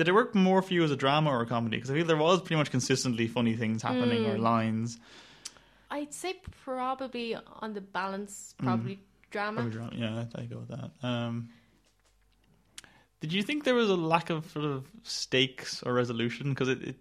[0.00, 1.76] Did it work more for you as a drama or a comedy?
[1.76, 4.98] Because I feel there was pretty much consistently funny things happening or lines.
[5.90, 9.56] I'd say probably on the balance, probably drama.
[9.60, 9.92] Probably drama.
[9.94, 10.90] Yeah, I, I go with that.
[11.06, 11.50] Um,
[13.20, 16.48] did you think there was a lack of sort of stakes or resolution?
[16.48, 16.96] Because it, it,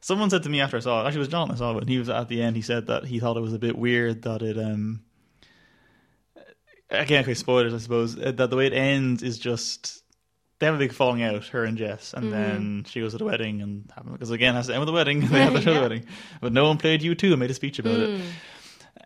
[0.00, 1.82] someone said to me after I saw it, actually it was John I saw it,
[1.82, 2.56] and he was at the end.
[2.56, 4.56] He said that he thought it was a bit weird that it.
[4.56, 5.02] Um,
[6.88, 8.18] again, okay, spoilers, I suppose.
[8.18, 9.99] uh, That the way it ends is just
[10.60, 12.32] they have a big falling out, her and Jess, and mm-hmm.
[12.32, 14.92] then she goes to the wedding and because again it has to end with the
[14.92, 15.20] wedding.
[15.28, 15.82] they have to show the Yeah.
[15.82, 16.06] wedding,
[16.40, 18.10] but no one played U2 and made a speech about it.
[18.10, 18.22] Mm.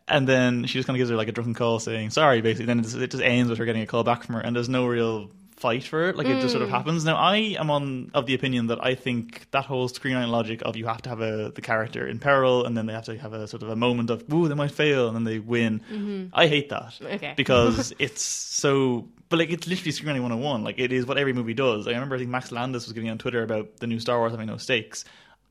[0.07, 2.66] And then she just kind of gives her like a drunken call saying sorry, basically.
[2.66, 4.55] Then it just, it just ends with her getting a call back from her, and
[4.55, 6.16] there's no real fight for it.
[6.16, 6.72] Like it just sort of mm.
[6.72, 7.05] happens.
[7.05, 10.76] Now I am on of the opinion that I think that whole screenwriting logic of
[10.76, 13.32] you have to have a the character in peril and then they have to have
[13.32, 15.80] a sort of a moment of ooh they might fail and then they win.
[15.90, 16.26] Mm-hmm.
[16.32, 17.34] I hate that Okay.
[17.36, 19.09] because it's so.
[19.28, 20.64] But like it's literally screenwriting 101.
[20.64, 21.86] Like it is what every movie does.
[21.86, 24.32] I remember I think Max Landis was giving on Twitter about the new Star Wars
[24.32, 25.05] having no stakes.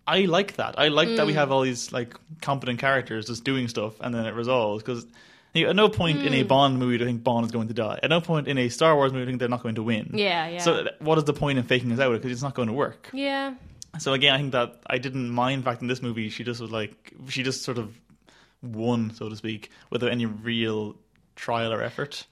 [0.06, 0.78] I like that.
[0.78, 1.38] I like that we mm.
[1.38, 5.06] have all these like competent characters just doing stuff and then it resolves because.
[5.56, 8.00] At no point in a Bond movie do I think Bond is going to die.
[8.02, 9.84] At no point in a Star Wars movie do I think they're not going to
[9.84, 10.12] win.
[10.14, 10.58] Yeah, yeah.
[10.60, 12.12] So what is the point in faking this out?
[12.12, 13.10] Because it's not going to work.
[13.14, 13.54] Yeah.
[14.00, 16.60] So again, I think that I didn't mind the fact in this movie she just
[16.60, 17.96] was like she just sort of
[18.64, 20.96] won, so to speak, without any real
[21.36, 22.26] trial or effort.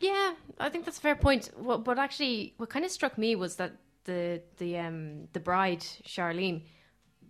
[0.00, 1.50] Yeah, I think that's a fair point.
[1.56, 3.72] What, but actually, what kind of struck me was that
[4.04, 6.62] the the um the bride Charlene,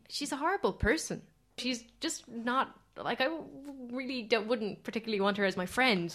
[0.08, 1.22] she's a horrible person.
[1.56, 3.28] She's just not like I
[3.90, 6.14] really don't, wouldn't particularly want her as my friend.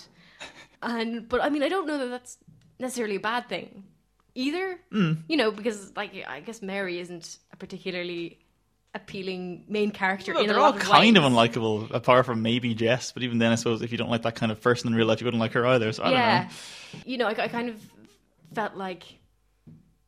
[0.82, 2.38] And but I mean, I don't know that that's
[2.80, 3.84] necessarily a bad thing
[4.36, 4.80] either.
[4.94, 5.24] Mm.
[5.28, 8.40] You know, because like I guess Mary isn't a particularly
[8.96, 12.74] appealing main character Well, in they're a all of kind of unlikable, apart from maybe
[12.74, 13.12] Jess.
[13.12, 15.06] But even then, I suppose if you don't like that kind of person in real
[15.06, 15.92] life, you wouldn't like her either.
[15.92, 16.38] So I yeah.
[16.40, 17.02] don't know.
[17.06, 17.76] You know, I, I kind of
[18.54, 19.04] felt like,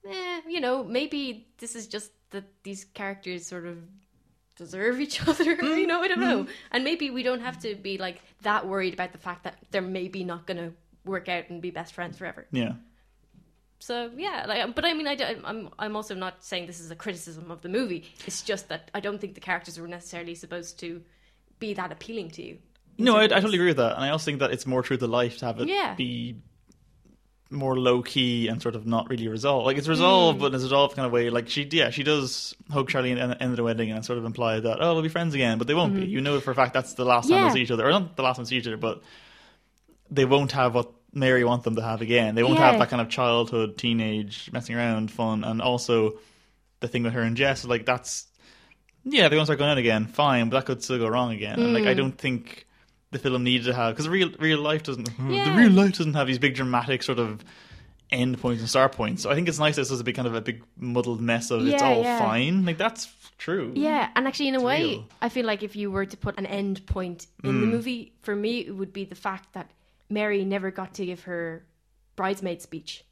[0.07, 3.77] eh, you know, maybe this is just that these characters sort of
[4.65, 5.43] deserve each other.
[5.51, 6.43] you mm, know, I don't know.
[6.43, 6.51] Mm-hmm.
[6.71, 9.81] And maybe we don't have to be like that worried about the fact that they're
[9.81, 10.71] maybe not going to
[11.03, 12.45] work out and be best friends forever.
[12.51, 12.73] Yeah.
[13.79, 16.91] So yeah, like, but I mean, I, don't- I'm I'm also not saying this is
[16.91, 18.03] a criticism of the movie.
[18.27, 21.01] It's just that I don't think the characters were necessarily supposed to
[21.59, 22.57] be that appealing to you.
[22.99, 24.97] No, I, I totally agree with that, and I also think that it's more true
[24.97, 25.95] to life to have it Yeah.
[25.95, 26.35] be
[27.51, 29.65] more low key and sort of not really resolved.
[29.65, 30.41] Like it's resolved, Mm.
[30.41, 31.29] but it's resolved kind of way.
[31.29, 34.17] Like she, yeah, she does hug Charlie at the end of the wedding, and sort
[34.17, 36.05] of imply that oh, they'll be friends again, but they won't be.
[36.05, 37.37] You know for a fact that's the last time Mm-hmm.
[37.37, 37.47] Yeah.
[37.49, 39.01] they'll see each other, or not the last time they see each other, but
[40.09, 42.35] they won't have what Mary wants them to have again.
[42.35, 42.71] They won't Yeah.
[42.71, 46.13] have that kind of childhood, teenage messing around fun, and also
[46.79, 48.27] the thing with her and Jess, like that's
[49.03, 51.31] yeah, they're going to start going out again, fine, but that could still go wrong
[51.33, 51.59] again.
[51.59, 51.73] And Mm.
[51.73, 52.65] like I don't think
[53.11, 55.31] the film needed to have because real real life doesn't hmm.
[55.31, 57.43] the real life doesn't have these big dramatic sort of
[58.11, 59.23] end points and start points.
[59.23, 61.21] So I think it's nice that this is a big kind of a big muddled
[61.21, 62.19] mess of it's all yeah.
[62.19, 62.65] fine.
[62.65, 63.07] Like that's
[63.37, 63.71] true.
[63.75, 65.07] Yeah, and actually, in a way, real.
[65.21, 67.71] I feel like if you were to put an end point in the hmm.
[67.71, 69.71] movie, for me, it would be the fact that
[70.09, 71.63] Mary never got to give her
[72.15, 73.03] bridesmaid speech.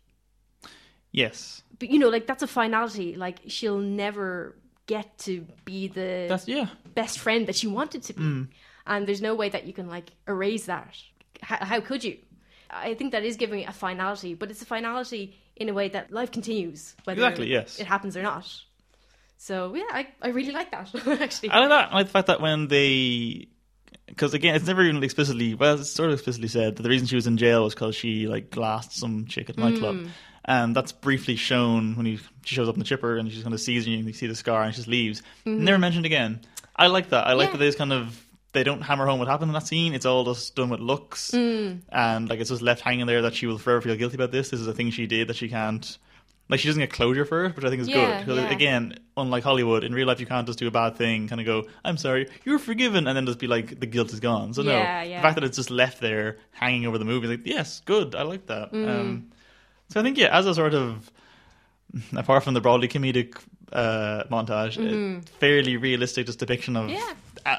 [1.12, 1.64] Yes.
[1.80, 3.16] But you know, like that's a finality.
[3.16, 6.68] Like she'll never get to be the That's yeah.
[6.96, 8.44] best friend that she wanted to be, hmm.
[8.90, 10.94] And there's no way that you can like erase that.
[11.42, 12.18] How, how could you?
[12.70, 16.12] I think that is giving a finality, but it's a finality in a way that
[16.12, 17.80] life continues, whether Exactly, yes.
[17.80, 18.46] it happens or not.
[19.38, 21.50] So yeah, I, I really like that actually.
[21.50, 21.92] I like that.
[21.92, 23.48] I like the fact that when they,
[24.08, 25.56] because again, it's never even explicitly.
[25.56, 27.96] Well, it's sort of explicitly said that the reason she was in jail was because
[27.96, 30.08] she like glassed some chick at a nightclub, Hmm.
[30.46, 33.54] and that's briefly shown when he, she shows up in the chipper and she's kind
[33.54, 35.22] of sees you and you see the scar and she just leaves.
[35.46, 36.42] Never mentioned again.
[36.76, 37.26] I like that.
[37.28, 37.48] I like Mm-hmm.
[37.48, 37.52] Yeah.
[37.54, 39.94] that they just kind of they don't hammer home what happened in that scene.
[39.94, 41.82] It's all just done with looks, Mm.
[41.90, 44.50] and like it's just left hanging there that she will forever feel guilty about this.
[44.50, 45.98] This is a thing she did that she can't.
[46.52, 48.38] Like she doesn't get closure for it, which I think is Yeah, good.
[48.38, 48.50] yeah.
[48.50, 51.46] again, unlike Hollywood, in real life you can't just do a bad thing, kind of
[51.46, 54.56] go, "I'm sorry, you're forgiven," and then just be like, the guilt is gone.
[54.56, 55.18] So no, Yeah, yeah.
[55.18, 58.24] the fact that it's just left there hanging over the movie, like, yes, good, I
[58.24, 58.74] like that.
[58.74, 58.90] Mm.
[58.90, 59.26] Um,
[59.90, 61.12] so I think yeah, as a sort of
[62.16, 63.36] apart from the broadly comedic
[63.72, 66.94] uh, montage, a fairly realistic just depiction of Mm-hmm.
[66.96, 67.14] Yeah.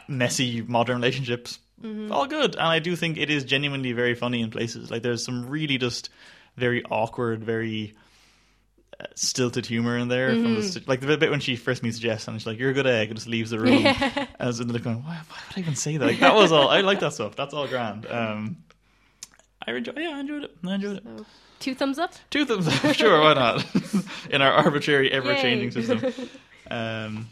[0.09, 1.59] Messy modern relationships.
[1.83, 2.13] Mm-hmm.
[2.13, 4.91] All good, and I do think it is genuinely very funny in places.
[4.91, 6.11] Like there's some really just
[6.57, 7.95] very awkward, very
[9.01, 10.29] uh, stilted humor in there.
[10.31, 10.61] From Mm-hmm.
[10.61, 12.87] the, like the bit when she first meets Jess and she's like, "You're a good
[12.87, 13.83] egg," and just leaves the room.
[13.83, 14.27] Yeah.
[14.39, 16.05] I was in the going, why, why would I even say that?
[16.07, 16.69] Like, that was all.
[16.69, 17.35] I like that stuff.
[17.35, 18.07] That's all grand.
[18.11, 18.59] Um,
[19.67, 19.93] I enjoy.
[19.97, 20.57] Yeah, I enjoyed it.
[20.67, 21.05] I enjoyed it.
[21.61, 22.13] Two thumbs up.
[22.31, 22.95] Two thumbs up.
[22.97, 23.65] Sure, why not?
[24.31, 25.87] in our arbitrary, ever-changing Yay.
[25.87, 26.29] system.
[26.71, 27.29] Um,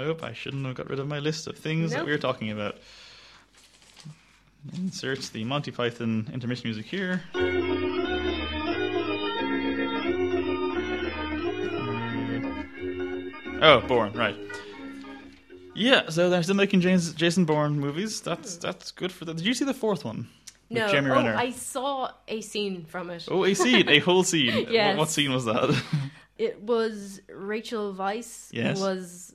[0.00, 2.50] I I shouldn't have got rid of my list of things that we were talking
[2.50, 2.76] about.
[4.74, 7.22] Insert the Monty Python intermission music here.
[13.62, 14.36] Oh, Bourne, right.
[15.74, 18.20] Yeah, so they're still making James, Jason Bourne movies.
[18.20, 19.36] That's that's good for them.
[19.36, 20.28] Did you see the fourth one?
[20.68, 21.36] With No, Jeremy oh, Renner.
[21.36, 23.26] I saw a scene from it.
[23.30, 24.66] Oh, a scene, a whole scene.
[24.70, 24.96] Yes.
[24.96, 25.82] What, what scene was that?
[26.38, 28.80] It was Rachel Weisz Yes.
[28.80, 29.29] was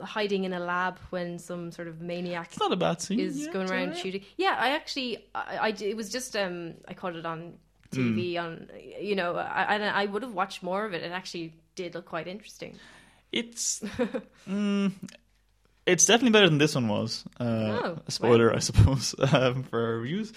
[0.00, 3.18] hiding in a lab when some sort of maniac it's not a bad scene.
[3.20, 4.22] is yeah, going around shooting.
[4.36, 7.54] Yeah, I actually, I, I it was just, um, I caught it on
[7.90, 8.44] TV Hmm.
[8.44, 8.68] on,
[9.00, 11.02] you know, I, I, I would have watched more of it.
[11.02, 12.74] It actually did look quite interesting.
[13.32, 13.80] It's
[14.48, 14.92] mm,
[15.86, 17.24] it's definitely better than this one was.
[17.38, 17.44] Uh,
[17.82, 20.32] Oh, a spoiler, I suppose, um, for our reviews.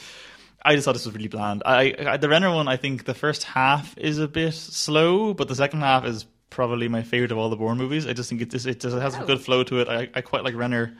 [0.63, 1.63] I just thought this was really bland.
[1.65, 5.47] I, I the Renner one, I think the first half is a bit slow, but
[5.47, 8.07] the second half is probably my favorite of all the Bourne movies.
[8.07, 9.25] I just think it just it just has a Oh.
[9.25, 9.87] good flow to it.
[9.87, 10.95] I, I quite like Renner.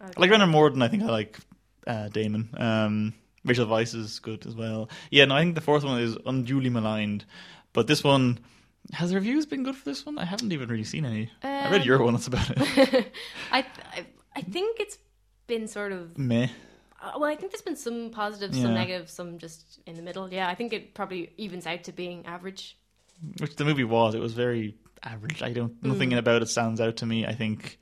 [0.00, 1.38] I like Renner more than I think I like
[1.86, 2.48] uh, Damon.
[2.56, 3.14] Um,
[3.44, 4.88] Rachel Weisz is good as well.
[5.10, 7.24] Yeah, no, I think the fourth one is unduly maligned,
[7.72, 8.38] but this one
[8.92, 10.18] has the reviews been good for this one?
[10.18, 11.30] I haven't even really seen any.
[11.42, 12.14] I read Um, your one.
[12.14, 13.12] That's about it.
[13.52, 13.58] I,
[13.92, 14.98] I I think it's
[15.46, 16.48] been sort of Meh.
[17.00, 17.24] uh, well.
[17.30, 18.64] I think there's been some positives, Yeah.
[18.64, 20.32] some negatives, some just in the middle.
[20.32, 22.76] Yeah, I think it probably evens out to being average.
[23.38, 24.14] which the movie was.
[24.14, 24.74] It was very
[25.04, 25.42] average.
[25.42, 25.88] I don't Mm.
[25.92, 27.26] nothing about it stands out to me.
[27.26, 27.78] I think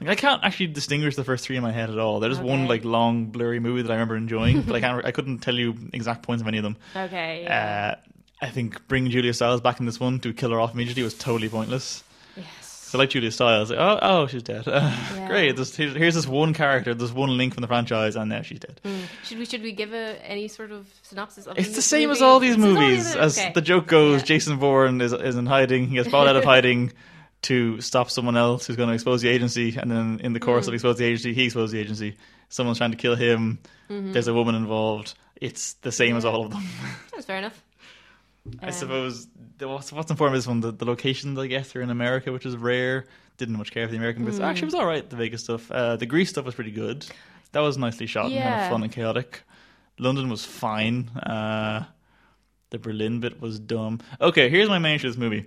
[0.00, 2.20] like I can't actually distinguish the first three in my head at all.
[2.20, 5.04] There's one like long blurry movie that I remember enjoying, but I can't.
[5.04, 6.76] I couldn't tell you exact points of any of them.
[6.96, 7.42] Okay.
[7.44, 7.94] Yeah.
[7.96, 8.08] Uh,
[8.44, 11.14] I think bringing Julia Stiles back in this one to kill her off immediately was
[11.14, 12.02] totally pointless.
[12.94, 14.62] So like Julia Stiles, like, oh oh she's dead.
[15.26, 15.56] Great.
[15.56, 18.60] This, here's, here's this one character, there's one link from the franchise, and now she's
[18.60, 18.80] dead.
[19.24, 22.22] Should we should we give a, any sort of synopsis of It's the same as
[22.22, 23.16] all these all movies.
[23.16, 23.50] As okay.
[23.52, 24.26] the joke goes, Yeah.
[24.26, 25.88] Jason Bourne is is in hiding.
[25.88, 26.92] He gets brought out of hiding
[27.42, 30.66] to stop someone else who's going to expose the agency, and then in the course
[30.66, 30.68] Mm.
[30.68, 32.16] of expose the agency, he exposes the agency.
[32.48, 33.58] Someone's trying to kill him.
[33.90, 34.12] Mm-hmm.
[34.12, 35.14] There's a woman involved.
[35.40, 36.62] It's the same as all of them.
[37.12, 37.60] That's fair enough.
[38.62, 39.26] I Um, suppose
[39.58, 41.38] the, what's what's important is one the, the locations.
[41.38, 43.06] I guess are in America, which is rare.
[43.36, 44.38] Didn't much care for the American bits.
[44.38, 44.44] Mm.
[44.44, 45.08] Actually, it was all right.
[45.08, 45.70] The Vegas stuff.
[45.70, 47.06] Uh, the Greece stuff was pretty good.
[47.52, 48.64] That was nicely shot and kind Yeah.
[48.66, 49.42] of fun and chaotic.
[49.98, 51.08] London was fine.
[51.10, 51.84] Uh,
[52.70, 54.00] the Berlin bit was dumb.
[54.20, 55.46] Okay, here's my main issue with this movie.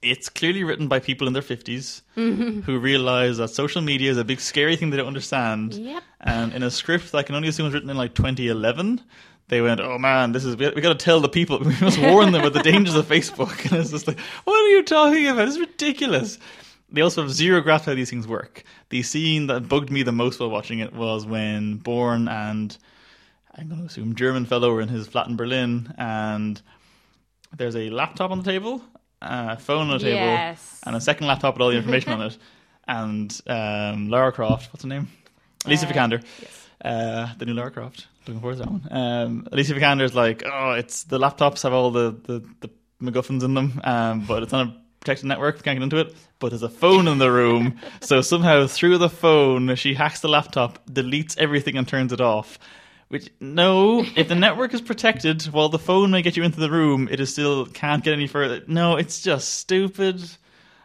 [0.00, 4.24] It's clearly written by people in their 50s who realize that social media is a
[4.24, 5.74] big scary thing they don't understand.
[5.74, 6.02] Yep.
[6.20, 9.02] And in a script that I can only assume was written in like 2011,
[9.48, 11.58] they went, "Oh man, this is we, we got to tell the people.
[11.64, 14.68] We must warn them of the dangers of Facebook." And it's just like, "What are
[14.68, 15.48] you talking about?
[15.48, 16.38] It's ridiculous."
[16.90, 18.64] They also have zero grasp how these things work.
[18.88, 22.76] The scene that bugged me the most while watching it was when Bourne and
[23.54, 26.62] I'm going to assume German fellow were in his flat in Berlin, and
[27.56, 28.80] there's a laptop on the table,
[29.20, 30.80] a phone on the table, Yes.
[30.86, 32.38] and a second laptop with all the information on it,
[32.88, 34.72] and um, Lara Croft.
[34.72, 35.08] What's her name?
[35.66, 36.22] Alicia Uh, Vikander.
[36.40, 36.67] yes.
[36.84, 38.06] Uh, the new Lara Croft.
[38.26, 38.88] Looking forward to that one.
[38.90, 42.70] Um, Alicia Vikander's like, oh, it's the laptops have all the the, the
[43.02, 45.56] MacGuffins in them, um, but it's on a protected network.
[45.56, 46.14] We can't get into it.
[46.38, 50.28] But there's a phone in the room, so somehow through the phone she hacks the
[50.28, 52.58] laptop, deletes everything, and turns it off.
[53.08, 56.70] Which no, if the network is protected, while the phone may get you into the
[56.70, 58.62] room, it is still can't get any further.
[58.68, 60.22] No, it's just stupid.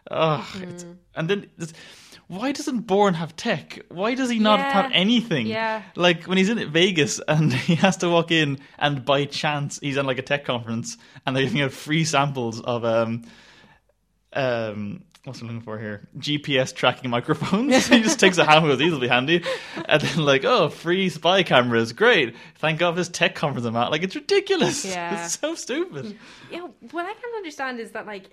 [0.10, 0.86] Ugh, it's,
[1.16, 1.74] and then it's-
[2.34, 3.80] why doesn't Bourne have tech?
[3.90, 4.74] Why does he not Yeah.
[4.74, 5.48] have anything?
[5.48, 5.84] Yeah.
[5.96, 9.98] Like when he's in Vegas and he has to walk in, and by chance he's
[9.98, 13.24] on like a tech conference, and they're giving out free samples of um
[14.34, 17.88] um what's I'm looking for here GPS tracking microphones.
[17.94, 19.44] he just takes a handful, goes, "These will be handy,"
[19.86, 22.36] and then like, "Oh, free spy cameras, great!
[22.56, 24.84] Thank God this tech conference I'm at." Like it's ridiculous.
[24.94, 25.24] Yeah.
[25.26, 26.18] It's so stupid.
[26.52, 28.32] know, what I can't understand is that like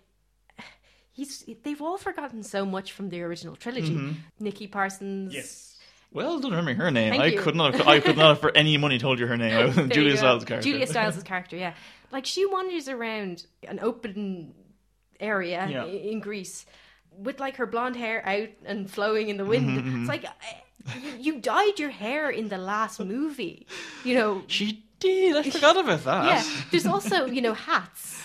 [1.13, 3.95] he's they've all forgotten so much from the original trilogy.
[3.95, 4.13] Mm-hmm.
[4.45, 5.35] Nikki Parsons.
[5.35, 5.67] Yes.
[6.13, 7.13] Well, don't remember her name.
[7.13, 7.39] Thank I you.
[7.41, 7.75] could not.
[7.75, 9.89] Have, I could not have for any money told you her name.
[9.91, 10.17] Julia.
[10.17, 10.69] Stiles' character.
[10.69, 11.75] Julia Stiles' character, yeah.
[12.11, 14.55] Like she wanders around an open
[15.21, 15.85] area Yeah.
[15.85, 16.67] in Greece
[17.17, 19.69] with like her blonde hair out and flowing in the wind.
[19.79, 23.67] Mm-hmm, It's like uh, you, you dyed your hair in the last movie.
[24.05, 25.37] You know, She did.
[25.37, 26.25] I forgot about that.
[26.25, 26.63] yeah.
[26.73, 28.20] There's also, you know, hats.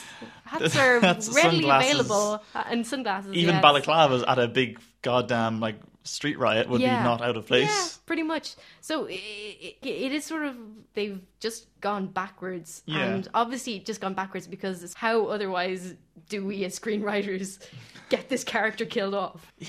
[0.45, 0.99] Hats are
[1.35, 3.33] readily available uh, and sunglasses.
[3.33, 3.63] Even yes.
[3.63, 6.99] balaclavas at a big goddamn like street riot would Yeah.
[6.99, 7.67] be not out of place.
[7.67, 8.55] Yeah, pretty much.
[8.81, 10.55] So i i it is sort of
[10.93, 12.99] they've just gone backwards, Yeah.
[13.05, 15.95] and obviously just gone backwards because how otherwise
[16.29, 17.59] do we as screenwriters
[18.09, 19.51] get this character killed off?
[19.57, 19.67] Yeah,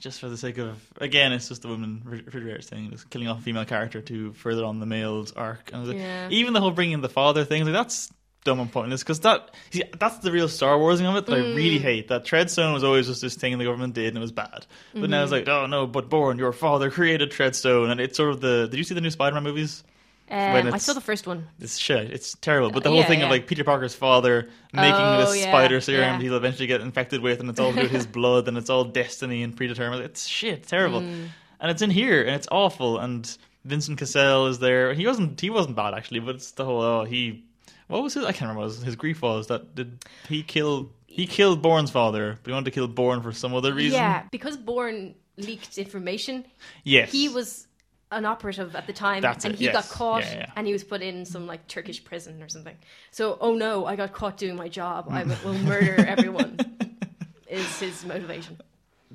[0.00, 3.40] Just for the sake of again, it's just the woman refrigerator thing, just killing off
[3.40, 5.70] a female character to further on the male's arc.
[5.72, 6.28] And like, Yeah.
[6.30, 8.12] even the whole bringing the father thing, like that's
[8.44, 11.38] dumb and pointless because that see, that's the real Star Warsing of it that I
[11.38, 11.82] really Mm.
[11.82, 12.08] hate.
[12.08, 14.66] That Treadstone was always just this thing the government did and it was bad.
[14.94, 15.48] But now it's Mm-hmm.
[15.48, 18.68] like, oh no, but Bourne, your father created Treadstone, and it's sort of the.
[18.70, 19.84] Did you see the new Spider-Man movies?
[20.30, 21.46] Um, I saw the first one.
[21.60, 22.10] It's shit.
[22.10, 22.70] It's terrible.
[22.70, 25.78] But the whole Yeah, thing of like Peter Parker's father making Oh, this yeah, spider
[25.82, 26.20] serum yeah.
[26.20, 28.84] he'll eventually get infected with, and it's all to with his blood, and it's all
[28.84, 30.02] destiny and predetermined.
[30.02, 30.60] It's shit.
[30.60, 31.02] It's terrible.
[31.02, 31.26] Mm.
[31.60, 32.98] And it's in here, and it's awful.
[32.98, 33.36] And
[33.66, 34.94] Vincent Cassel is there.
[34.94, 35.38] He wasn't.
[35.38, 36.80] He wasn't bad actually, but it's the whole.
[36.80, 37.44] Oh, he.
[37.92, 38.24] What was his?
[38.24, 38.62] I can't remember.
[38.62, 40.90] What his, grief was that did he kill?
[41.06, 43.98] He killed Bourne's father, but he wanted to kill Bourne for some other reason.
[43.98, 46.46] Yeah, because Bourne leaked information.
[46.84, 47.12] Yes.
[47.12, 47.66] He was
[48.10, 49.74] an operative at the time, That's and it, he yes.
[49.74, 50.50] got caught, Yeah, yeah.
[50.56, 52.76] and he was put in some like Turkish prison or something.
[53.10, 55.08] So, oh no, I got caught doing my job.
[55.10, 55.44] I mm.
[55.44, 56.58] will will murder everyone.
[57.46, 58.58] Is his motivation?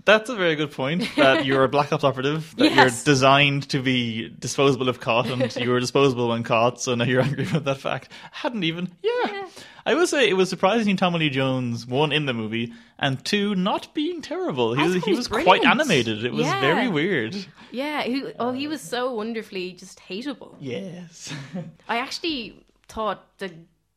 [0.07, 1.07] That's a very good point.
[1.17, 2.55] That you're a Black Ops operative.
[2.57, 2.75] That Yes.
[3.05, 6.81] you're designed to be disposable if caught, and you were disposable when caught.
[6.81, 8.11] So now you're angry about that fact.
[8.31, 8.89] Hadn't even.
[9.03, 9.11] Yeah.
[9.31, 9.47] Yeah.
[9.85, 13.53] I will say it was surprising Tommy Lee Jones one in the movie and two
[13.55, 14.73] not being terrible.
[14.73, 16.23] He I was he was quite animated.
[16.25, 16.59] It was Yeah.
[16.61, 17.35] very weird.
[17.71, 18.01] Yeah.
[18.03, 20.55] He, oh, he was so wonderfully just hateable.
[20.59, 21.33] Yes.
[21.89, 23.51] I actually thought the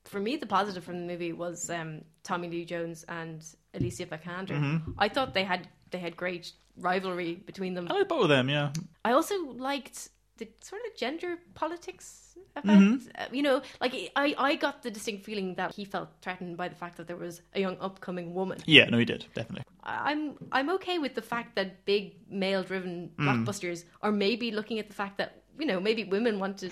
[0.05, 3.45] for me the positive from the movie was um, Tommy Lee Jones and
[3.75, 4.59] Alicia Vikander.
[4.59, 4.93] Mm-hmm.
[4.99, 7.86] I thought they had they had great rivalry between them.
[7.91, 8.49] I like both of them.
[8.49, 8.72] Yeah.
[9.05, 12.26] I also liked the sort of gender politics.
[12.57, 13.09] Mm-hmm.
[13.16, 16.68] Uh, you know, like I, I got the distinct feeling that he felt threatened by
[16.68, 18.59] the fact that there was a young upcoming woman.
[18.66, 18.86] Yeah.
[18.91, 19.64] No, he did definitely.
[19.84, 23.24] I'm I'm okay with the fact that big male driven Mm.
[23.26, 26.70] blockbusters are maybe looking at the fact that you know maybe women want to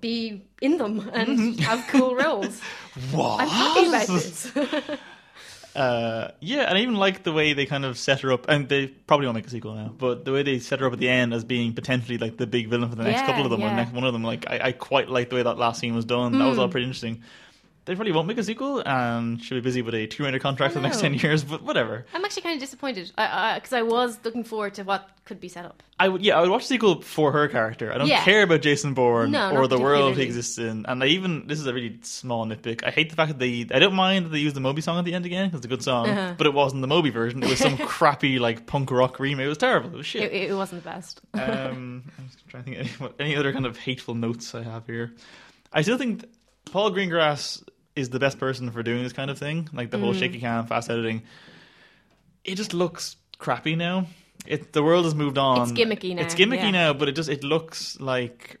[0.00, 1.62] be in them and Mm-hmm.
[1.62, 2.60] have cool roles.
[3.12, 3.40] What?
[3.42, 4.52] I'm happy about this.
[5.76, 8.68] Uh, yeah, and I even like the way they kind of set her up, and
[8.68, 10.98] they probably won't make a sequel now, but the way they set her up at
[10.98, 13.50] the end as being potentially like the big villain for the next Yeah, couple of
[13.50, 13.70] them, or yeah.
[13.70, 14.22] the next one of them.
[14.22, 16.38] Like, I, I quite like the way that last scene was done.
[16.38, 16.62] That was Hmm.
[16.62, 17.22] all pretty interesting.
[17.86, 20.74] They probably won't make a sequel, and she'll be busy with a Tomb Raider contract
[20.74, 21.44] for the next ten years.
[21.44, 22.04] But whatever.
[22.12, 25.38] I'm actually kind of disappointed because I, because I was looking forward to what could
[25.40, 25.82] be set up.
[25.98, 27.92] I would, yeah, I would watch the sequel for her character.
[27.92, 28.22] I don't Yeah.
[28.22, 30.84] care about Jason Bourne No, or the world he exists in.
[30.86, 32.82] And I even this is a really small nitpick.
[32.84, 33.66] I hate the fact that they.
[33.72, 35.66] I don't mind that they used the Moby song at the end again because it's
[35.66, 36.34] a good song, Uh-huh.
[36.36, 37.42] but it wasn't the Moby version.
[37.42, 39.46] It was some crappy like punk rock remake.
[39.46, 39.90] It was terrible.
[39.90, 40.24] It was shit.
[40.32, 41.20] It, it wasn't the best.
[41.34, 44.62] um, I'm just trying to think any, what, any other kind of hateful notes I
[44.64, 45.12] have here.
[45.72, 46.24] I still think
[46.66, 47.62] Paul Greengrass
[47.96, 50.18] is the best person for doing this kind of thing, like the whole Mm.
[50.18, 51.22] shaky cam, fast editing.
[52.44, 54.06] It just looks crappy now.
[54.46, 55.62] It the world has moved on.
[55.62, 56.70] It's gimmicky now, It's gimmicky yeah.
[56.70, 58.58] now, but it just it looks like.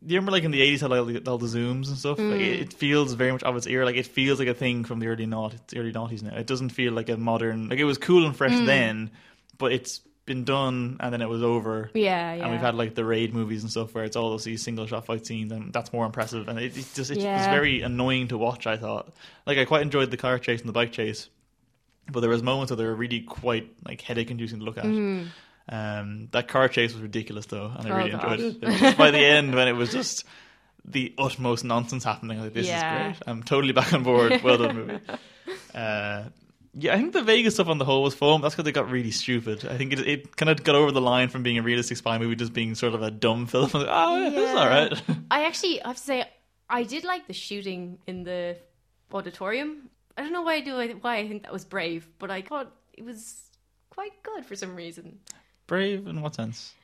[0.00, 2.18] Do you remember, like in the eighties, how all the, all the zooms and stuff?
[2.18, 2.30] Mm.
[2.32, 3.84] Like, it, it feels very much of its era.
[3.84, 6.34] Like it feels like a thing from the early nought, early noughties now.
[6.36, 7.68] It doesn't feel like a modern.
[7.68, 8.66] Like it was cool and fresh Mm.
[8.66, 9.10] then,
[9.58, 11.90] but it's been done and then it was over.
[11.94, 12.42] Yeah, yeah.
[12.44, 15.06] And we've had like the raid movies and stuff where it's all these single shot
[15.06, 16.46] fight scenes, and that's more impressive.
[16.46, 17.50] And it, it's just it's Yeah.
[17.50, 18.68] very annoying to watch.
[18.68, 19.12] I thought,
[19.46, 21.28] like, I quite enjoyed the car chase and the bike chase,
[22.12, 24.84] but there was moments where they were really quite like headache inducing to look at.
[25.70, 27.90] Um, that car chase was ridiculous though, and I.
[27.90, 28.40] Oh, really God.
[28.40, 28.82] enjoyed it.
[28.82, 30.24] It by the end, when it was just
[30.84, 33.10] the utmost nonsense happening, like this Yeah.
[33.10, 33.28] is great.
[33.28, 34.40] I'm totally back on board.
[34.42, 34.98] Well done, movie.
[35.74, 36.24] Uh,
[36.74, 38.40] yeah, I think the Vegas stuff on the whole was fun.
[38.40, 39.66] That's because they got really stupid.
[39.66, 42.18] I think it it kind of got over the line from being a realistic spy
[42.18, 43.70] movie just being sort of a dumb film.
[43.74, 45.02] Like, oh, yeah, this is all right.
[45.30, 46.24] I actually I have to say
[46.68, 48.56] I did like the shooting in the
[49.12, 49.90] auditorium.
[50.16, 52.72] I don't know why I do why I think that was brave, but I thought
[52.92, 53.42] it was
[53.90, 55.20] quite good for some reason.
[55.66, 56.74] Brave in what sense?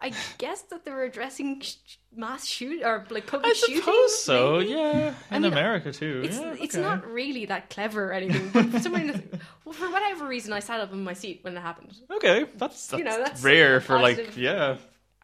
[0.00, 1.76] I guess that they were addressing sh-
[2.16, 3.76] mass shoot or like public I shooting.
[3.76, 4.58] suppose so.
[4.58, 4.70] maybe?
[4.70, 6.22] Yeah, in mean, America too.
[6.24, 6.82] It's yeah, it's okay.
[6.82, 9.28] not really that clever or anything, but for some reason,
[9.64, 11.94] well, for whatever reason, I sat up in my seat when it happened.
[12.10, 12.46] okay.
[12.56, 14.76] That's, that's You know, that's rare for like yeah.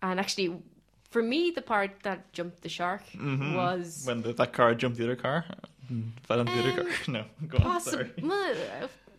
[0.03, 0.57] And actually,
[1.11, 3.55] for me, the part that jumped the shark Mhm.
[3.55, 5.45] was when the, that car jumped the other car,
[6.24, 6.95] fell into the other Um, car.
[7.09, 7.80] No, go on.
[7.80, 8.11] Sorry.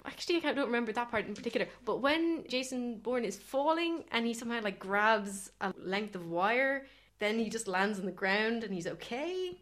[0.04, 1.68] Actually, I can't- don't remember that part in particular.
[1.86, 6.88] But when Jason Bourne is falling and he somehow like grabs a length of wire,
[7.22, 9.58] then he just lands on the ground and he's okay.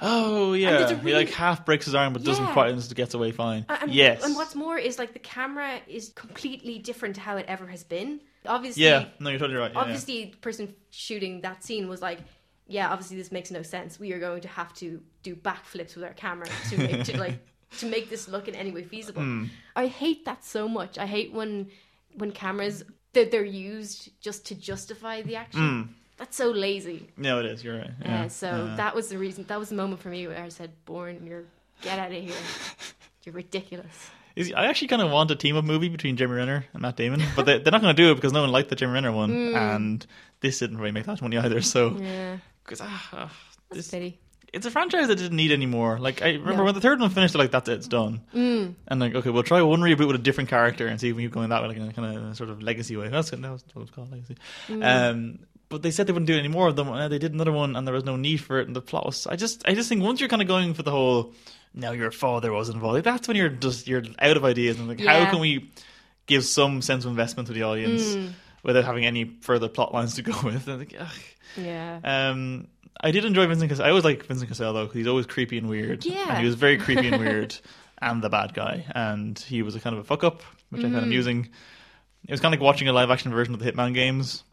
[0.00, 3.32] Oh yeah, a he like half breaks his arm but doesn't quite and gets away
[3.32, 3.66] fine.
[3.68, 4.24] And, yes.
[4.24, 7.82] And what's more is like the camera is completely different to how it ever has
[7.84, 8.20] been.
[8.46, 9.72] Obviously, yeah, no, you're totally right.
[9.72, 9.82] Yeah, yeah.
[9.82, 12.20] obviously the person shooting that scene was like
[12.66, 16.04] yeah obviously this makes no sense we are going to have to do backflips with
[16.04, 17.38] our camera to make to like
[17.78, 19.44] to make this look in any way feasible Hmm.
[19.76, 21.68] i hate that so much i hate when
[22.16, 22.82] when cameras
[23.12, 27.64] that they're used just to justify the action that's so lazy No, it is.
[27.64, 27.90] You're right.
[28.00, 28.22] yeah.
[28.22, 28.28] Yeah.
[28.28, 30.70] so Uh, that was the reason that was the moment for me where i said
[30.84, 31.44] Bourne you're
[31.82, 32.34] get out of here
[33.24, 36.64] you're ridiculous Is, I actually kind of want a team up movie between Jeremy Renner
[36.72, 38.68] and Matt Damon, but they, they're not going to do it because no one liked
[38.68, 40.04] the Jeremy Renner one, and
[40.40, 41.60] this didn't really make that money either.
[41.60, 43.32] So, yeah because ah, ah,
[43.70, 44.18] this, pity
[44.52, 45.98] it's a franchise that didn't need any more.
[45.98, 46.64] Like I remember No.
[46.64, 48.20] when the third one finished, like that's it, it's done.
[48.34, 48.74] Mm.
[48.86, 51.24] And like, okay, we'll try one reboot with a different character and see if we
[51.24, 53.08] keep going that way, like in a kind of sort of legacy way.
[53.08, 53.42] That's what
[53.76, 54.36] it's called, legacy.
[54.80, 56.88] Um, but they said they wouldn't do any more of them.
[56.88, 58.66] And they did another one, and there was no need for it.
[58.66, 60.82] And the plot was, I just, I just think once you're kind of going for
[60.82, 61.32] the whole,
[61.74, 62.94] now your father was involved.
[62.94, 65.24] Like, that's when you're just you're out of ideas and like, Yeah.
[65.24, 65.70] how can we
[66.26, 68.16] give some sense of investment to the audience
[68.62, 70.68] without having any further plot lines to go with?
[70.68, 71.08] And like, ugh.
[71.56, 72.68] yeah Um,
[73.00, 73.84] I did enjoy Vincent Cassel.
[73.84, 76.04] I always like Vincent Cassel though 'cause he's always creepy and weird.
[76.04, 76.26] Yeah.
[76.28, 77.56] and he was very creepy and weird,
[78.00, 78.84] and the bad guy.
[78.94, 80.92] And he was a kind of a fuck up, which I Mm.
[80.92, 81.48] found amusing.
[82.26, 84.44] It was kind of like watching a live action version of the Hitman games.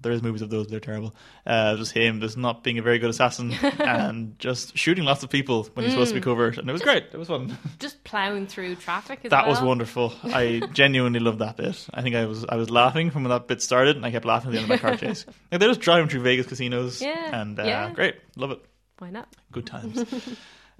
[0.00, 1.14] There is movies of those; they're terrible.
[1.44, 5.30] Uh, just him, just not being a very good assassin, and just shooting lots of
[5.30, 7.06] people when he's supposed to be covert, and it was great.
[7.12, 7.58] It was fun.
[7.80, 9.20] just plowing through traffic.
[9.24, 10.14] As That was wonderful.
[10.22, 11.84] I genuinely loved that bit.
[11.92, 14.24] I think I was I was laughing from when that bit started, and I kept
[14.24, 15.26] laughing at the end of my car chase.
[15.50, 17.90] Like they're just driving through Vegas casinos, Yeah, and uh, yeah.
[17.90, 18.64] great, love it,
[18.98, 19.28] Why not?
[19.50, 20.04] good times.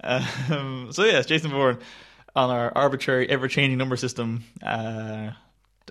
[0.03, 1.79] um, so yes, Jason Bourne
[2.35, 4.43] on our arbitrary, ever-changing number system.
[4.65, 5.31] Uh,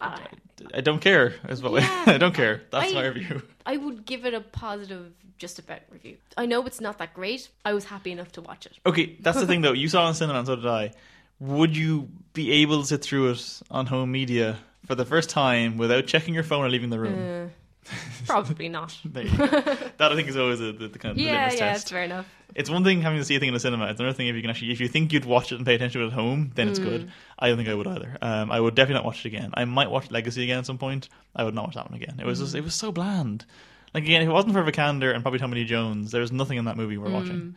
[0.01, 0.26] I,
[0.74, 1.34] I don't care.
[1.49, 2.05] Is what Yeah.
[2.07, 2.62] I don't care.
[2.70, 3.43] That's I- my review.
[3.64, 6.16] I would give it a positive, just about review.
[6.36, 7.49] I know it's not that great.
[7.64, 8.78] I was happy enough to watch it.
[8.84, 9.72] Okay, that's the thing though.
[9.82, 10.93] You saw it on cinema, and so did I.
[11.40, 15.76] Would you be able to sit through it on home media for the first time
[15.76, 17.47] without checking your phone or leaving the room?
[17.47, 17.49] Uh,
[18.26, 18.96] probably not.
[19.04, 19.46] There you go.
[19.46, 21.82] that I think is always a, the, the kind of the yeah, litmus yeah, test.
[21.82, 22.26] it's fair enough.
[22.54, 23.86] It's one thing having to see a thing in the cinema.
[23.86, 25.74] It's another thing if you can actually, if you think you'd watch it and pay
[25.74, 27.10] attention to it at home, then it's good.
[27.38, 28.18] I don't think I would either.
[28.20, 29.50] Um, I would definitely not watch it again.
[29.54, 31.08] I might watch Legacy again at some point.
[31.34, 32.20] I would not watch that one again.
[32.20, 33.46] It was just, it was so bland.
[33.94, 36.58] Like again, if it wasn't for Vikander and probably Tommy Lee Jones, there was nothing
[36.58, 37.54] in that movie we're watching.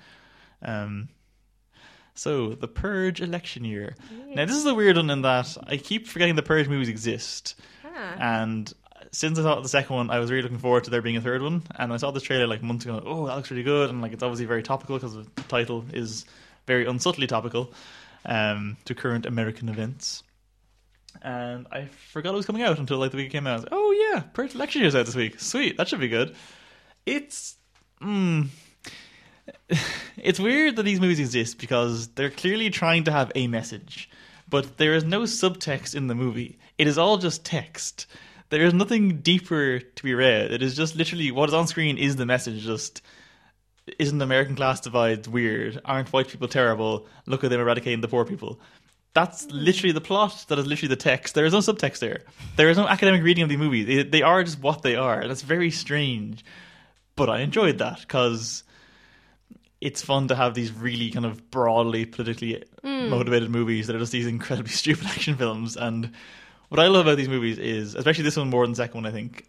[0.62, 1.10] Um,
[2.14, 3.96] so the Purge election year.
[4.34, 7.56] Now this is a weird one in that I keep forgetting the Purge movies exist.
[7.84, 8.16] Ah.
[8.20, 8.74] And
[9.16, 11.22] since I saw the second one, I was really looking forward to there being a
[11.22, 11.64] third one.
[11.78, 13.02] And I saw this trailer like months ago.
[13.06, 16.26] Oh, that looks really good, and like it's obviously very topical because the title is
[16.68, 17.72] very unsubtly topical
[18.26, 20.24] um, to current American events.
[21.22, 23.52] And I forgot it was coming out until like the week it came out.
[23.52, 25.40] I was like, oh yeah, Purge Election Year's out this week.
[25.40, 26.36] Sweet, that should be good.
[27.06, 27.56] It's
[28.02, 28.48] mm,
[30.18, 34.10] it's weird that these movies exist because they're clearly trying to have a message,
[34.50, 36.60] but there is no subtext in the movie.
[36.78, 38.08] It is all just text.
[38.50, 40.52] There is nothing deeper to be read.
[40.52, 42.64] It is just literally what is on screen is the message.
[42.64, 43.02] Just
[44.00, 45.82] isn't American class divide weird?
[45.86, 47.08] Aren't white people terrible?
[47.26, 48.60] Look at them eradicating the poor people.
[49.14, 50.46] That's literally the plot.
[50.50, 51.36] That is literally the text.
[51.36, 52.24] There is no subtext there.
[52.58, 53.84] There is no academic reading of the movie.
[53.84, 56.44] They, they are just what they are, and it's very strange.
[57.16, 58.64] But I enjoyed that because
[59.80, 63.10] it's fun to have these really kind of broadly politically hmm.
[63.10, 65.78] motivated movies that are just these incredibly stupid action films.
[65.78, 66.12] And
[66.70, 69.06] what I love about these movies is, especially this one more than the second one,
[69.06, 69.46] I think.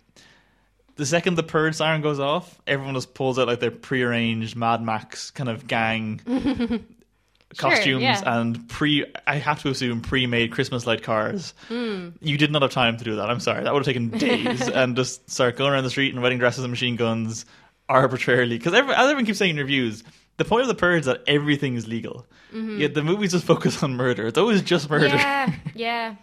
[0.96, 4.82] The second the purge siren goes off, everyone just pulls out like their prearranged Mad
[4.82, 6.20] Max kind of gang
[7.56, 8.22] costumes yeah.
[8.24, 9.04] and pre.
[9.26, 11.52] I have to assume pre-made Christmas light cars.
[11.68, 12.10] Hmm.
[12.20, 13.30] You did not have time to do that.
[13.30, 16.20] I'm sorry, that would have taken days and just start going around the street in
[16.22, 17.44] wedding dresses and machine guns
[17.88, 18.56] arbitrarily.
[18.58, 20.02] Because as everyone keeps saying in reviews,
[20.38, 22.26] the point of the purge is that everything is legal.
[22.52, 24.26] Yet the movies just focus on murder.
[24.26, 25.08] It's always just murder.
[25.08, 25.18] Mm-hmm.
[25.18, 26.14] Yeah, yeah.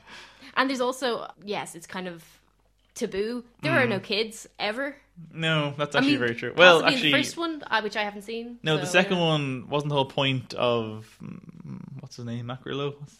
[0.55, 2.23] And there's also yes, it's kind of
[2.95, 3.43] taboo.
[3.61, 4.95] There are no kids ever.
[5.31, 6.53] No, that's I actually mean, very true.
[6.55, 8.57] Well, actually, the first one, uh, which I haven't seen.
[8.63, 12.47] no, so the second don't one wasn't the whole point of mm, what's his name,
[12.47, 12.95] Mac Grillo?
[12.99, 13.19] What's-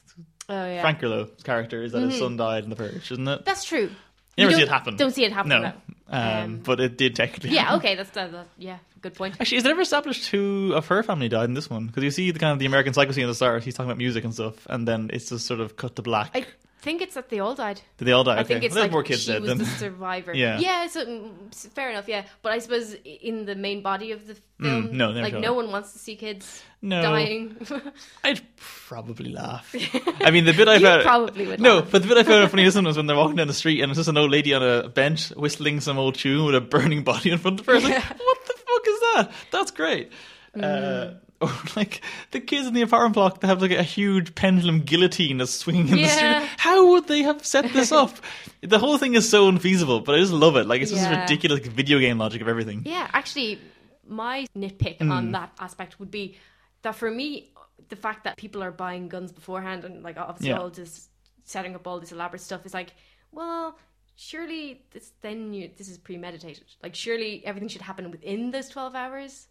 [0.50, 3.46] Oh yeah, Frank Grillo's character is that his son died in the purge, isn't it?
[3.46, 3.90] that's true.
[4.36, 4.98] You never see it happen.
[4.98, 5.50] Don't see it happen.
[5.50, 5.74] No, no.
[6.10, 7.52] um, Um, but it did technically.
[7.52, 7.62] Yeah.
[7.62, 7.80] happen.
[7.80, 7.96] Okay.
[7.96, 8.80] That's that, that- Yeah.
[9.04, 9.36] Good point.
[9.40, 11.86] Actually, is it ever established who of her family died in this one?
[11.88, 13.64] Because you see the kind of the American Psycho scene at the start.
[13.64, 16.32] He's talking about music and stuff, and then it's just sort of cut to black.
[16.34, 16.46] I
[16.82, 17.80] think it's that they all died.
[17.98, 18.40] Did they all die?
[18.40, 19.58] I think it's Well, like more kids she dead was then.
[19.60, 20.34] the survivor.
[20.34, 20.60] Yeah.
[20.60, 20.88] yeah.
[20.88, 22.08] So mm, fair enough.
[22.10, 25.54] Yeah, but I suppose in the main body of the film, Mm, no, like no
[25.54, 27.02] one wants to see kids No.
[27.02, 27.58] dying.
[28.24, 29.74] I'd probably laugh.
[30.24, 31.92] I mean, the bit I found probably would No, laugh.
[31.92, 33.82] but the bit I found funny this one was when they're walking down the street
[33.82, 36.62] and it's just an old lady on a bench whistling some old tune with a
[36.62, 37.74] burning body in front of her.
[37.74, 38.43] Was like, what
[38.84, 39.32] fuck is that?
[39.52, 40.12] That's great.
[40.56, 40.64] Mm.
[40.64, 44.82] Uh, or like the kids in the apartment block that have like a huge pendulum
[44.82, 46.48] guillotine that's swinging in the street.
[46.58, 48.12] How would they have set this up?
[48.62, 50.68] the whole thing is so unfeasible, but I just love it.
[50.68, 51.22] Like it's just Yeah.
[51.22, 52.84] ridiculous video game logic of everything.
[52.86, 53.60] Yeah, actually,
[54.08, 55.12] my nitpick Mm.
[55.12, 56.38] on that aspect would be
[56.84, 57.52] that for me,
[57.90, 60.60] the fact that people are buying guns beforehand and like obviously Yeah.
[60.60, 61.10] all just
[61.44, 62.94] setting up all this elaborate stuff is like,
[63.32, 63.78] well,
[64.16, 66.64] surely this then you this is premeditated.
[66.82, 69.48] Like surely everything should happen within those twelve hours.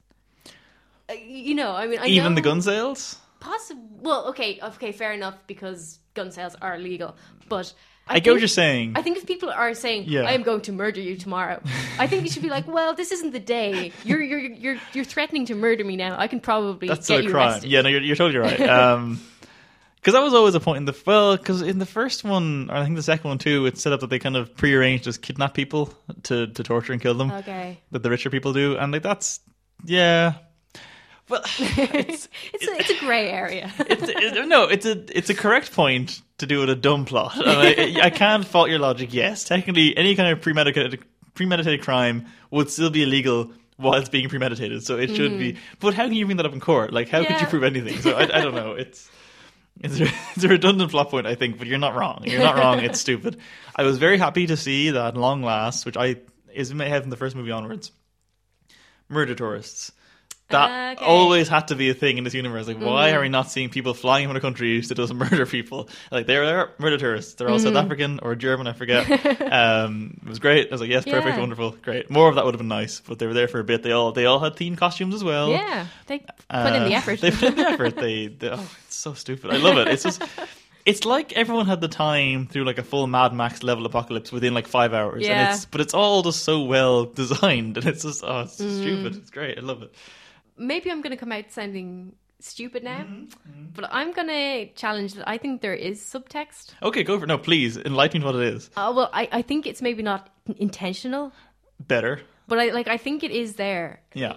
[1.11, 3.17] Uh, you know, I mean, I Even know the gun sales.
[3.41, 3.83] Possible.
[4.01, 7.17] Well, okay, okay, fair enough because gun sales are legal,
[7.49, 7.73] but.
[8.09, 8.93] I, get think- what you're saying.
[8.97, 10.23] I think if people are saying, Yeah.
[10.23, 11.63] "I am going to murder you tomorrow,"
[12.01, 13.93] I think you should be like, "Well, this isn't the day.
[14.05, 16.19] You're you're you're you're threatening to murder me now.
[16.19, 17.51] I can probably That's get a you crime.
[17.53, 18.61] arrested." Yeah, no, you're, you're totally right.
[18.61, 19.21] Um
[20.03, 22.75] because that was always a point in the well, because in the first one, or
[22.77, 25.23] I think the second one too, it's set up that they kind of prearranged just
[25.23, 25.95] kidnap people
[26.25, 27.79] to to torture and kill them, Okay.
[27.93, 29.41] that the richer people do, and like that's
[29.85, 30.35] yeah.
[31.29, 33.73] Well, it's, It's a, it's a grey area.
[33.79, 37.33] it's it, no, it's a it's a correct point to do with a dumb plot.
[37.37, 39.15] I, I can't fault your logic.
[39.15, 41.01] Yes, technically, any kind of premeditated
[41.35, 44.83] premeditated crime would still be illegal while it's being premeditated.
[44.85, 45.57] So it should be.
[45.81, 46.93] But how can you bring that up in court?
[46.93, 47.51] Like, how could you Mm-hmm.
[47.51, 47.99] Prove anything?
[48.01, 48.73] So I, I don't know.
[48.73, 49.09] It's.
[49.83, 50.05] It's a,
[50.35, 52.23] it's a redundant plot point, I think, but you're not wrong.
[52.25, 52.81] You're not wrong.
[52.81, 53.39] It's stupid.
[53.77, 56.17] I was very happy to see that long last, which I
[56.53, 57.91] is in my head from the first movie onwards.
[59.09, 59.93] Murder tourists.
[60.49, 61.05] That Okay.
[61.07, 62.67] always had to be a thing in this universe.
[62.69, 63.15] Like, why Mm.
[63.15, 65.89] are we not seeing people flying from a country that doesn't murder people?
[66.11, 67.35] Like, they're, they're murder tourists.
[67.35, 67.83] They're all South Mm.
[67.85, 69.09] African or German, I forget.
[69.51, 70.69] um, it was great.
[70.69, 71.41] I was like, yes, perfect, Yeah.
[71.41, 72.11] wonderful, great.
[72.11, 73.83] More of that would have been nice, but they were there for a bit.
[73.83, 75.49] They all they all had themed costumes as well.
[75.51, 76.29] Yeah, they put
[76.75, 77.21] in the Uh, effort.
[77.23, 77.97] They put in the effort.
[77.97, 78.71] They, they oh,
[79.03, 79.51] so stupid.
[79.51, 79.89] I love it.
[79.89, 80.23] It's just.
[80.85, 84.53] It's like everyone had the time through like a full Mad Max level apocalypse within
[84.53, 85.35] like five hours, Yeah.
[85.47, 88.81] and it's but it's all just so well designed, and it's just oh, it's Mm.
[88.81, 89.15] stupid.
[89.15, 89.59] It's great.
[89.59, 89.95] I love it.
[90.59, 93.67] Maybe I'm going to come out sounding stupid now, Mm-hmm.
[93.77, 96.75] but I'm going to challenge that I think there is subtext.
[96.83, 97.29] Okay, go for it.
[97.29, 98.69] No, please enlighten me what it is.
[98.77, 101.31] Uh, well, I, I think it's maybe not intentional,
[101.79, 102.21] Better.
[102.49, 104.01] but I like I think it is there.
[104.15, 104.35] Yeah.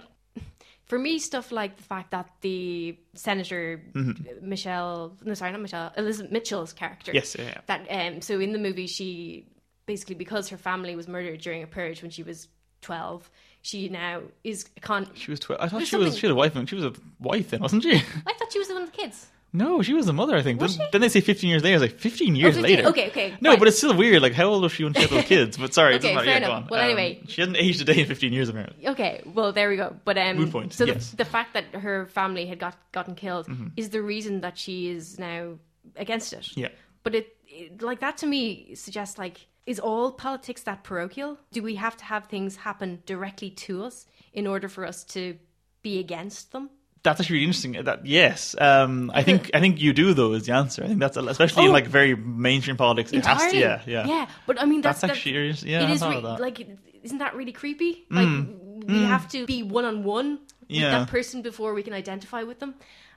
[0.86, 4.48] For me, stuff like the fact that the senator Mm-hmm.
[4.50, 7.12] Michelle, no, sorry, not Michelle, Elizabeth Mitchell's character.
[7.14, 7.36] Yes.
[7.38, 7.46] Yeah.
[7.46, 7.62] yeah.
[7.66, 9.48] That um, so in the movie, she
[9.88, 12.48] basically because her family was murdered during a purge when she was
[12.82, 13.30] twelve,
[13.64, 15.08] she now is con.
[15.16, 15.60] She was twelve.
[15.62, 16.18] I thought There's she was.
[16.18, 16.56] She had a wife.
[16.56, 17.96] and She was a wife then, wasn't she?
[17.96, 19.28] I thought she was one of the kids.
[19.56, 20.36] No, she was a mother.
[20.36, 20.60] I think.
[20.62, 20.92] Was Then, she?
[20.92, 21.78] then they say fifteen years later.
[21.78, 22.88] I was like fifteen years 15 later.
[22.90, 23.60] okay, okay, No, fine.
[23.60, 24.22] but it's still weird.
[24.22, 25.58] Like, how old was she when she had those kids?
[25.58, 26.26] But sorry, it Okay, doesn't matter.
[26.26, 26.64] fair Yeah, go enough.
[26.64, 26.68] on.
[26.70, 27.22] Well, Um, anyway.
[27.28, 28.88] she hadn't aged a day in fifteen years apparently.
[28.88, 29.96] Okay, well there we go.
[30.06, 33.68] But um, point, so the, the fact that her family had got gotten killed Mm-hmm.
[33.78, 35.56] is the reason that she is now
[35.96, 36.56] against it.
[36.58, 36.70] Yeah.
[37.04, 41.38] But it, it like that to me suggests like is all politics that parochial?
[41.52, 45.38] Do we have to have things happen directly to us in order for us to
[45.82, 46.70] be against them?
[47.06, 47.74] That's actually really interesting.
[47.86, 50.84] That yes, um, I think I think you do though is the answer.
[50.84, 51.74] I think that's especially in Oh.
[51.80, 53.14] like very mainstream politics.
[53.14, 53.46] It has to.
[53.56, 53.60] Entirely.
[53.62, 54.08] Yeah, yeah.
[54.14, 54.26] yeah.
[54.48, 55.84] But I mean, that's, That's actually that, yeah.
[55.84, 56.24] it is re- that.
[56.24, 56.40] Mm.
[56.40, 56.58] like
[57.04, 58.06] isn't that really creepy?
[58.10, 58.48] Like
[58.88, 60.92] we have to be one on one with Yeah.
[61.00, 62.74] that person before we can identify with them.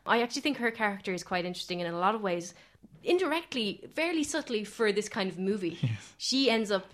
[0.07, 2.55] I actually think her character is quite interesting, and in a lot of ways,
[3.03, 5.79] indirectly, fairly subtly for this kind of movie,
[6.19, 6.85] she ends up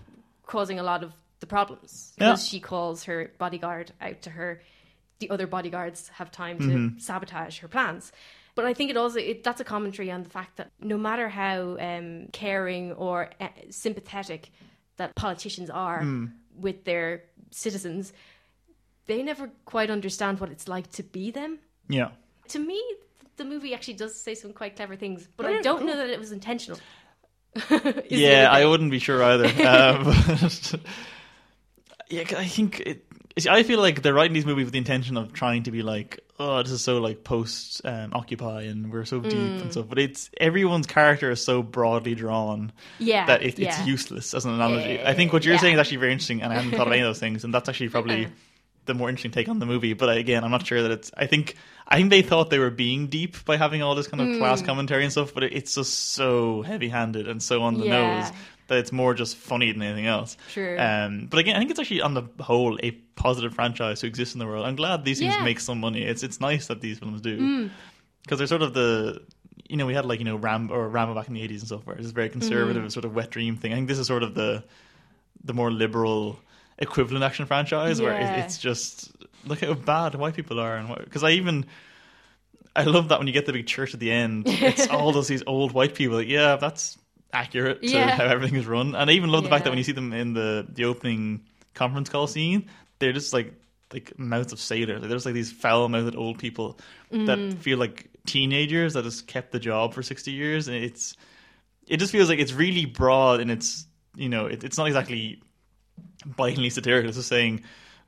[0.45, 2.49] causing a lot of the problems because Yeah.
[2.49, 4.61] she calls her bodyguard out to her.
[5.19, 6.97] The other bodyguards have time to Mm-hmm.
[6.99, 8.11] sabotage her plans.
[8.55, 11.27] But I think it also it, that's a commentary on the fact that no matter
[11.29, 14.49] how um, caring or uh, sympathetic
[14.97, 16.25] that politicians are Hmm.
[16.57, 18.13] with their citizens,
[19.07, 21.59] they never quite understand what it's like to be them.
[21.89, 22.09] yeah.
[22.49, 22.81] To me,
[23.37, 25.87] the movie actually does say some quite clever things, but I don't cool.
[25.87, 26.79] know that it was intentional.
[28.09, 29.45] Yeah, I wouldn't be sure either.
[29.67, 30.13] Um,
[32.09, 33.05] yeah, I think it.
[33.41, 35.81] See, I feel like they're writing these movies with the intention of trying to be
[35.81, 39.61] like, oh, this is so like post um, Occupy, and we're so deep Mm.
[39.61, 39.87] and stuff.
[39.89, 43.69] But it's everyone's character is so broadly drawn yeah, that it, yeah.
[43.69, 45.01] it's useless as an analogy.
[45.03, 45.61] I think what you're Yeah.
[45.61, 47.53] saying is actually very interesting, and I haven't thought of any of those things, and
[47.53, 48.27] that's actually probably
[48.85, 49.93] the more interesting take on the movie.
[49.93, 51.11] But again, I'm not sure that it's.
[51.17, 51.55] I think
[51.87, 54.61] I think they thought they were being deep by having all this kind of class
[54.61, 54.65] Mm.
[54.65, 58.21] commentary and stuff, but it, it's just so heavy-handed and so on the Yeah.
[58.21, 58.31] nose
[58.67, 60.37] that it's more just funny than anything else.
[60.53, 60.77] True.
[60.79, 64.33] Um, but again, I think it's actually on the whole a positive franchise to exist
[64.33, 64.65] in the world.
[64.65, 65.41] I'm glad these things Yeah.
[65.41, 65.45] Mm.
[65.45, 66.01] make some money.
[66.03, 67.69] It's it's nice that these films do
[68.23, 69.21] because they're sort of the
[69.69, 71.67] you know we had like you know Ram or Rambo back in the 80s and
[71.67, 72.89] stuff where it's a very conservative Mm-hmm.
[72.89, 73.71] sort of wet dream thing.
[73.71, 74.63] I think this is sort of the
[75.43, 76.39] the more liberal
[76.79, 78.35] equivalent action franchise where Yeah.
[78.35, 79.11] it, it's just
[79.45, 81.65] look how bad white people are and because I even
[82.75, 85.27] I love that when you get the big church at the end, it's all those
[85.29, 86.17] these old white people.
[86.17, 86.97] Like, yeah, that's
[87.35, 88.09] accurate to Yeah.
[88.11, 88.95] how everything is run.
[88.95, 91.41] And I even love the fact that when you see them in the the opening
[91.73, 92.69] conference call scene,
[92.99, 93.53] they're just like
[93.93, 94.99] like mouths of sailors.
[95.01, 96.79] Like, they're just like these foul mouthed old people
[97.11, 97.57] that Mm.
[97.59, 100.67] feel like teenagers that has kept the job for sixty years.
[100.67, 101.15] And it's
[101.87, 105.41] it just feels like it's really broad and it's you know it, it's not exactly
[106.25, 107.09] bitingly satirical.
[107.09, 107.63] It's just saying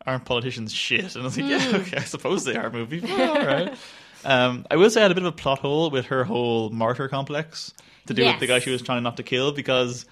[0.06, 1.16] aren't politicians shit?
[1.16, 2.70] And I was like, yeah, okay, I suppose they are.
[2.72, 3.76] Movie, Well, all right.
[4.28, 6.70] Um, I will say I had a bit of a plot hole with her whole
[6.70, 7.74] martyr complex
[8.08, 10.06] to do with the guy she was trying not to kill because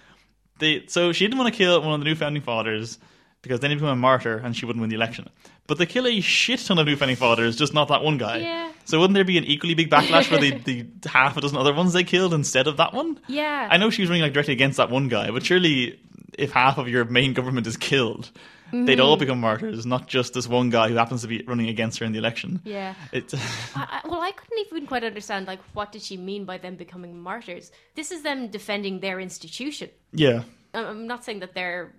[0.59, 0.85] they.
[0.87, 2.97] So she didn't want to kill one of the new founding fathers
[3.41, 5.29] because then he'd become a martyr and she wouldn't win the election.
[5.67, 8.37] But they kill a shit ton of new founding fathers, just not that one guy.
[8.37, 8.71] Yeah.
[8.85, 10.51] So wouldn't there be an equally big backlash for the,
[11.01, 13.19] the half a dozen other ones they killed instead of that one?
[13.27, 13.67] Yeah.
[13.69, 15.99] I know she was running like directly against that one guy, but surely
[16.37, 18.31] if half of your main government is killed,
[18.71, 19.01] they'd Mm-hmm.
[19.01, 22.05] all become martyrs, not just this one guy who happens to be running against her
[22.05, 22.61] in the election.
[22.65, 22.93] Yeah.
[23.11, 23.33] It,
[23.75, 26.75] I, I, well, I couldn't even quite understand like what did she mean by them
[26.75, 27.71] becoming martyrs.
[27.95, 29.89] This is them defending their institution.
[30.11, 30.43] yeah,
[30.73, 31.93] I'm- I'm not saying that they're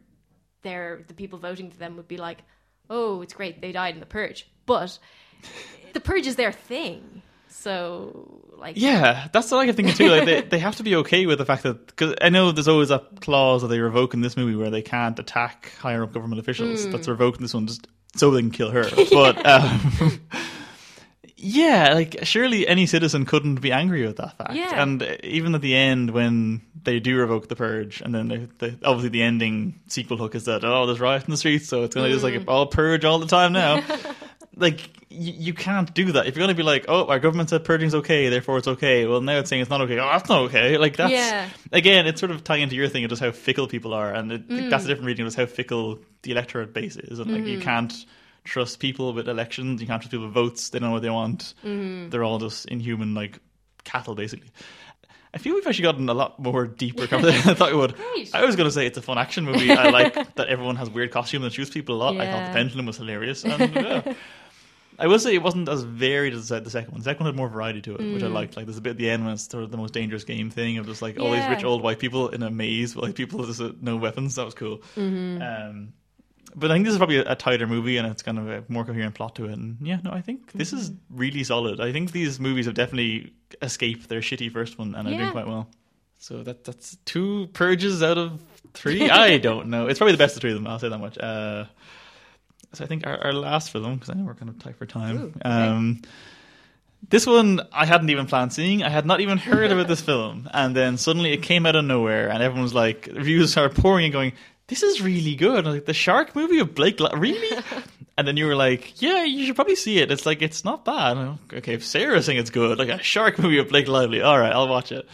[0.62, 2.38] they're the people voting for them would be like,
[2.90, 4.98] oh, it's great they died in the purge, but
[5.92, 7.22] the purge is their thing.
[7.48, 10.08] So like, yeah, that's what I thinking too.
[10.08, 12.68] Like they, they have to be okay with the fact that because I know there's
[12.68, 16.12] always a clause that they revoke in this movie where they can't attack higher up
[16.12, 16.84] government officials.
[16.84, 16.90] Hmm.
[16.92, 18.84] That's revoked in this one just so they can kill her.
[19.10, 20.20] But um,
[21.36, 24.54] yeah, like surely any citizen couldn't be angry with that fact.
[24.54, 24.82] Yeah.
[24.82, 28.78] And even at the end when they do revoke the purge, and then they, they,
[28.84, 31.94] obviously the ending sequel hook is that oh, there's riots in the streets, so it's
[31.94, 32.32] gonna just Hmm.
[32.38, 33.82] like all purge all the time now.
[34.56, 34.80] Like
[35.10, 36.26] you, you can't do that.
[36.26, 39.06] If you're going to be like, oh, our government said purging's okay, therefore it's okay.
[39.06, 39.98] Well, now it's saying it's not okay.
[39.98, 40.78] Oh, that's not okay.
[40.78, 41.48] Like that's Yeah.
[41.72, 44.32] again, it's sort of tying into your thing of just how fickle people are, and
[44.32, 44.70] it, Mm.
[44.70, 47.48] that's a different reading of just how fickle the electorate base is, and like Mm-hmm.
[47.50, 47.94] you can't
[48.44, 49.80] trust people with elections.
[49.80, 50.70] You can't trust people with votes.
[50.70, 51.54] They don't know what they want.
[51.64, 52.10] Mm-hmm.
[52.10, 53.38] They're all just inhuman, like
[53.84, 54.48] cattle, basically.
[55.34, 57.94] I feel we've actually gotten a lot more deeper conversation than I thought we would.
[58.32, 59.70] I was going to say it's a fun action movie.
[59.70, 62.16] I like that everyone has weird costumes and shoots people a lot.
[62.16, 63.44] I thought the pendulum was hilarious.
[63.44, 64.14] And, yeah.
[64.98, 67.00] I will say it wasn't as varied as the second one.
[67.00, 68.56] The second one had more variety to it, which I liked.
[68.56, 70.50] Like there's a bit at the end when it's sort of the most dangerous game
[70.50, 73.14] thing of just like all these rich old white people in a maze with like
[73.14, 74.34] people with uh, no weapons.
[74.36, 74.80] That was cool.
[75.42, 75.92] Um,
[76.54, 78.64] but I think this is probably a, a tighter movie and it's kind of a
[78.68, 79.52] more coherent plot to it.
[79.52, 81.80] And yeah, no, I think this is really solid.
[81.80, 85.46] I think these movies have definitely escaped their shitty first one and are doing quite
[85.46, 85.68] well.
[86.18, 88.40] So that that's two purges out of
[88.72, 89.10] three.
[89.10, 89.86] I don't know.
[89.86, 90.66] It's probably the best of three of them.
[90.66, 91.18] I'll say that much.
[91.18, 91.66] Uh,
[92.72, 94.86] so I think our, our last film, because I know we're kind of tight for
[94.86, 95.18] time.
[95.18, 96.02] Ooh, um,
[97.08, 98.82] this one I hadn't even planned seeing.
[98.82, 101.84] I had not even heard about this film, and then suddenly it came out of
[101.84, 104.32] nowhere, and everyone was like, reviews are pouring and going,
[104.66, 107.62] "This is really good." I was like, "The Shark movie of Blake, Li- really?"
[108.18, 110.10] and then you were like, "Yeah, you should probably see it.
[110.10, 113.38] It's like it's not bad." Like, okay, if Sarah's saying it's good, like a Shark
[113.38, 115.08] movie of Blake Lively, all right, I'll watch it.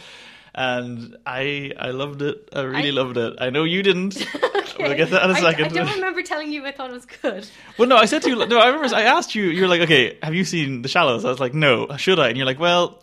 [0.55, 2.49] And I I loved it.
[2.53, 3.35] I really I- loved it.
[3.39, 4.25] I know you didn't.
[4.79, 5.65] We'll get that in a I- second.
[5.65, 7.47] I, don't remember telling you I thought it was good.
[7.77, 8.35] Well, no, I said to you.
[8.47, 8.93] No, I remember.
[8.95, 9.43] I asked you.
[9.45, 11.23] You're like, okay, have you seen The Shallows?
[11.25, 11.95] I was like, no.
[11.97, 12.29] Should I?
[12.29, 12.99] And you're like, well,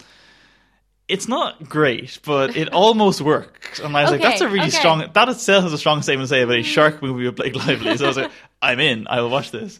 [1.07, 3.79] it's not great, but it almost works.
[3.79, 4.71] And I was like, that's a really okay.
[4.71, 5.09] strong.
[5.13, 7.97] That itself is a strong statement to say about a shark movie with Blake Lively.
[7.97, 9.07] So I was like, I'm in.
[9.07, 9.79] I will watch this.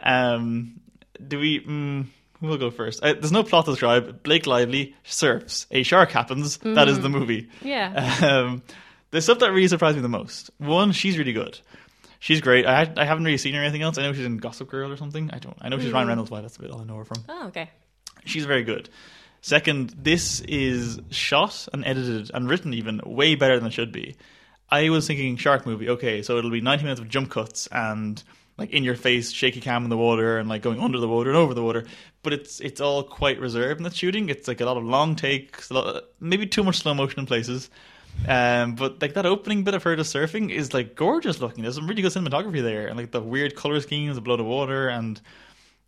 [0.00, 0.80] Um,
[1.26, 1.60] do we?
[1.60, 2.06] Mm,
[2.48, 3.02] will go first?
[3.02, 4.22] Uh, there's no plot to describe.
[4.22, 5.66] Blake Lively surfs.
[5.70, 6.58] A shark happens.
[6.58, 7.48] That is the movie.
[7.62, 8.18] Yeah.
[8.22, 8.62] Um,
[9.10, 10.50] the stuff that really surprised me the most.
[10.58, 11.58] One, she's really good.
[12.18, 12.66] She's great.
[12.66, 13.98] I I haven't really seen her in anything else.
[13.98, 15.30] I know she's in Gossip Girl or something.
[15.32, 15.56] I don't.
[15.60, 16.42] I know she's Ryan Reynolds' wife.
[16.42, 17.22] That's a bit all I know her from.
[17.28, 17.70] Oh, okay.
[18.24, 18.88] She's very good.
[19.42, 24.16] Second, this is shot and edited and written even way better than it should be.
[24.70, 25.90] I was thinking shark movie.
[25.90, 28.22] Okay, so it'll be 90 minutes of jump cuts and
[28.56, 31.30] like in your face, shaky cam in the water and like going under the water
[31.30, 31.84] and over the water.
[32.22, 34.28] But it's it's all quite reserved in the shooting.
[34.28, 37.26] It's like a lot of long takes, a lot, maybe too much slow motion in
[37.26, 37.70] places.
[38.28, 41.62] Um, but like that opening bit of her just surfing is like gorgeous looking.
[41.62, 44.46] There's some really good cinematography there, and like the weird color schemes, the blood of
[44.46, 45.20] water, and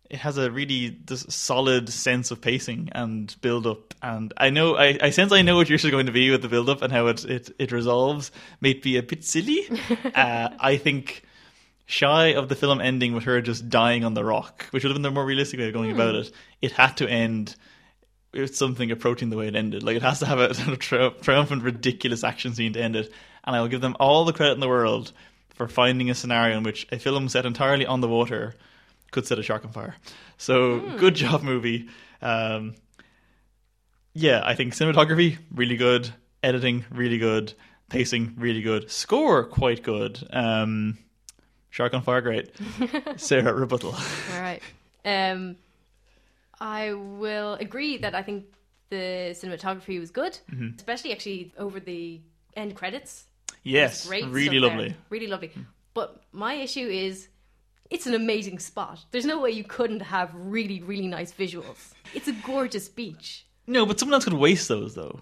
[0.09, 3.93] it has a really just solid sense of pacing and build up.
[4.01, 6.41] And I know, I, I sense I know what yours is going to be with
[6.41, 8.31] the build up and how it it, it resolves.
[8.61, 9.67] May be a bit silly.
[10.15, 11.23] uh, I think
[11.87, 14.95] shy of the film ending with her just dying on the rock, which would have
[14.95, 16.31] been the more realistic way of going about it.
[16.61, 17.55] It had to end
[18.33, 19.83] with something approaching the way it ended.
[19.83, 22.97] Like it has to have a sort of tri- triumphant, ridiculous action scene to end
[22.97, 23.11] it.
[23.45, 25.13] And I will give them all the credit in the world
[25.55, 28.53] for finding a scenario in which a film set entirely on the water
[29.11, 29.95] could set a shark on fire.
[30.37, 31.87] So good job, movie.
[32.21, 32.75] Um,
[34.13, 36.09] yeah, I think cinematography really good,
[36.43, 37.53] editing really good,
[37.89, 40.21] pacing really good, score quite good.
[40.31, 40.97] Um,
[41.77, 42.49] shark on fire, great.
[43.17, 43.93] Sarah rebuttal.
[44.33, 44.61] All right.
[45.05, 45.55] Um,
[46.59, 48.45] I will agree that I think
[48.89, 50.69] the cinematography was good, Mm-hmm.
[50.77, 52.19] especially actually over the
[52.55, 53.25] end credits.
[53.63, 54.77] Yes, Great really stuff there.
[54.79, 54.95] lovely.
[55.09, 55.51] Really lovely.
[55.93, 57.27] But my issue is
[57.91, 59.05] it's an amazing spot.
[59.11, 61.93] There's no way you couldn't have really, really nice visuals.
[62.13, 63.45] It's a gorgeous beach.
[63.69, 65.19] No, but someone else could waste those though.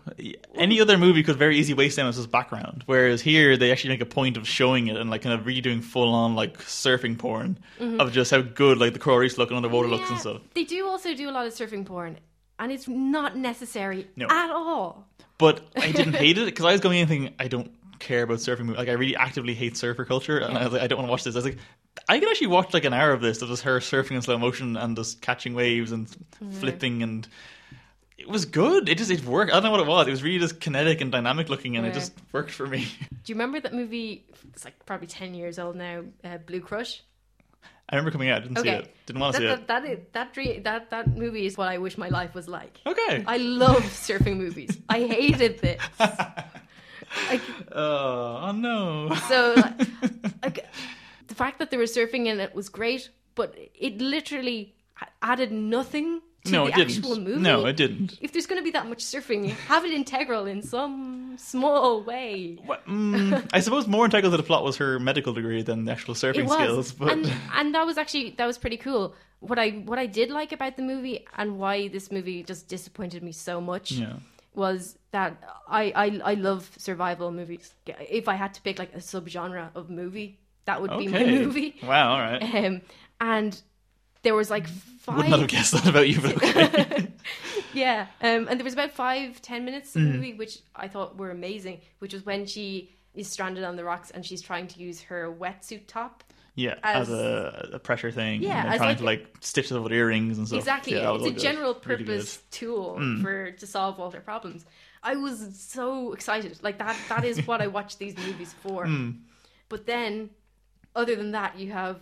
[0.54, 2.84] Any other movie could very easily waste them as just background.
[2.86, 5.62] Whereas here, they actually make a point of showing it and like kind of really
[5.62, 8.00] doing full on like surfing porn mm-hmm.
[8.00, 10.42] of just how good like the coral reefs look and underwater looks and stuff.
[10.54, 12.20] They do also do a lot of surfing porn,
[12.60, 14.28] and it's not necessary No.
[14.30, 15.08] at all.
[15.40, 18.38] But I didn't hate it because I was going in thinking I don't care about
[18.38, 18.78] surfing movies.
[18.78, 21.12] Like I really actively hate surfer culture, and I was like, I don't want to
[21.12, 21.34] watch this.
[21.34, 21.58] I was like,
[22.08, 24.38] I could actually watch like an hour of this of just her surfing in slow
[24.38, 26.52] motion and just catching waves and mm-hmm.
[26.52, 27.28] flipping and.
[28.18, 28.88] It was good.
[28.88, 29.52] It just it worked.
[29.52, 30.08] I don't know what it was.
[30.08, 32.88] It was really just kinetic and dynamic looking, and it just worked for me.
[33.10, 34.26] Do you remember that movie?
[34.54, 37.04] It's like probably 10 years old now, uh, Blue Crush.
[37.90, 38.42] I remember coming out.
[38.42, 38.96] I Didn't see it.
[39.06, 39.68] Didn't want to that, see it.
[39.68, 42.80] that, that, that, that, that movie is what I wish my life was like.
[42.86, 43.24] Okay.
[43.28, 44.76] I love surfing movies.
[44.90, 45.82] I hated this.
[47.30, 49.14] Like, oh, oh no.
[49.30, 49.88] so, like,
[50.44, 50.66] like,
[51.28, 54.76] the fact that they were surfing in it was great, but it literally
[55.22, 56.22] added nothing
[56.52, 57.24] no, it didn't.
[57.24, 57.42] movie.
[57.42, 58.18] No, it didn't.
[58.22, 62.58] If there's going to be that much surfing, have it integral in some small way.
[62.66, 65.92] What, mm, I suppose more integral to the plot was her medical degree than the
[65.92, 66.92] actual surfing it was, skills.
[66.92, 69.16] But and and that was actually that was pretty cool.
[69.40, 73.24] What I what I did like about the movie and why this movie just disappointed
[73.24, 74.18] me so much yeah,
[74.54, 77.74] was that I, I I love survival movies.
[77.86, 81.76] If I had to pick like a subgenre of movie, that would be my movie.
[81.84, 82.14] Wow.
[82.14, 82.56] All right.
[82.56, 82.82] Um,
[83.20, 83.62] and
[84.26, 85.18] there was like five.
[85.18, 87.08] Would not have guessed that about you, but okay.
[87.74, 89.96] Yeah, um, and there was about five, ten minutes Mm.
[89.96, 93.76] of the movie which I thought were amazing, which was when she is stranded on
[93.76, 96.24] the rocks and she's trying to use her wetsuit top.
[96.58, 98.42] yeah, as, As- a, a pressure thing.
[98.42, 100.60] Yeah, and as trying like- to like stitch it up with earrings and stuff.
[100.60, 101.40] Exactly, Yeah, it's a good.
[101.40, 102.06] general Really good.
[102.06, 102.08] Mm.
[102.16, 102.88] purpose tool
[103.22, 104.66] for to solve all their problems.
[105.04, 106.96] I was so excited, like that.
[107.10, 108.86] That is what I watch these movies for.
[108.96, 109.20] Mm.
[109.68, 110.30] But then,
[110.96, 111.98] other than that, you have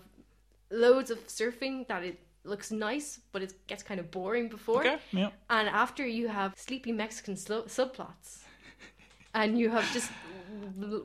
[0.73, 4.81] loads of surfing that it looks nice, but it gets kind of boring before.
[4.81, 5.29] Okay, yeah.
[5.49, 8.39] And after you have sleepy Mexican slo- subplots,
[9.33, 10.11] and you have just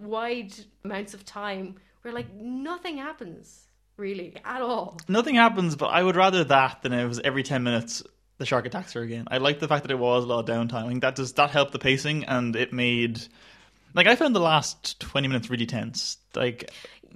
[0.00, 0.52] wide
[0.84, 3.66] amounts of time where like nothing happens
[3.96, 4.98] really at all.
[5.08, 8.02] Nothing happens, but I would rather that than it was every ten minutes
[8.38, 9.26] the shark attacks her again.
[9.30, 10.84] I like the fact that it was a lot of downtime.
[10.84, 13.20] I think that does that helped the pacing and it made
[13.94, 16.18] like I found the last twenty minutes really tense.
[16.34, 16.70] Like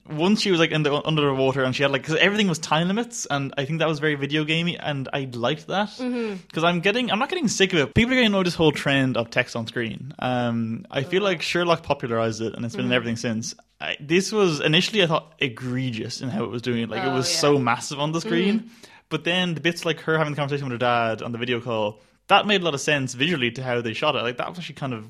[0.08, 2.48] once she was like in the under the water and she had like cause everything
[2.48, 5.90] was time limits and I think that was very video gamey and I liked that
[5.90, 6.36] mm-hmm.
[6.36, 7.94] because I'm getting I'm not getting sick of it.
[7.94, 10.14] People are getting know this whole trend of text on screen.
[10.18, 12.94] Um, I feel like Sherlock popularized it and it's been in mm-hmm.
[12.94, 13.54] everything since.
[13.80, 16.90] I, this was initially I thought egregious in how it was doing it.
[16.90, 17.38] Like it Oh, was yeah.
[17.40, 18.28] so massive on the mm-hmm.
[18.28, 18.70] screen.
[19.08, 21.60] But then the bits like her having the conversation with her dad on the video
[21.60, 24.22] call, that made a lot of sense visually to how they shot it.
[24.22, 25.06] Like that was actually kind of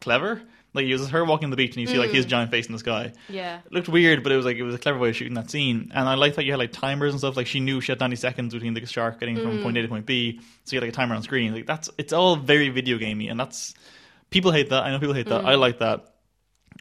[0.00, 0.42] clever.
[0.74, 2.30] Like it was her walking on the beach and you see like his mm.
[2.30, 3.12] giant face in the sky.
[3.28, 3.60] Yeah.
[3.64, 5.50] It looked weird, but it was like it was a clever way of shooting that
[5.50, 5.90] scene.
[5.94, 7.36] And I liked that you had like timers and stuff.
[7.36, 9.62] Like she knew she had 90 seconds between the shark getting from mm.
[9.62, 11.54] point A to point B, so you had like a timer on screen.
[11.54, 13.74] Like that's it's all very video gamey, and that's
[14.30, 14.84] people hate that.
[14.84, 15.44] I know people hate that.
[15.44, 15.58] I mm.
[15.58, 16.14] like that.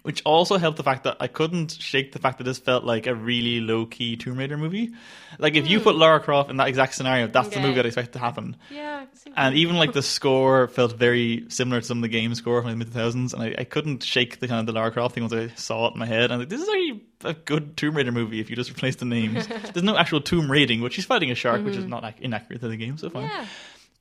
[0.03, 3.07] Which also helped the fact that I couldn't shake the fact that this felt like
[3.07, 4.91] a really low key Tomb Raider movie.
[5.37, 7.67] Like if you put Lara Croft in that exact scenario, that's the Okay.
[7.67, 8.55] movie I'd expect to happen.
[8.69, 9.03] Yeah.
[9.11, 12.07] I see what And even like the score felt very similar to some of the
[12.07, 14.71] game score from the mid 2000s, and I, I couldn't shake the kind of the
[14.71, 16.31] Lara Croft thing once I saw it in my head.
[16.31, 19.05] And like, this is actually a good Tomb Raider movie if you just replace the
[19.05, 19.45] names.
[19.73, 22.59] There's no actual tomb raiding, but she's fighting a shark, which is not ac- inaccurate
[22.59, 23.23] to the game, so fine.
[23.23, 23.45] Yeah.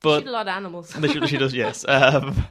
[0.01, 0.93] But Shoot a lot of animals.
[0.93, 1.83] she, she does, yes.
[1.87, 2.45] Um,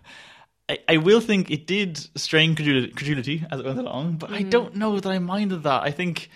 [0.69, 4.51] I, I will think it did strain credulity, as it went along, but I mm.
[4.51, 5.83] don't know that I minded that.
[5.83, 6.29] I think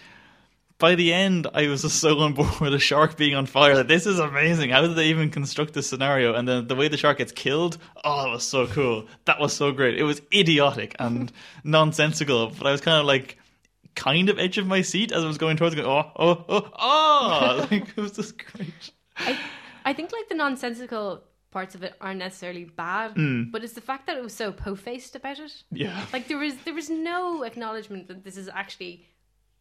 [0.78, 3.77] by the end, I was just so on board with a shark being on fire.
[3.77, 4.70] That this is amazing.
[4.70, 6.35] How did they even construct this scenario?
[6.35, 9.07] And then the way the shark gets killed, oh, that was so cool.
[9.27, 9.98] That was so great.
[9.98, 11.31] It was idiotic and
[11.65, 13.36] nonsensical, but I was kind of like
[13.94, 16.44] kind of edge of my seat as I was going towards it, going, oh, oh,
[16.48, 17.69] oh, oh.
[17.70, 18.90] like, it was just great.
[19.16, 19.39] I,
[19.85, 23.44] I think like the nonsensical parts of it aren't necessarily bad, Hmm.
[23.51, 25.62] but it's the fact that it was so po-faced about it.
[25.72, 26.05] Yeah.
[26.12, 29.06] Like there was there was no acknowledgement that this is actually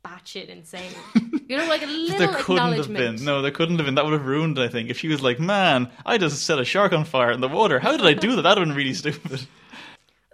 [0.06, 0.91] batshit insane.
[1.49, 3.26] You know, like a little There couldn't have been.
[3.26, 3.95] No, there couldn't have been.
[3.95, 4.91] That would have ruined it, I think.
[4.91, 7.80] If she was like, man, I just set a shark on fire in the water.
[7.80, 8.44] How did I do that?
[8.44, 9.48] That would have been really stupid.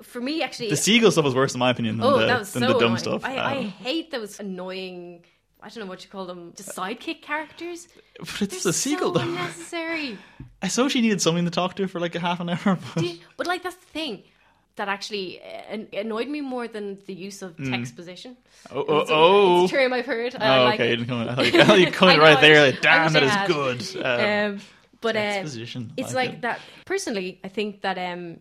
[0.03, 2.39] For me, actually, The seagull stuff was worse, in my opinion, than, oh, the, that
[2.39, 2.97] was than so the dumb annoying.
[2.97, 3.23] stuff.
[3.23, 5.23] I, I Um, hate those annoying.
[5.65, 7.87] I don't know what you call them, just sidekick characters.
[8.19, 9.25] but it's They're a seagull, so though.
[9.29, 10.17] unnecessary.
[10.61, 12.77] I saw she needed something to talk to for like a half an hour.
[12.95, 13.03] But...
[13.03, 14.23] You- but like that's the thing
[14.75, 18.35] that actually uh, annoyed me more than the use of text exposition.
[18.71, 19.63] oh, oh, It's a- oh.
[19.63, 20.35] it's a term I've heard.
[20.35, 20.87] I Oh, like okay.
[20.87, 20.99] it.
[20.99, 22.59] You didn't come- I thought you, I thought you I right there.
[22.67, 24.05] Like, Damn, I that I is good.
[24.05, 24.61] Um, Um,
[25.01, 25.93] but uh, exposition.
[25.97, 26.41] it's like like it.
[26.41, 26.59] that.
[26.85, 28.37] Personally, I think that um,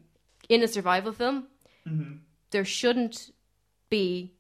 [0.48, 1.46] in a survival film,
[1.88, 2.16] Mm-hmm.
[2.50, 3.30] there shouldn't
[3.90, 4.32] be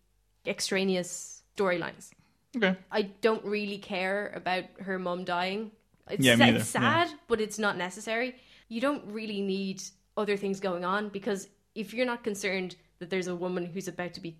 [0.46, 2.10] extraneous storylines.
[2.56, 2.76] Okay.
[2.90, 5.70] I don't really care about her mum dying.
[6.10, 8.36] It's, Yeah, sa- it's sad, but it's not necessary.
[8.68, 9.82] You don't really need
[10.16, 14.14] other things going on because if you're not concerned that there's a woman who's about
[14.14, 14.36] to be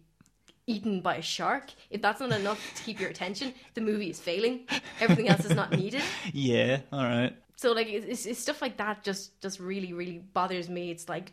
[0.66, 4.20] eaten by a shark, if that's not enough to keep your attention, the movie is
[4.20, 4.66] failing.
[5.01, 6.03] Everything else is not needed.
[6.32, 7.36] Yeah, all right.
[7.57, 10.91] So like it's, it's, it's stuff like that just just really really bothers me.
[10.91, 11.32] It's like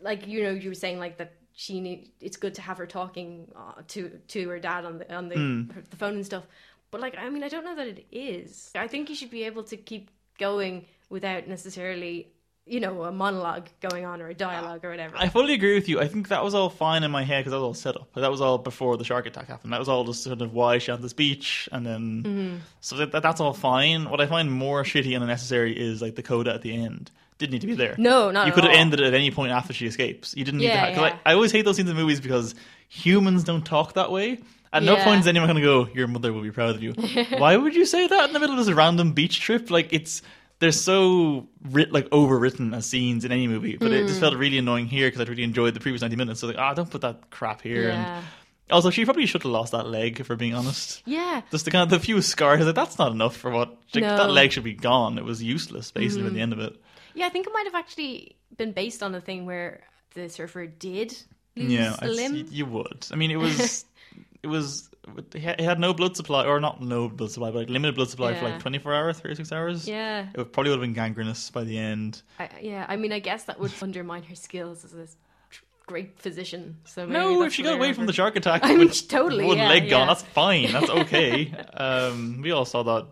[0.00, 2.86] like you know you were saying like that she need it's good to have her
[2.86, 5.34] talking uh, to to her dad on the on the
[5.74, 6.44] her, the phone and stuff.
[6.92, 8.70] But like I mean I don't know that it is.
[8.76, 12.28] I think you should be able to keep going without necessarily
[12.64, 15.16] you know a monologue going on or a dialogue or whatever.
[15.18, 15.98] I fully agree with you.
[16.00, 18.12] I think that was all fine in my head because that was all set up.
[18.14, 19.72] That was all before the shark attack happened.
[19.72, 22.56] That was all just sort of why she had this beach, and then Mm-hmm.
[22.80, 24.08] so that that's all fine.
[24.08, 27.10] What I find more shitty and unnecessary is like the coda at the end.
[27.38, 27.94] Didn't need to be there.
[27.98, 30.34] No, not You could have ended it at any point after she escapes.
[30.36, 30.90] You didn't need Yeah, to.
[30.92, 31.18] Because yeah.
[31.24, 32.54] I, I always hate those scenes in movies because
[32.88, 34.38] humans don't talk that way.
[34.72, 36.92] At no point is anyone going to go, "Your mother will be proud of you."
[37.38, 39.70] Why would you say that in the middle of this random beach trip?
[39.70, 40.20] Like it's
[40.58, 44.08] they're so writ, like overwritten as scenes in any movie, but it Mm.
[44.08, 46.40] just felt really annoying here because I'd really enjoyed the previous ninety minutes.
[46.40, 47.88] So like, ah, don't put that crap here.
[47.88, 48.16] Yeah.
[48.16, 48.24] And
[48.72, 51.00] also, she probably should have lost that leg, if we're being honest.
[51.06, 51.40] yeah.
[51.50, 54.16] Just the kind of the few scars, like that's not enough for what like, No.
[54.18, 55.16] that leg should be gone.
[55.16, 56.26] It was useless basically Mm-hmm.
[56.26, 56.76] at the end of it.
[57.18, 59.80] Yeah, I think it might have actually been based on a thing where
[60.14, 61.10] the surfer did
[61.56, 62.46] lose Yeah, a I- limb.
[62.50, 63.06] you would.
[63.12, 63.84] I mean, it was,
[64.42, 64.88] it was,
[65.34, 68.34] It had- no blood supply, or not no blood supply, but like limited blood supply
[68.34, 69.88] for like 24 hours, 36 hours.
[69.88, 72.22] Yeah, It would, probably would have been gangrenous by the end.
[72.38, 72.86] I, yeah.
[72.88, 75.06] I mean, I guess that would undermine her skills as a
[75.86, 76.76] great physician.
[76.84, 79.68] So No, if she got away from the shark attack I mean, totally, one yeah,
[79.68, 80.70] leg gone, that's fine.
[80.72, 81.50] That's okay.
[81.74, 83.06] um, we all saw that.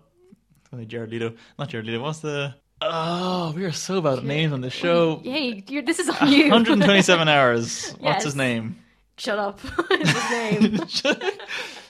[0.87, 2.03] Jared Leto, not Jared Leto.
[2.03, 2.55] What's the?
[2.82, 5.20] Oh, we are so bad at names on the show.
[5.24, 6.43] Hey, this is on you.
[6.51, 7.90] 127 hours.
[7.98, 8.24] What's Yes.
[8.24, 8.77] his name?
[9.16, 9.61] Shut up.
[9.90, 10.78] Is his name.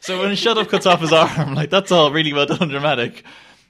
[0.00, 3.24] so when Shut Up cuts off his arm, like that's all really well done, dramatic.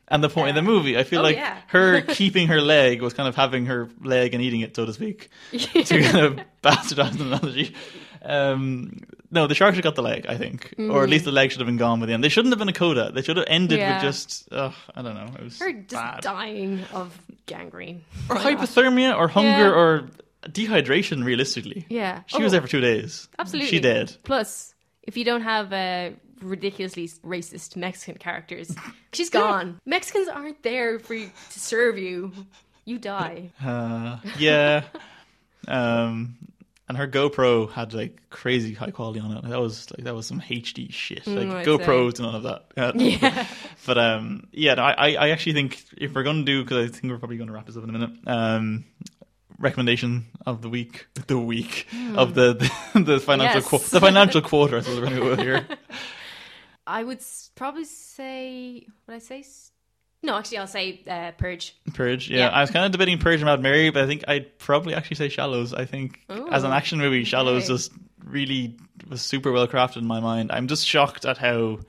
[0.08, 1.58] And the point in the movie, I feel Oh, like yeah.
[1.68, 4.92] her keeping her leg was kind of having her leg and eating it, so to
[4.92, 7.74] speak, to kind of bastardize the analogy.
[8.22, 9.00] Um,
[9.30, 11.50] no, the shark should have got the leg, I think, or at least the leg
[11.50, 12.22] should have been gone by the end.
[12.24, 13.10] They shouldn't have been a coda.
[13.12, 13.94] They should have ended Yeah.
[13.96, 16.20] with just, ugh, I don't know, it was Her just bad.
[16.22, 17.16] dying of
[17.46, 18.04] gangrene.
[18.28, 18.60] or Why not?
[18.68, 19.70] hypothermia, or hunger, Yeah.
[19.70, 20.08] or
[20.48, 21.24] dehydration.
[21.24, 22.22] Realistically, Yeah.
[22.26, 23.28] she was Oh, there for two days.
[23.38, 23.68] Absolutely.
[23.70, 24.16] she did.
[24.24, 28.74] Plus, if you don't have uh, ridiculously racist Mexican characters,
[29.12, 29.80] she's gone.
[29.86, 32.32] Mexicans aren't there for you to serve you.
[32.84, 33.50] You die.
[33.64, 34.84] Uh, yeah.
[35.68, 36.36] um,
[36.88, 39.42] and her GoPro had like crazy high quality on it.
[39.48, 41.26] That was like that was some HD shit.
[41.26, 42.66] Like I'd GoPros, none of that.
[42.96, 43.46] Yeah.
[43.86, 47.18] But um, yeah, I I actually think if we're gonna do because I think we're
[47.18, 48.10] probably gonna wrap this up in a minute.
[48.26, 48.84] Um,
[49.58, 52.54] recommendation of the week, the week of the
[52.94, 53.68] the, the financial Yes.
[53.68, 54.76] qu- the financial quarter.
[54.78, 55.66] I suppose we're gonna go here.
[56.86, 57.20] I would
[57.54, 58.86] probably say.
[59.06, 59.44] Would I say?
[60.22, 61.76] No, actually, I'll say uh, Purge.
[61.94, 62.38] Purge, yeah.
[62.38, 62.48] Yeah.
[62.48, 65.16] I was kind of debating Purge and Mad Mary, but I think I'd probably actually
[65.16, 65.72] say Shallows.
[65.72, 66.20] I think
[66.50, 67.74] as an action movie, Shallows okay.
[67.74, 67.92] just
[68.24, 68.76] really
[69.08, 70.50] was super well crafted in my mind.
[70.50, 71.80] I'm just shocked at how,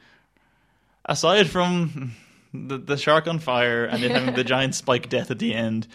[1.06, 2.14] aside from
[2.54, 5.88] the, the shark on fire and it having the giant spike death at the end,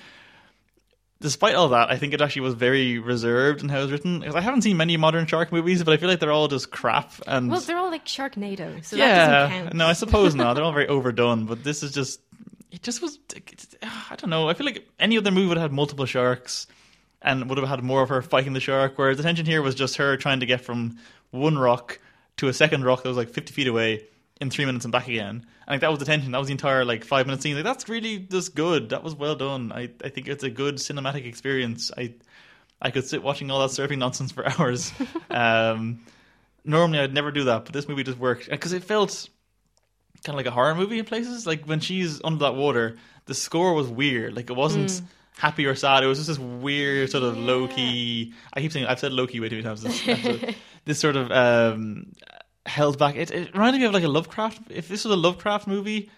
[1.22, 4.20] despite all that, I think it actually was very reserved in how it was written.
[4.20, 6.70] Because I haven't seen many modern shark movies, but I feel like they're all just
[6.70, 7.12] crap.
[7.26, 9.74] And Well, they're all like Sharknado, so that yeah, doesn't count.
[9.74, 10.54] no, I suppose not.
[10.54, 12.20] They're all very overdone, but this is just
[12.70, 13.18] it just was.
[13.82, 14.48] I don't know.
[14.48, 16.66] I feel like any other movie would have had multiple sharks
[17.22, 18.94] and would have had more of her fighting the shark.
[18.96, 20.98] Whereas the tension here was just her trying to get from
[21.30, 21.98] one rock
[22.38, 24.04] to a second rock that was like fifty feet away
[24.42, 25.46] in three minutes and back again.
[25.66, 26.32] I think that was the tension.
[26.32, 27.54] That was the entire like five minute scene.
[27.54, 28.90] Like that's really just good.
[28.90, 29.72] That was well done.
[29.72, 31.90] I I think it's a good cinematic experience.
[31.96, 32.14] I
[32.82, 34.92] I could sit watching all that surfing nonsense for hours.
[35.30, 36.00] um,
[36.64, 39.28] normally I'd never do that, but this movie just worked because it felt
[40.24, 41.46] kind of like a horror movie in places.
[41.46, 42.96] Like when she's under that water,
[43.26, 44.34] the score was weird.
[44.34, 45.00] Like it wasn't
[45.38, 46.02] happy or sad.
[46.02, 48.34] It was just this weird sort of low key.
[48.52, 49.82] I keep saying I've said low key way too many times.
[49.82, 50.54] This,
[50.84, 52.12] this sort of um,
[52.66, 53.16] held back.
[53.16, 54.70] It, it reminded me of like a Lovecraft.
[54.70, 56.10] If this was a Lovecraft movie.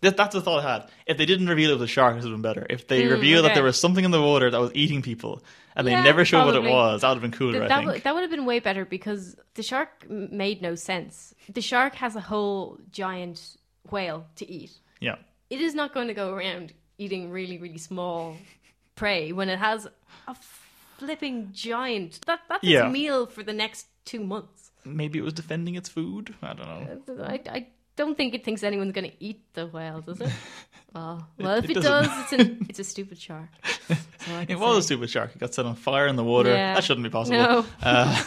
[0.00, 0.90] That, that's the thought I had.
[1.06, 2.64] If they didn't reveal it was a shark, it would have been better.
[2.70, 5.42] If they Mm, revealed that there was something in the water that was eating people,
[5.74, 7.54] and Yeah, they never showed what it was, that would have been cooler.
[7.54, 7.92] Th- I that, think.
[7.92, 11.34] would, that would have been way better because the shark made no sense.
[11.48, 13.56] The shark has a whole giant
[13.90, 14.70] whale to eat.
[15.00, 15.16] yeah.
[15.50, 18.36] It is not going to go around eating really, really small
[18.94, 19.88] prey when it has
[20.28, 20.36] a
[20.98, 22.20] flipping giant.
[22.26, 22.84] That that's Yeah.
[22.86, 24.67] its meal for the next two months.
[24.84, 26.34] Maybe it was defending its food.
[26.42, 27.24] I don't know.
[27.24, 30.30] I, I don't think it thinks anyone's going to eat the whale, does it?
[30.94, 32.12] Oh, well, if it it, doesn't.
[32.12, 33.48] it's a it's a stupid shark.
[34.46, 35.34] It was a stupid shark.
[35.34, 36.50] It got set on fire in the water.
[36.50, 36.74] Yeah.
[36.74, 37.38] That shouldn't be possible.
[37.38, 37.64] No.
[37.82, 38.22] Uh,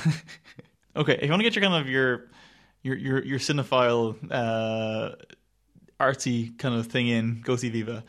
[0.95, 2.27] okay, if you want to get your kind of your
[2.81, 5.11] your your, your cinephile uh,
[5.99, 8.03] artsy kind of thing in, go see Viva.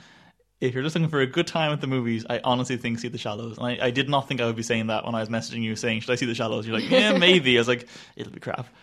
[0.62, 3.08] If you're just looking for a good time at the movies, I honestly think see
[3.08, 3.58] The Shallows.
[3.58, 5.62] And I, I did not think I would be saying that when I was messaging
[5.62, 6.66] you saying, should I see The Shallows?
[6.66, 7.58] You're like, yeah, maybe.
[7.58, 8.66] I was like, it'll be crap.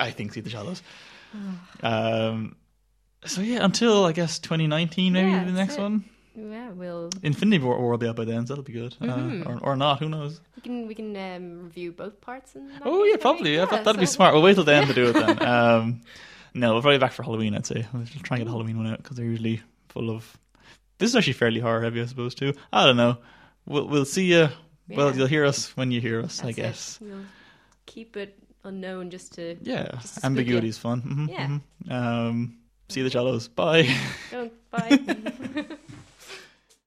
[0.00, 0.82] I think see The Shallows.
[1.82, 2.56] Um,
[3.24, 5.80] so yeah, until I guess 2019, maybe Yeah, the next it.
[5.80, 6.04] one.
[6.36, 8.96] Yeah, we'll Infinity War War will be out by then, so that'll be good.
[9.00, 9.46] Mm-hmm.
[9.46, 10.40] Uh, or, or not, who knows?
[10.56, 12.56] we can we can um, review both parts.
[12.56, 13.54] And Oh yeah, probably.
[13.54, 14.34] Yeah, that, that'd be smart.
[14.34, 15.38] We'll wait till the end to do it then.
[15.46, 16.00] Um,
[16.52, 17.54] no, we'll probably back for Halloween.
[17.54, 17.86] I'd say.
[17.92, 20.36] We'll try and get a Halloween one out because they're usually full of.
[20.98, 22.52] This is actually fairly horror heavy, I suppose too.
[22.72, 23.18] I don't know.
[23.66, 24.48] We'll we'll see you.
[24.88, 26.60] Well, you'll hear us when you hear us, I That's it.
[26.62, 26.98] guess.
[27.00, 27.24] We'll
[27.86, 31.00] keep it unknown just to Yeah, Just to ambiguity is fun.
[31.00, 31.58] hmm Yeah.
[31.90, 32.58] Um,
[32.88, 33.48] see the shallows.
[33.48, 33.88] Bye.
[34.30, 34.50] go.
[34.70, 34.98] Bye.